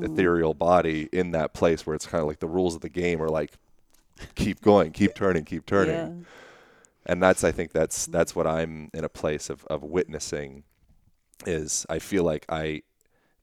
ethereal 0.00 0.54
mm. 0.54 0.58
body 0.58 1.08
in 1.12 1.30
that 1.30 1.54
place 1.54 1.86
where 1.86 1.96
it's 1.96 2.06
kind 2.06 2.20
of 2.20 2.28
like 2.28 2.40
the 2.40 2.48
rules 2.48 2.74
of 2.74 2.82
the 2.82 2.88
game 2.90 3.22
are 3.22 3.28
like 3.28 3.52
keep 4.34 4.60
going 4.60 4.92
keep 4.92 5.14
turning 5.14 5.44
keep 5.46 5.64
turning. 5.64 5.94
Yeah. 5.94 6.10
and 7.06 7.22
that's 7.22 7.42
i 7.42 7.50
think 7.50 7.72
that's 7.72 8.04
that's 8.04 8.36
what 8.36 8.46
i'm 8.46 8.90
in 8.92 9.02
a 9.02 9.08
place 9.08 9.48
of, 9.48 9.64
of 9.64 9.82
witnessing 9.82 10.62
is 11.46 11.86
i 11.88 11.98
feel 11.98 12.22
like 12.22 12.44
i 12.50 12.82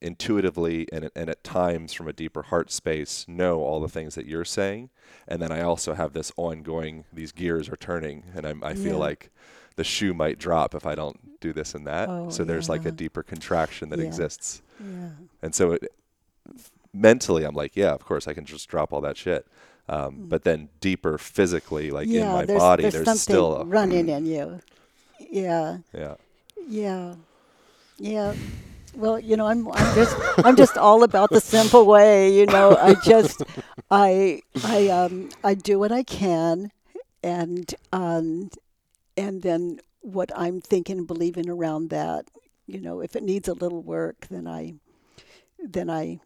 intuitively 0.02 0.88
and, 0.92 1.10
and 1.16 1.30
at 1.30 1.44
times 1.44 1.94
from 1.94 2.08
a 2.08 2.14
deeper 2.14 2.44
heart 2.44 2.72
space 2.72 3.26
know 3.28 3.62
all 3.62 3.80
the 3.80 3.88
things 3.90 4.16
that 4.16 4.26
you're 4.26 4.46
saying 4.46 4.90
and 5.28 5.42
then 5.42 5.52
i 5.52 5.62
also 5.62 5.94
have 5.94 6.14
this 6.14 6.32
ongoing 6.38 7.06
these 7.14 7.32
gears 7.32 7.70
are 7.70 7.78
turning 7.78 8.24
and 8.36 8.46
I'm, 8.46 8.64
i 8.64 8.74
feel 8.74 8.94
Yeah. 8.94 8.96
like 8.98 9.30
the 9.78 9.84
shoe 9.84 10.14
might 10.14 10.38
drop 10.38 10.76
if 10.76 10.86
i 10.86 10.96
don't 10.96 11.40
do 11.40 11.54
this 11.54 11.74
and 11.74 11.88
that 11.88 12.10
Oh, 12.10 12.30
so 12.30 12.44
there's 12.44 12.70
like 12.70 12.86
a 12.86 12.92
deeper 12.92 13.24
contraction 13.24 13.90
that 13.90 14.00
Yeah. 14.00 14.06
exists 14.06 14.62
Yeah. 14.80 15.10
and 15.42 15.56
so 15.56 15.72
it, 15.74 15.92
mentally, 16.94 17.44
I'm 17.44 17.56
like, 17.56 17.76
yeah, 17.76 17.92
of 17.92 18.06
course, 18.06 18.26
I 18.26 18.34
can 18.34 18.46
just 18.46 18.70
drop 18.70 18.94
all 18.94 19.02
that 19.02 19.18
shit. 19.18 19.46
Um, 19.90 20.28
but 20.30 20.44
then 20.46 20.70
deeper 20.80 21.18
physically, 21.18 21.92
like 21.92 22.08
in 22.08 22.24
Mm. 22.24 22.32
my 22.32 22.46
there's, 22.46 22.58
body, 22.60 22.84
there's, 22.84 22.94
there's, 23.06 23.22
still 23.22 23.58
a, 23.58 23.66
running 23.66 24.08
in 24.08 24.26
you. 24.26 24.62
Yeah. 25.20 25.80
yeah, 25.94 26.16
Yeah. 26.70 27.16
Yeah. 27.98 28.34
Well, 28.96 29.20
you 29.20 29.38
know, 29.38 29.48
I'm 29.48 29.68
I'm 29.72 29.96
just 29.96 30.16
I'm 30.46 30.56
just 30.56 30.78
all 30.78 31.04
about 31.04 31.30
the 31.32 31.42
simple 31.42 31.86
way, 31.86 32.34
you 32.34 32.46
know. 32.46 32.78
I 32.78 32.96
just 33.06 33.44
I 33.92 34.42
I 34.64 34.88
um 34.90 35.30
I 35.44 35.54
do 35.54 35.80
what 35.80 35.92
I 35.92 36.04
can 36.04 36.72
and 37.24 37.74
um 37.92 38.50
and 39.18 39.42
then 39.42 39.80
what 40.02 40.32
I'm 40.36 40.62
thinking 40.62 41.00
and 41.00 41.08
believing 41.08 41.50
around 41.50 41.90
that, 41.90 42.26
you 42.68 42.80
know, 42.80 43.02
if 43.02 43.16
it 43.16 43.24
needs 43.24 43.48
a 43.48 43.54
little 43.54 43.82
work, 43.82 44.28
then 44.30 44.48
I 44.48 44.76
then 45.60 45.90
I 45.90 46.20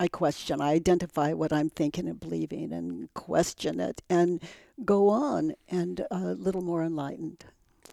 I 0.00 0.08
question. 0.08 0.60
I 0.60 0.72
identify 0.72 1.32
what 1.32 1.52
I'm 1.52 1.70
thinking 1.70 2.08
and 2.08 2.18
believing 2.18 2.72
and 2.72 3.12
question 3.14 3.78
it. 3.80 4.02
And 4.10 4.42
go 4.84 5.08
on 5.10 5.54
and 5.68 6.04
a 6.10 6.34
little 6.34 6.62
more 6.62 6.82
enlightened, 6.82 7.44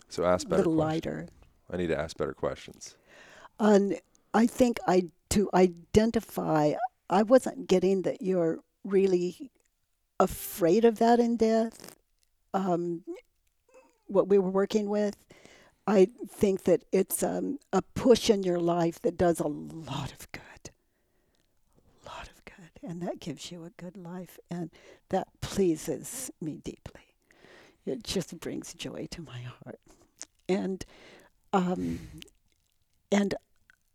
So 0.08 0.26
ask 0.26 0.48
a 0.48 0.50
better 0.50 0.60
little 0.60 0.76
questions. 0.76 1.06
lighter. 1.06 1.28
I 1.72 1.78
need 1.78 1.88
to 1.88 2.00
ask 2.00 2.18
better 2.18 2.34
questions. 2.34 2.96
And 3.60 4.00
I 4.34 4.48
think 4.48 4.80
I 4.88 5.10
to 5.30 5.50
identify, 5.54 6.74
I 7.10 7.24
wasn't 7.24 7.68
getting 7.68 8.02
that 8.04 8.22
you're 8.22 8.60
really 8.84 9.52
afraid 10.20 10.86
of 10.86 11.00
that 11.00 11.20
in 11.20 11.38
death. 11.38 11.96
Um, 12.54 13.04
what 14.08 14.28
we 14.28 14.40
were 14.40 14.50
working 14.50 14.90
with, 14.90 15.16
I 15.86 16.10
think 16.28 16.64
that 16.64 16.84
it's 16.92 17.22
um, 17.24 17.60
a 17.72 17.82
push 17.82 18.30
in 18.30 18.44
your 18.44 18.60
life 18.60 19.02
that 19.02 19.18
does 19.18 19.40
a 19.40 19.48
lot 19.48 20.12
of 20.12 20.32
good, 20.32 20.72
a 22.04 22.10
lot 22.10 22.28
of 22.30 22.44
good, 22.46 22.90
and 22.90 23.02
that 23.02 23.20
gives 23.20 23.52
you 23.52 23.64
a 23.66 23.82
good 23.82 23.98
life, 23.98 24.40
and 24.50 24.72
that 25.10 25.28
pleases 25.42 26.32
me 26.42 26.60
deeply. 26.64 27.02
It 27.86 28.04
just 28.04 28.40
brings 28.40 28.74
joy 28.74 29.08
to 29.12 29.22
my 29.22 29.42
heart, 29.42 29.80
and 30.48 30.86
um, 31.54 32.00
and 33.12 33.34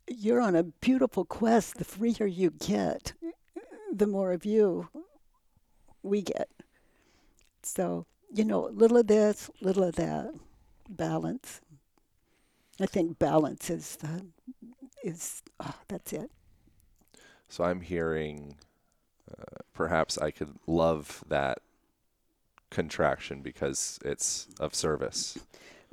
you're 0.09 0.41
on 0.41 0.55
a 0.55 0.63
beautiful 0.63 1.25
quest. 1.25 1.77
The 1.77 1.85
freer 1.85 2.27
you 2.27 2.51
get, 2.51 3.13
the 3.93 4.07
more 4.07 4.33
of 4.33 4.45
you 4.45 4.89
we 6.03 6.23
get. 6.23 6.49
So, 7.63 8.07
you 8.33 8.45
know, 8.45 8.69
little 8.73 8.99
of 8.99 9.07
this, 9.07 9.51
little 9.61 9.85
of 9.85 9.95
that, 9.97 10.35
balance. 10.89 11.61
I 12.81 12.87
think 12.87 13.19
balance 13.19 13.71
is 13.71 13.97
the, 13.97 14.27
is, 15.03 15.43
oh, 15.61 15.75
that's 15.89 16.13
it. 16.13 16.31
So 17.49 17.65
I'm 17.65 17.81
hearing 17.81 18.57
uh, 19.31 19.63
perhaps 19.73 20.19
I 20.19 20.31
could 20.31 20.57
love 20.67 21.25
that 21.29 21.59
contraction 22.71 23.41
because 23.41 23.99
it's 24.05 24.49
of 24.59 24.75
service. 24.75 25.39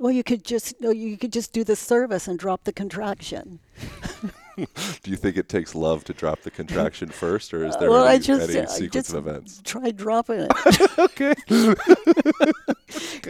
Well, 0.02 0.10
you 0.10 0.24
could 0.24 0.42
just, 0.44 0.80
no, 0.80 0.90
you 0.90 1.16
could 1.16 1.32
just 1.32 1.52
do 1.52 1.62
the 1.62 1.76
service 1.76 2.26
and 2.26 2.36
drop 2.36 2.64
the 2.64 2.72
contraction. 2.72 3.60
Do 4.56 5.10
you 5.12 5.16
think 5.16 5.36
it 5.36 5.48
takes 5.48 5.76
love 5.76 6.02
to 6.04 6.12
drop 6.12 6.42
the 6.42 6.50
contraction 6.50 7.08
first, 7.24 7.54
or 7.54 7.64
is 7.64 7.76
Uh, 7.76 7.78
there 7.78 7.90
well, 7.90 8.04
I 8.04 8.18
just- 8.18 8.50
any 8.50 8.62
I 8.62 8.64
sequence 8.64 8.92
just- 8.92 9.14
of 9.14 9.28
events? 9.28 9.60
Try 9.64 9.92
dropping 9.92 10.48
it. 10.48 10.98
okay. 10.98 11.34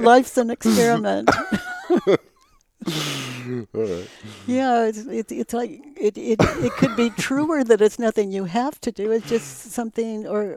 Life's 0.00 0.38
an 0.38 0.48
experiment. 0.50 1.28
All 2.06 2.16
right. 3.74 4.08
Yeah, 4.46 4.86
it's 4.86 4.98
it's, 5.20 5.30
it's 5.32 5.52
like 5.52 5.72
it, 6.00 6.16
it 6.16 6.38
it 6.40 6.72
could 6.72 6.96
be 6.96 7.10
truer 7.10 7.62
that 7.64 7.80
it's 7.82 7.98
nothing 7.98 8.32
you 8.32 8.44
have 8.46 8.80
to 8.80 8.90
do. 8.90 9.12
It's 9.12 9.28
just 9.28 9.70
something, 9.72 10.26
or 10.26 10.56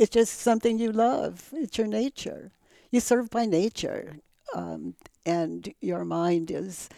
it's 0.00 0.10
just 0.14 0.38
something 0.40 0.78
you 0.78 0.92
love. 0.92 1.48
It's 1.52 1.76
your 1.76 1.88
nature. 1.88 2.52
You 2.92 3.00
serve 3.00 3.30
by 3.30 3.46
nature, 3.46 4.16
um, 4.54 4.94
and 5.26 5.72
your 5.80 6.04
mind 6.04 6.50
is 6.50 6.88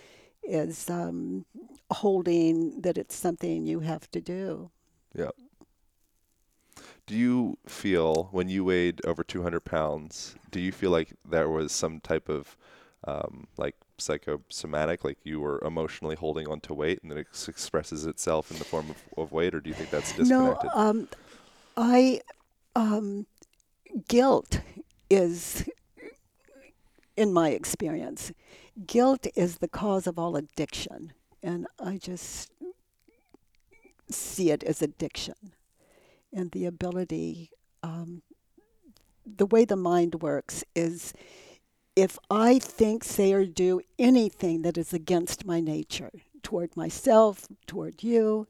is 0.43 0.91
um, 0.91 1.47
holding 1.91 2.81
that 2.81 2.99
it's 2.99 3.15
something 3.15 3.65
you 3.65 3.81
have 3.81 4.11
to 4.11 4.21
do. 4.21 4.71
Yeah. 5.15 5.31
Do 7.07 7.15
you 7.15 7.59
feel 7.67 8.29
when 8.33 8.49
you 8.49 8.65
weighed 8.65 9.05
over 9.05 9.23
200 9.23 9.61
pounds? 9.61 10.35
Do 10.51 10.61
you 10.61 10.73
feel 10.73 10.91
like 10.91 11.13
there 11.29 11.49
was 11.49 11.71
some 11.71 12.01
type 12.01 12.29
of 12.29 12.57
um, 13.05 13.47
like 13.57 13.77
psychosomatic, 13.99 15.05
like 15.05 15.19
you 15.25 15.41
were 15.41 15.61
emotionally 15.65 16.17
holding 16.17 16.49
on 16.49 16.61
to 16.61 16.75
weight, 16.75 17.01
and 17.03 17.11
then 17.11 17.19
it 17.19 17.27
ex- 17.29 17.49
expresses 17.49 18.07
itself 18.07 18.51
in 18.51 18.59
the 18.59 18.65
form 18.65 18.91
of, 18.91 18.97
of 19.17 19.33
weight, 19.33 19.55
or 19.55 19.61
do 19.61 19.69
you 19.69 19.75
think 19.75 19.91
that's 19.91 20.13
disconnected? 20.13 20.71
No, 20.75 20.81
um, 20.81 21.09
I 21.77 22.21
um, 22.77 23.27
guilt 24.09 24.61
is, 25.11 25.65
in 27.17 27.33
my 27.33 27.51
experience, 27.51 28.33
guilt 28.87 29.27
is 29.35 29.59
the 29.59 29.69
cause 29.69 30.07
of 30.07 30.19
all 30.19 30.37
addiction, 30.37 31.13
and 31.43 31.67
I 31.79 31.99
just 31.99 32.51
see 34.11 34.51
it 34.51 34.63
as 34.63 34.83
addiction, 34.83 35.55
and 36.33 36.51
the 36.53 36.67
ability. 36.67 37.51
Um, 37.83 38.23
the 39.25 39.47
way 39.47 39.65
the 39.65 39.77
mind 39.77 40.23
works 40.23 40.65
is 40.75 41.13
if 41.95 42.19
I 42.31 42.59
think, 42.59 43.05
say, 43.05 43.33
or 43.33 43.45
do 43.45 43.81
anything 43.99 44.63
that 44.63 44.79
is 44.79 44.93
against 44.93 45.45
my 45.45 45.61
nature 45.61 46.11
toward 46.43 46.77
myself, 46.77 47.47
toward 47.67 48.03
you, 48.03 48.49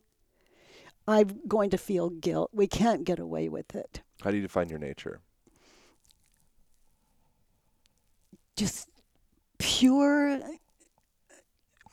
I'm 1.07 1.41
going 1.49 1.71
to 1.71 1.79
feel 1.79 2.11
guilt. 2.11 2.51
We 2.53 2.67
can't 2.67 3.05
get 3.05 3.19
away 3.19 3.49
with 3.49 3.75
it. 3.75 4.03
How 4.23 4.31
do 4.31 4.37
you 4.37 4.43
define 4.43 4.69
your 4.69 4.79
nature? 4.79 5.21
Just 8.57 8.89
pure, 9.59 10.41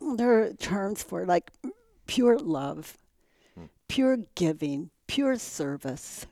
there 0.02 0.44
are 0.44 0.54
terms 0.54 1.04
for 1.04 1.26
like 1.26 1.52
pure 2.08 2.38
love, 2.38 2.98
Hmm. 3.56 3.66
pure 3.88 4.18
giving, 4.36 4.90
pure 5.08 5.38
service. 5.38 6.26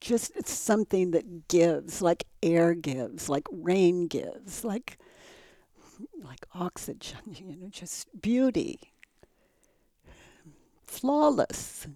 Just 0.00 0.32
it's 0.36 0.52
something 0.52 1.12
that 1.12 1.48
gives, 1.48 2.02
like 2.02 2.24
air 2.42 2.74
gives, 2.74 3.28
like 3.28 3.46
rain 3.50 4.06
gives, 4.06 4.64
like 4.64 4.98
like 6.22 6.46
oxygen, 6.54 7.18
you 7.26 7.56
know, 7.56 7.68
just 7.68 8.08
beauty. 8.20 8.78
Flawless. 10.86 11.86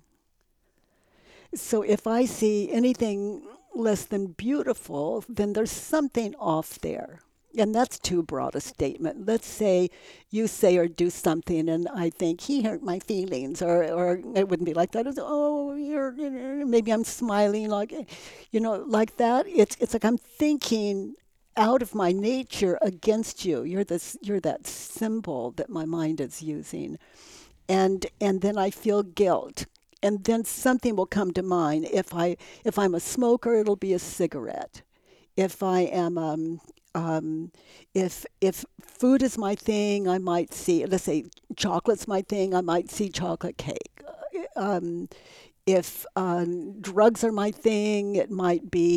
So 1.55 1.83
if 1.83 2.07
I 2.07 2.25
see 2.25 2.71
anything 2.71 3.43
less 3.75 4.05
than 4.05 4.29
beautiful, 4.29 5.25
then 5.29 5.53
there's 5.53 5.71
something 5.73 6.35
off 6.37 6.79
there. 6.81 7.21
And 7.59 7.75
that's 7.75 7.99
too 7.99 8.23
broad 8.23 8.55
a 8.55 8.61
statement. 8.61 9.27
Let's 9.27 9.47
say 9.47 9.91
you 10.31 10.47
say 10.47 10.77
or 10.77 10.89
do 10.89 11.11
something, 11.11 11.69
and 11.69 11.89
I 11.89 12.11
think 12.11 12.43
he 12.43 12.63
hurt 12.63 12.83
my 12.83 12.99
feelings, 13.01 13.61
or, 13.63 13.85
or 13.85 14.21
it 14.35 14.49
wouldn't 14.49 14.67
be 14.67 14.75
like 14.75 14.93
that. 14.93 15.07
It's, 15.07 15.19
oh, 15.21 15.75
you're, 15.75 16.13
maybe 16.65 16.93
I'm 16.93 17.05
smiling, 17.05 17.69
like, 17.69 17.93
you 18.53 18.61
know, 18.61 18.85
like 18.87 19.17
that. 19.17 19.47
It's 19.49 19.77
it's 19.81 19.93
like 19.93 20.05
I'm 20.05 20.19
thinking 20.19 21.15
out 21.57 21.83
of 21.83 21.95
my 21.95 22.13
nature 22.13 22.79
against 22.81 23.45
you. 23.45 23.65
You're 23.65 23.85
this. 23.85 24.17
You're 24.23 24.41
that 24.41 24.67
symbol 24.67 25.53
that 25.53 25.69
my 25.69 25.85
mind 25.85 26.21
is 26.21 26.43
using, 26.43 26.99
and 27.69 28.07
and 28.21 28.41
then 28.41 28.57
I 28.59 28.71
feel 28.71 29.03
guilt 29.03 29.67
and 30.03 30.25
then 30.25 30.45
something 30.45 30.97
will 30.97 31.07
come 31.07 31.33
to 31.33 31.43
mind. 31.43 31.89
If 31.93 32.15
I 32.15 32.37
if 32.65 32.79
I'm 32.79 32.95
a 32.95 33.01
smoker, 33.01 33.55
it'll 33.55 33.77
be 33.77 33.93
a 33.93 33.99
cigarette. 33.99 34.83
If 35.37 35.63
I 35.63 35.81
am 35.81 36.19
um, 36.19 36.61
um, 36.99 37.29
if 37.95 38.15
if 38.41 38.57
food 39.01 39.21
is 39.29 39.35
my 39.47 39.55
thing, 39.69 39.99
I 40.17 40.19
might 40.33 40.51
see. 40.63 40.77
Let's 40.93 41.05
say 41.11 41.19
chocolate's 41.63 42.09
my 42.15 42.23
thing, 42.33 42.49
I 42.55 42.63
might 42.73 42.89
see 42.97 43.09
chocolate 43.21 43.59
cake. 43.69 43.97
Uh, 44.07 44.15
Um, 44.69 45.09
if 45.67 45.89
um, 46.17 46.81
drugs 46.91 47.21
are 47.27 47.37
my 47.45 47.51
thing, 47.67 48.03
it 48.23 48.31
might 48.45 48.65
be 48.79 48.91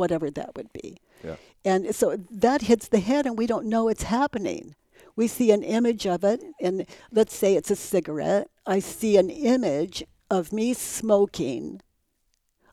whatever 0.00 0.30
that 0.38 0.50
would 0.56 0.70
be. 0.82 0.88
Yeah. 1.24 1.36
And 1.64 1.94
so 1.94 2.06
that 2.46 2.60
hits 2.70 2.88
the 2.88 3.02
head, 3.10 3.26
and 3.26 3.38
we 3.38 3.46
don't 3.52 3.68
know 3.74 3.88
it's 3.88 4.04
happening. 4.20 4.74
We 5.16 5.26
see 5.28 5.50
an 5.52 5.62
image 5.78 6.04
of 6.14 6.24
it, 6.32 6.40
and 6.66 6.86
let's 7.18 7.34
say 7.40 7.50
it's 7.56 7.72
a 7.72 7.76
cigarette. 7.92 8.46
I 8.76 8.80
see 8.80 9.16
an 9.22 9.30
image 9.30 10.04
of 10.30 10.52
me 10.52 10.74
smoking. 10.74 11.80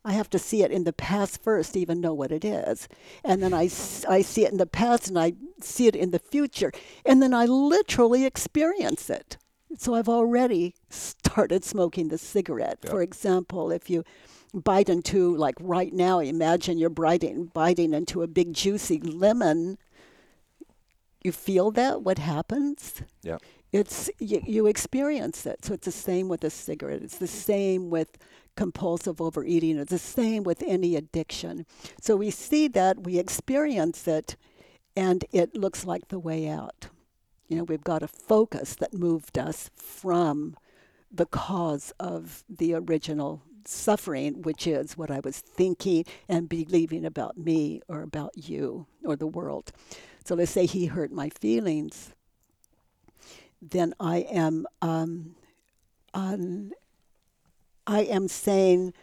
I 0.05 0.13
have 0.13 0.29
to 0.29 0.39
see 0.39 0.61
it 0.61 0.71
in 0.71 0.83
the 0.83 0.93
past 0.93 1.41
first 1.41 1.73
to 1.73 1.79
even 1.79 1.99
know 1.99 2.13
what 2.13 2.31
it 2.31 2.45
is. 2.45 2.87
And 3.23 3.41
then 3.41 3.55
I, 3.55 3.63
I 4.07 4.21
see 4.21 4.45
it 4.45 4.51
in 4.51 4.57
the 4.57 4.67
past 4.67 5.07
and 5.07 5.17
I 5.17 5.33
see 5.59 5.87
it 5.87 5.95
in 5.95 6.11
the 6.11 6.19
future. 6.19 6.71
And 7.03 7.23
then 7.23 7.33
I 7.33 7.45
literally 7.45 8.23
experience 8.23 9.09
it. 9.09 9.37
So 9.77 9.95
I've 9.95 10.07
already 10.07 10.75
started 10.89 11.65
smoking 11.65 12.09
the 12.09 12.19
cigarette. 12.19 12.77
Yeah. 12.83 12.91
For 12.91 13.01
example, 13.01 13.71
if 13.71 13.89
you 13.89 14.03
bite 14.53 14.89
into, 14.89 15.35
like 15.35 15.55
right 15.59 15.91
now, 15.91 16.19
imagine 16.19 16.77
you're 16.77 16.89
biting, 16.91 17.47
biting 17.47 17.93
into 17.93 18.21
a 18.21 18.27
big 18.27 18.53
juicy 18.53 18.99
lemon. 18.99 19.79
You 21.23 21.31
feel 21.31 21.71
that? 21.71 22.03
What 22.03 22.19
happens? 22.19 23.01
Yeah. 23.23 23.37
It's 23.73 24.09
you, 24.19 24.41
you 24.45 24.67
experience 24.67 25.47
it. 25.47 25.65
So 25.65 25.73
it's 25.73 25.85
the 25.85 25.91
same 25.91 26.29
with 26.29 26.43
a 26.43 26.51
cigarette. 26.51 27.01
It's 27.01 27.17
the 27.17 27.27
same 27.27 27.89
with 27.89 28.17
compulsive 28.55 29.21
overeating. 29.21 29.77
It's 29.77 29.91
the 29.91 29.97
same 29.97 30.43
with 30.43 30.63
any 30.65 30.95
addiction. 30.95 31.65
So 32.01 32.15
we 32.15 32.31
see 32.31 32.67
that, 32.69 33.03
we 33.03 33.19
experience 33.19 34.07
it, 34.07 34.35
and 34.95 35.25
it 35.31 35.55
looks 35.55 35.85
like 35.85 36.07
the 36.07 36.19
way 36.19 36.47
out. 36.47 36.87
You 37.47 37.57
know, 37.57 37.63
we've 37.63 37.83
got 37.83 38.03
a 38.03 38.07
focus 38.07 38.75
that 38.75 38.93
moved 38.93 39.37
us 39.37 39.69
from 39.75 40.55
the 41.11 41.25
cause 41.25 41.93
of 41.99 42.43
the 42.49 42.73
original 42.73 43.41
suffering, 43.65 44.41
which 44.41 44.67
is 44.67 44.97
what 44.97 45.11
I 45.11 45.19
was 45.23 45.39
thinking 45.39 46.05
and 46.27 46.49
believing 46.49 47.05
about 47.05 47.37
me 47.37 47.81
or 47.87 48.01
about 48.01 48.49
you 48.49 48.87
or 49.03 49.15
the 49.15 49.27
world. 49.27 49.71
So 50.23 50.35
let's 50.35 50.51
say 50.51 50.65
he 50.65 50.87
hurt 50.87 51.11
my 51.11 51.29
feelings, 51.29 52.13
then 53.61 53.93
I 53.99 54.17
am 54.17 54.65
um, 54.81 55.35
um, 56.13 56.71
I 57.87 58.01
am 58.01 58.27
saying 58.27 58.93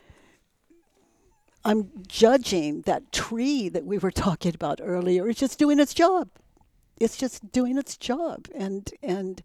I'm 1.64 1.90
judging 2.08 2.82
that 2.82 3.12
tree 3.12 3.68
that 3.68 3.84
we 3.84 3.98
were 3.98 4.10
talking 4.26 4.54
about 4.54 4.80
earlier. 4.82 5.28
It's 5.28 5.40
just 5.40 5.58
doing 5.58 5.78
its 5.78 5.94
job. 5.94 6.28
It's 6.98 7.16
just 7.16 7.50
doing 7.52 7.78
its 7.78 7.96
job, 7.96 8.46
and 8.54 8.88
and 9.02 9.42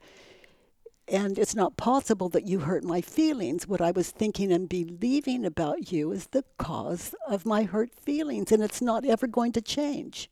and 1.07 1.39
it's 1.39 1.55
not 1.55 1.77
possible 1.77 2.29
that 2.29 2.45
you 2.45 2.59
hurt 2.59 2.83
my 2.83 3.01
feelings. 3.01 3.67
What 3.67 3.81
I 3.81 3.91
was 3.91 4.11
thinking 4.11 4.51
and 4.51 4.67
believing 4.67 5.45
about 5.45 5.91
you 5.91 6.11
is 6.11 6.27
the 6.27 6.43
cause 6.59 7.15
of 7.27 7.45
my 7.45 7.63
hurt 7.63 7.95
feelings, 7.95 8.51
and 8.51 8.61
it's 8.61 8.81
not 8.81 9.05
ever 9.05 9.25
going 9.25 9.53
to 9.53 9.61
change. 9.61 10.29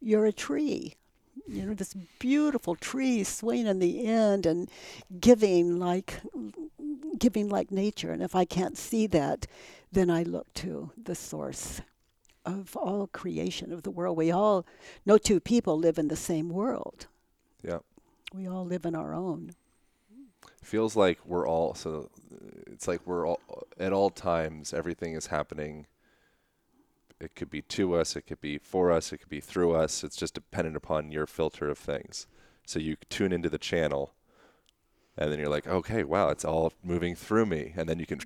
You're 0.00 0.26
a 0.26 0.32
tree 0.32 0.94
you 1.48 1.64
know, 1.64 1.74
this 1.74 1.94
beautiful 2.18 2.74
tree 2.76 3.24
swaying 3.24 3.66
in 3.66 3.78
the 3.78 4.04
end 4.04 4.44
and 4.44 4.70
giving 5.18 5.78
like 5.78 6.20
giving 7.18 7.48
like 7.48 7.70
nature. 7.70 8.12
And 8.12 8.22
if 8.22 8.34
I 8.34 8.44
can't 8.44 8.76
see 8.76 9.06
that, 9.08 9.46
then 9.92 10.10
I 10.10 10.22
look 10.22 10.52
to 10.54 10.92
the 10.96 11.14
source 11.14 11.80
of 12.44 12.76
all 12.76 13.08
creation 13.08 13.72
of 13.72 13.82
the 13.82 13.90
world. 13.90 14.16
We 14.16 14.30
all, 14.30 14.66
no 15.04 15.18
two 15.18 15.40
people 15.40 15.78
live 15.78 15.98
in 15.98 16.08
the 16.08 16.16
same 16.16 16.48
world. 16.48 17.06
Yeah. 17.62 17.78
We 18.32 18.46
all 18.46 18.64
live 18.64 18.84
in 18.84 18.94
our 18.94 19.14
own. 19.14 19.52
Feels 20.62 20.96
like 20.96 21.18
we're 21.24 21.48
all 21.48 21.74
so. 21.74 22.10
It's 22.66 22.86
like 22.86 23.00
we're 23.06 23.26
all 23.26 23.40
at 23.78 23.92
all 23.92 24.10
times. 24.10 24.74
Everything 24.74 25.14
is 25.14 25.28
happening 25.28 25.86
it 27.20 27.34
could 27.34 27.50
be 27.50 27.62
to 27.62 27.94
us, 27.94 28.14
it 28.16 28.22
could 28.22 28.40
be 28.40 28.58
for 28.58 28.92
us, 28.92 29.12
it 29.12 29.18
could 29.18 29.28
be 29.28 29.40
through 29.40 29.74
us. 29.74 30.04
It's 30.04 30.16
just 30.16 30.34
dependent 30.34 30.76
upon 30.76 31.10
your 31.10 31.26
filter 31.26 31.68
of 31.68 31.78
things. 31.78 32.26
So 32.66 32.78
you 32.78 32.96
tune 33.08 33.32
into 33.32 33.48
the 33.48 33.58
channel, 33.58 34.12
and 35.18 35.30
then 35.30 35.38
you're 35.38 35.48
like, 35.48 35.66
okay, 35.66 36.04
wow, 36.04 36.28
it's 36.28 36.44
all 36.44 36.72
moving 36.82 37.14
through 37.14 37.46
me, 37.46 37.72
and 37.76 37.88
then 37.88 37.98
you 37.98 38.06
can 38.06 38.20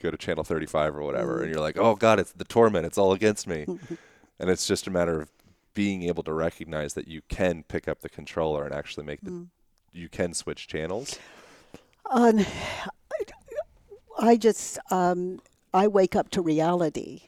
go 0.00 0.10
to 0.10 0.16
channel 0.16 0.44
35 0.44 0.96
or 0.96 1.02
whatever, 1.02 1.42
and 1.42 1.50
you're 1.50 1.60
like, 1.60 1.76
oh 1.76 1.94
God, 1.94 2.18
it's 2.18 2.32
the 2.32 2.44
torment, 2.44 2.86
it's 2.86 2.98
all 2.98 3.12
against 3.12 3.46
me, 3.46 3.64
and 4.38 4.50
it's 4.50 4.66
just 4.66 4.86
a 4.86 4.90
matter 4.90 5.20
of 5.20 5.30
being 5.74 6.04
able 6.04 6.22
to 6.22 6.32
recognize 6.32 6.94
that 6.94 7.06
you 7.06 7.20
can 7.28 7.62
pick 7.64 7.86
up 7.86 8.00
the 8.00 8.08
controller 8.08 8.64
and 8.64 8.74
actually 8.74 9.04
make 9.04 9.20
the, 9.20 9.30
mm. 9.30 9.46
you 9.92 10.08
can 10.08 10.32
switch 10.32 10.66
channels. 10.66 11.18
Um, 12.10 12.46
I 14.18 14.36
just 14.36 14.78
um, 14.90 15.40
I 15.74 15.88
wake 15.88 16.16
up 16.16 16.30
to 16.30 16.40
reality 16.40 17.22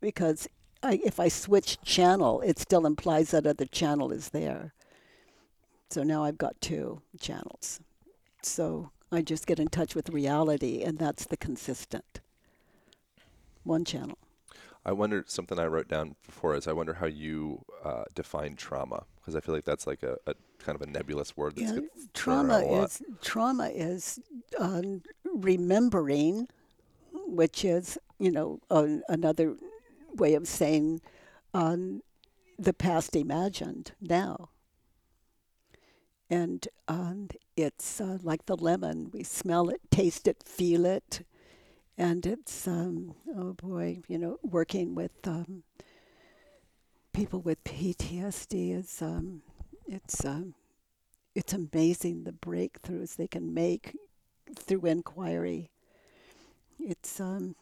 because 0.00 0.48
I, 0.82 1.00
if 1.04 1.20
I 1.20 1.28
switch 1.28 1.80
channel, 1.82 2.40
it 2.40 2.58
still 2.58 2.86
implies 2.86 3.30
that 3.30 3.46
other 3.46 3.66
channel 3.66 4.10
is 4.12 4.30
there. 4.30 4.72
So 5.90 6.02
now 6.02 6.24
I've 6.24 6.38
got 6.38 6.60
two 6.60 7.02
channels. 7.20 7.80
So 8.42 8.90
I 9.10 9.22
just 9.22 9.46
get 9.46 9.58
in 9.58 9.68
touch 9.68 9.94
with 9.94 10.10
reality, 10.10 10.82
and 10.82 10.98
that's 10.98 11.26
the 11.26 11.36
consistent 11.36 12.20
one 13.64 13.84
channel. 13.84 14.18
I 14.84 14.92
wonder 14.92 15.24
something 15.26 15.58
I 15.58 15.66
wrote 15.66 15.88
down 15.88 16.16
before 16.24 16.54
is 16.54 16.66
I 16.66 16.72
wonder 16.72 16.94
how 16.94 17.06
you 17.06 17.64
uh, 17.84 18.04
define 18.14 18.56
trauma 18.56 19.04
because 19.20 19.36
I 19.36 19.40
feel 19.40 19.54
like 19.54 19.64
that's 19.64 19.86
like 19.86 20.02
a, 20.02 20.16
a, 20.26 20.34
kind 20.58 20.76
of 20.76 20.82
a 20.82 20.90
nebulous 20.90 21.36
word. 21.36 21.56
That's 21.56 21.72
yeah, 21.72 21.80
trauma 22.14 22.60
is 22.60 23.02
trauma 23.20 23.68
is 23.68 24.18
um, 24.58 25.02
remembering, 25.24 26.48
which 27.12 27.64
is 27.64 27.98
you 28.18 28.30
know 28.30 28.60
uh, 28.70 28.86
another 29.08 29.56
way 30.14 30.32
of 30.34 30.48
saying 30.48 31.02
um, 31.52 32.02
the 32.58 32.72
past 32.72 33.14
imagined 33.14 33.92
now. 34.00 34.48
And 36.30 36.66
um, 36.86 37.28
it's 37.56 38.00
uh, 38.00 38.18
like 38.22 38.46
the 38.46 38.56
lemon. 38.56 39.10
We 39.12 39.24
smell 39.24 39.70
it, 39.70 39.80
taste 39.90 40.28
it, 40.28 40.42
feel 40.44 40.84
it. 40.84 41.24
And 41.96 42.24
it's, 42.26 42.68
um, 42.68 43.14
oh 43.36 43.54
boy, 43.54 44.00
you 44.08 44.18
know, 44.18 44.38
working 44.42 44.94
with 44.94 45.12
um, 45.26 45.64
people 47.12 47.40
with 47.40 47.64
PTSD 47.64 48.78
is, 48.78 49.02
um, 49.02 49.42
it's, 49.86 50.24
um, 50.24 50.54
it's 51.34 51.52
amazing 51.52 52.24
the 52.24 52.32
breakthroughs 52.32 53.16
they 53.16 53.26
can 53.26 53.52
make 53.52 53.96
through 54.54 54.86
inquiry. 54.86 55.70
It's, 56.78 57.18
um, 57.18 57.56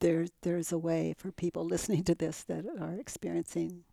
there 0.00 0.26
there's 0.42 0.72
a 0.72 0.78
way 0.78 1.14
for 1.16 1.30
people 1.30 1.64
listening 1.64 2.04
to 2.04 2.14
this 2.14 2.42
that 2.44 2.64
are 2.80 2.94
experiencing 2.94 3.84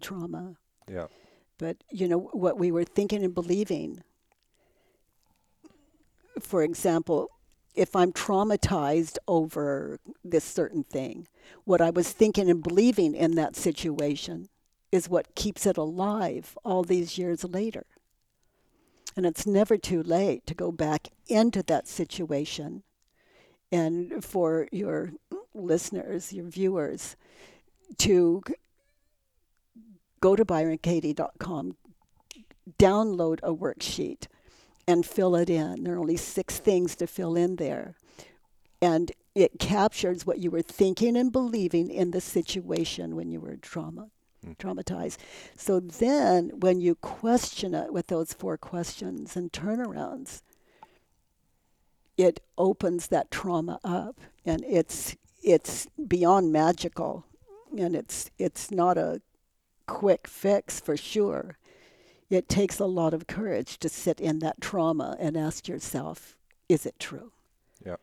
trauma. 0.00 0.56
Yeah. 0.90 1.06
But 1.60 1.76
you 1.90 2.08
know 2.08 2.18
what 2.32 2.58
we 2.58 2.72
were 2.72 2.84
thinking 2.84 3.22
and 3.22 3.34
believing. 3.34 4.02
For 6.40 6.62
example, 6.62 7.28
if 7.74 7.94
I'm 7.94 8.12
traumatized 8.12 9.18
over 9.28 10.00
this 10.24 10.44
certain 10.44 10.84
thing, 10.84 11.28
what 11.64 11.82
I 11.82 11.90
was 11.90 12.12
thinking 12.12 12.50
and 12.50 12.62
believing 12.62 13.14
in 13.14 13.34
that 13.34 13.56
situation 13.56 14.48
is 14.90 15.08
what 15.08 15.34
keeps 15.34 15.66
it 15.66 15.76
alive 15.76 16.56
all 16.64 16.82
these 16.82 17.18
years 17.18 17.44
later. 17.44 17.84
And 19.14 19.26
it's 19.26 19.46
never 19.46 19.76
too 19.76 20.02
late 20.02 20.46
to 20.46 20.54
go 20.54 20.72
back 20.72 21.08
into 21.28 21.62
that 21.64 21.86
situation 21.86 22.84
and 23.70 24.24
for 24.24 24.66
your 24.72 25.12
listeners, 25.54 26.32
your 26.32 26.46
viewers, 26.46 27.16
to 27.98 28.42
go 30.20 30.36
to 30.36 30.44
byronkatie.com, 30.44 31.76
download 32.78 33.40
a 33.42 33.54
worksheet, 33.54 34.26
and 34.86 35.06
fill 35.06 35.36
it 35.36 35.50
in. 35.50 35.84
There 35.84 35.94
are 35.94 35.98
only 35.98 36.16
six 36.16 36.58
things 36.58 36.96
to 36.96 37.06
fill 37.06 37.36
in 37.36 37.56
there. 37.56 37.94
And 38.82 39.12
it 39.34 39.58
captures 39.58 40.26
what 40.26 40.38
you 40.38 40.50
were 40.50 40.62
thinking 40.62 41.16
and 41.16 41.30
believing 41.30 41.90
in 41.90 42.10
the 42.10 42.20
situation 42.20 43.14
when 43.14 43.30
you 43.30 43.40
were 43.40 43.56
trauma, 43.56 44.10
mm. 44.44 44.56
traumatized. 44.56 45.18
So 45.56 45.80
then, 45.80 46.50
when 46.60 46.80
you 46.80 46.94
question 46.96 47.74
it 47.74 47.92
with 47.92 48.08
those 48.08 48.32
four 48.32 48.56
questions 48.56 49.36
and 49.36 49.52
turnarounds, 49.52 50.42
it 52.16 52.40
opens 52.58 53.06
that 53.08 53.30
trauma 53.30 53.80
up 53.82 54.20
and 54.44 54.64
it's 54.68 55.16
it's 55.42 55.86
beyond 56.06 56.52
magical 56.52 57.24
and 57.78 57.96
it's 57.96 58.30
it's 58.38 58.70
not 58.70 58.98
a 58.98 59.22
quick 59.90 60.26
fix 60.26 60.78
for 60.80 60.96
sure. 60.96 61.58
It 62.30 62.48
takes 62.48 62.78
a 62.78 62.86
lot 62.86 63.12
of 63.12 63.26
courage 63.26 63.78
to 63.80 63.88
sit 63.88 64.20
in 64.20 64.38
that 64.38 64.60
trauma 64.60 65.16
and 65.18 65.36
ask 65.36 65.66
yourself 65.68 66.36
is 66.68 66.86
it 66.86 67.00
true? 67.00 67.32
Yeah. 67.84 67.96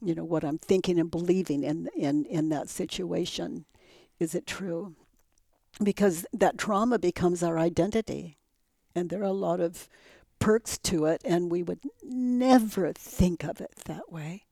You 0.00 0.14
know 0.14 0.24
what 0.24 0.44
i'm 0.44 0.58
thinking 0.58 1.00
and 1.00 1.10
believing 1.10 1.64
in 1.64 1.88
in 1.96 2.24
in 2.26 2.48
that 2.50 2.68
situation. 2.68 3.64
Is 4.20 4.34
it 4.34 4.46
true? 4.46 4.94
Because 5.82 6.24
that 6.32 6.56
trauma 6.56 6.98
becomes 7.00 7.42
our 7.42 7.58
identity 7.58 8.38
and 8.94 9.10
there 9.10 9.20
are 9.20 9.24
a 9.24 9.32
lot 9.32 9.58
of 9.58 9.88
perks 10.38 10.78
to 10.78 11.06
it, 11.06 11.20
and 11.24 11.50
we 11.50 11.62
would 11.62 11.80
never 12.02 12.92
think 12.92 13.44
of 13.44 13.60
it 13.60 13.72
that 13.86 14.12
way. 14.12 14.44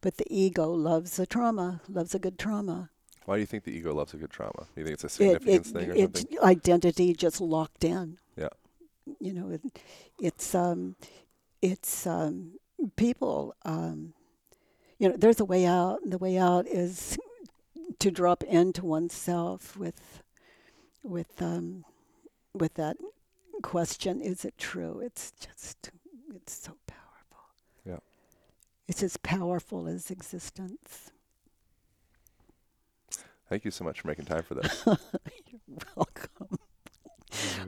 But 0.00 0.16
the 0.16 0.26
ego 0.28 0.70
loves 0.70 1.18
a 1.18 1.26
trauma, 1.26 1.80
loves 1.88 2.14
a 2.14 2.18
good 2.18 2.38
trauma. 2.38 2.90
Why 3.24 3.36
do 3.36 3.40
you 3.40 3.46
think 3.46 3.64
the 3.64 3.72
ego 3.72 3.94
loves 3.94 4.12
a 4.14 4.16
good 4.16 4.30
trauma? 4.30 4.52
Do 4.74 4.80
you 4.80 4.84
think 4.84 4.94
it's 4.94 5.04
a 5.04 5.08
significance 5.08 5.70
it, 5.70 5.76
it, 5.76 5.78
thing 5.78 5.90
or 5.90 5.94
it's 5.94 6.20
something? 6.20 6.38
identity 6.40 7.14
just 7.14 7.40
locked 7.40 7.84
in. 7.84 8.18
Yeah. 8.36 8.48
You 9.18 9.32
know, 9.32 9.50
it, 9.50 9.62
it's 10.20 10.54
um, 10.54 10.96
it's 11.62 12.06
um, 12.06 12.52
people. 12.96 13.54
Um, 13.64 14.14
you 14.98 15.08
know, 15.08 15.16
there's 15.16 15.40
a 15.40 15.44
way 15.44 15.66
out, 15.66 16.02
and 16.02 16.12
the 16.12 16.18
way 16.18 16.38
out 16.38 16.66
is 16.66 17.18
to 17.98 18.10
drop 18.10 18.42
into 18.44 18.84
oneself 18.84 19.76
with, 19.76 20.22
with 21.02 21.42
um, 21.42 21.84
with 22.54 22.74
that 22.74 22.96
question 23.62 24.20
is 24.20 24.44
it 24.44 24.56
true? 24.58 25.00
It's 25.04 25.32
just, 25.32 25.90
it's 26.34 26.52
so 26.52 26.76
powerful. 26.86 27.44
Yeah. 27.84 27.98
It's 28.88 29.02
as 29.02 29.16
powerful 29.16 29.88
as 29.88 30.10
existence. 30.10 31.10
Thank 33.48 33.64
you 33.64 33.70
so 33.70 33.84
much 33.84 34.00
for 34.00 34.08
making 34.08 34.24
time 34.24 34.42
for 34.42 34.54
this. 34.54 34.82
You're 34.86 34.96
welcome. 35.96 36.58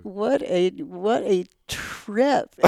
what 0.03 0.43
a 0.43 0.71
what 0.71 1.23
a 1.25 1.45
trip! 1.69 2.55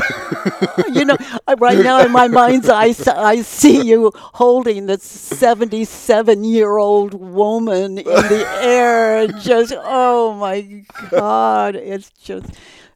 you 0.92 1.04
know, 1.04 1.16
right 1.58 1.78
now 1.78 2.04
in 2.04 2.12
my 2.12 2.28
mind's 2.28 2.68
eye, 2.68 2.94
I 3.06 3.42
see 3.42 3.82
you 3.82 4.12
holding 4.14 4.86
this 4.86 5.02
seventy-seven-year-old 5.02 7.14
woman 7.14 7.98
in 7.98 8.04
the 8.04 8.46
air, 8.60 9.28
just 9.28 9.72
oh 9.76 10.34
my 10.34 10.84
god! 11.10 11.76
It's 11.76 12.10
just 12.10 12.46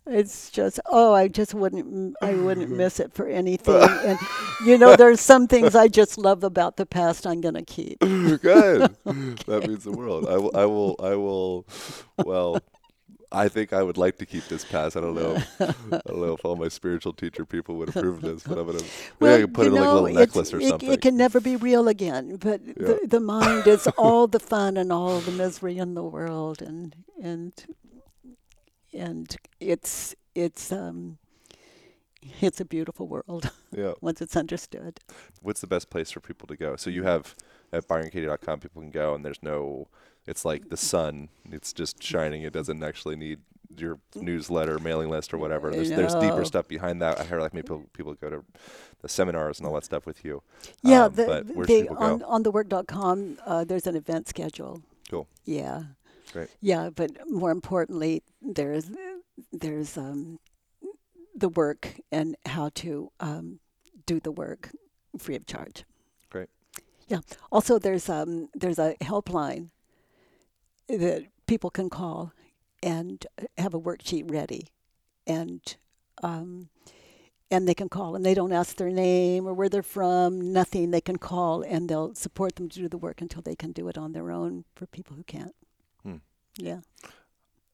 it's 0.06 0.50
just 0.50 0.80
oh 0.90 1.12
i 1.12 1.28
just 1.28 1.54
wouldn't 1.54 2.16
i 2.22 2.34
wouldn't 2.34 2.70
miss 2.76 2.98
it 3.00 3.12
for 3.12 3.26
anything 3.28 3.82
and 4.04 4.18
you 4.66 4.76
know 4.76 4.96
there's 4.96 5.20
some 5.20 5.46
things 5.46 5.74
i 5.74 5.88
just 5.88 6.18
love 6.18 6.42
about 6.44 6.76
the 6.76 6.86
past 6.86 7.26
i'm 7.26 7.40
going 7.40 7.54
to 7.54 7.62
keep 7.62 7.98
good 8.00 8.82
okay. 9.06 9.34
that 9.46 9.64
means 9.66 9.84
the 9.84 9.92
world 9.92 10.26
i 10.26 10.36
will 10.36 10.50
i 10.54 10.64
will 10.64 10.96
i 11.00 11.14
will 11.14 11.66
well 12.24 12.58
I 13.32 13.48
think 13.48 13.72
I 13.72 13.82
would 13.82 13.96
like 13.96 14.18
to 14.18 14.26
keep 14.26 14.46
this 14.48 14.64
pass. 14.64 14.94
I 14.94 15.00
don't 15.00 15.14
know. 15.14 15.42
I 15.58 15.74
don't 16.06 16.20
know 16.20 16.34
if 16.34 16.44
all 16.44 16.54
my 16.56 16.68
spiritual 16.68 17.14
teacher 17.14 17.46
people 17.46 17.76
would 17.76 17.88
approve 17.88 18.16
of 18.16 18.20
this, 18.22 18.42
but 18.42 18.58
I'm 18.58 18.66
gonna 18.66 18.80
maybe 19.20 19.44
I 19.44 19.46
put 19.46 19.66
it 19.66 19.68
in 19.68 19.74
like 19.74 19.82
a 19.82 19.86
know, 19.86 19.94
little 20.02 20.18
necklace 20.20 20.52
or 20.52 20.60
it, 20.60 20.68
something. 20.68 20.92
It 20.92 21.00
can 21.00 21.16
never 21.16 21.40
be 21.40 21.56
real 21.56 21.88
again. 21.88 22.36
But 22.36 22.60
Yeah. 22.66 22.74
the, 22.76 23.00
the 23.08 23.20
mind 23.20 23.66
is 23.66 23.86
all 23.96 24.26
the 24.26 24.38
fun 24.38 24.76
and 24.76 24.92
all 24.92 25.20
the 25.20 25.32
misery 25.32 25.78
in 25.78 25.94
the 25.94 26.04
world, 26.04 26.60
and 26.60 26.94
and 27.22 27.52
and 28.92 29.36
it's 29.60 30.14
it's 30.34 30.72
um 30.72 31.18
it's 32.40 32.60
a 32.60 32.64
beautiful 32.64 33.08
world 33.08 33.50
yeah. 33.76 33.92
once 34.00 34.20
it's 34.22 34.36
understood. 34.36 35.00
What's 35.40 35.60
the 35.60 35.66
best 35.66 35.90
place 35.90 36.10
for 36.10 36.20
people 36.20 36.46
to 36.48 36.56
go? 36.56 36.76
So 36.76 36.90
you 36.90 37.02
have 37.04 37.34
at 37.72 37.88
byronkatie.com 37.88 38.60
people 38.60 38.82
can 38.82 38.90
go 38.90 39.14
and 39.14 39.24
there's 39.24 39.42
no 39.42 39.88
it's 40.26 40.44
like 40.44 40.68
the 40.68 40.76
sun. 40.76 41.30
It's 41.50 41.72
just 41.72 42.02
shining. 42.02 42.42
It 42.42 42.52
doesn't 42.52 42.82
actually 42.84 43.16
need 43.16 43.40
your 43.76 43.98
newsletter, 44.14 44.78
mailing 44.78 45.08
list 45.08 45.32
or 45.32 45.38
whatever. 45.38 45.70
There's 45.70 45.88
there's 45.88 46.14
deeper 46.14 46.44
stuff 46.44 46.68
behind 46.68 47.02
that. 47.02 47.18
I 47.18 47.24
heard 47.24 47.40
like 47.40 47.54
maybe 47.54 47.64
people, 47.64 47.84
people 47.92 48.14
go 48.14 48.30
to 48.30 48.44
the 49.00 49.08
seminars 49.08 49.58
and 49.58 49.66
all 49.66 49.74
that 49.74 49.84
stuff 49.84 50.06
with 50.06 50.24
you. 50.24 50.42
Yeah, 50.82 51.06
Um, 51.06 51.14
the, 51.14 51.24
the 51.66 51.88
on 51.96 52.18
go? 52.18 52.26
on 52.26 52.44
thework.com 52.44 53.38
uh, 53.44 53.64
there's 53.64 53.86
an 53.86 53.96
event 53.96 54.28
schedule. 54.28 54.82
Cool. 55.10 55.26
Yeah. 55.44 55.82
Great. 56.32 56.48
Yeah, 56.60 56.90
but 56.94 57.10
more 57.28 57.50
importantly, 57.50 58.22
there's 58.40 58.90
there's 59.52 59.96
um, 59.98 60.38
the 61.34 61.48
work 61.48 61.94
and 62.10 62.36
how 62.46 62.70
to 62.76 63.10
um, 63.20 63.60
do 64.06 64.20
the 64.20 64.32
work 64.32 64.70
free 65.18 65.36
of 65.36 65.46
charge. 65.46 65.84
Great. 66.30 66.48
Yeah. 67.08 67.20
Also, 67.50 67.78
there's 67.78 68.08
um, 68.08 68.48
there's 68.54 68.78
a 68.78 68.94
helpline 69.02 69.70
that 70.88 71.26
people 71.46 71.70
can 71.70 71.90
call 71.90 72.32
and 72.82 73.26
have 73.58 73.74
a 73.74 73.80
worksheet 73.80 74.30
ready, 74.30 74.68
and 75.26 75.76
um, 76.22 76.70
and 77.50 77.68
they 77.68 77.74
can 77.74 77.90
call 77.90 78.16
and 78.16 78.24
they 78.24 78.32
don't 78.32 78.52
ask 78.52 78.76
their 78.76 78.90
name 78.90 79.46
or 79.46 79.52
where 79.52 79.68
they're 79.68 79.82
from, 79.82 80.52
nothing. 80.52 80.90
They 80.90 81.02
can 81.02 81.18
call 81.18 81.62
and 81.62 81.88
they'll 81.88 82.14
support 82.14 82.56
them 82.56 82.70
to 82.70 82.78
do 82.78 82.88
the 82.88 82.96
work 82.96 83.20
until 83.20 83.42
they 83.42 83.54
can 83.54 83.72
do 83.72 83.88
it 83.88 83.98
on 83.98 84.12
their 84.12 84.30
own 84.30 84.64
for 84.74 84.86
people 84.86 85.16
who 85.16 85.22
can't. 85.22 85.54
Yeah. 86.56 86.80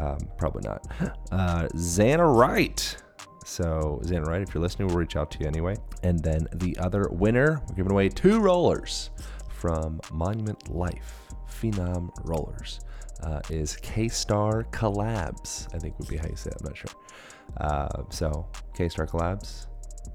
Um, 0.00 0.18
probably 0.36 0.62
not. 0.62 0.86
Uh, 1.30 1.68
Wright. 1.74 2.96
So, 3.44 4.00
Xana 4.04 4.26
Wright, 4.26 4.42
if 4.42 4.52
you're 4.52 4.62
listening, 4.62 4.88
we'll 4.88 4.98
reach 4.98 5.16
out 5.16 5.30
to 5.32 5.38
you 5.40 5.46
anyway. 5.46 5.76
And 6.02 6.18
then 6.18 6.46
the 6.54 6.76
other 6.78 7.08
winner, 7.10 7.62
we're 7.68 7.76
giving 7.76 7.92
away 7.92 8.08
two 8.10 8.40
rollers 8.40 9.10
from 9.48 10.00
Monument 10.12 10.70
Life, 10.70 11.27
Phenom 11.60 12.10
Rollers, 12.24 12.80
uh, 13.22 13.40
is 13.50 13.76
K 13.76 14.08
Star 14.08 14.64
Collabs. 14.70 15.72
I 15.74 15.78
think 15.78 15.98
would 15.98 16.08
be 16.08 16.16
how 16.16 16.28
you 16.28 16.36
say 16.36 16.50
it. 16.50 16.56
I'm 16.60 16.66
not 16.66 16.76
sure. 16.76 16.90
Uh, 17.56 18.02
so, 18.10 18.46
K 18.74 18.88
Star 18.88 19.06
Collabs, 19.06 19.66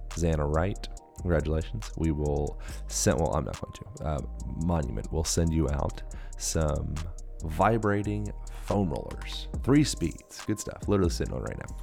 Xana 0.09 0.53
Wright. 0.53 0.87
Congratulations. 1.21 1.91
We 1.97 2.11
will 2.11 2.59
send, 2.87 3.19
well, 3.19 3.33
I'm 3.35 3.45
not 3.45 3.59
going 3.61 3.73
to. 3.73 4.03
Uh, 4.03 4.19
Monument 4.65 5.11
will 5.11 5.23
send 5.23 5.53
you 5.53 5.69
out 5.69 6.01
some 6.37 6.95
vibrating 7.43 8.31
foam 8.63 8.89
rollers. 8.89 9.47
Three 9.63 9.83
speeds. 9.83 10.41
Good 10.47 10.59
stuff. 10.59 10.87
Literally 10.87 11.11
sitting 11.11 11.33
on 11.33 11.43
right 11.43 11.57
now. 11.57 11.75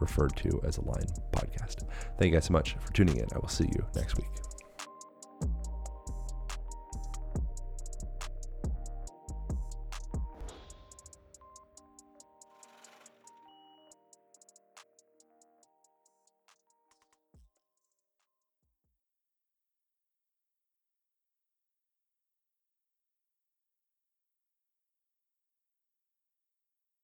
referred 0.00 0.36
to 0.36 0.60
as 0.64 0.76
Align 0.78 1.06
Podcast. 1.32 1.86
Thank 2.18 2.32
you 2.32 2.36
guys 2.36 2.46
so 2.46 2.52
much 2.52 2.76
for 2.80 2.92
tuning 2.92 3.16
in. 3.16 3.26
I 3.34 3.38
will 3.38 3.48
see 3.48 3.64
you 3.64 3.86
next 3.94 4.16
week. 4.16 4.49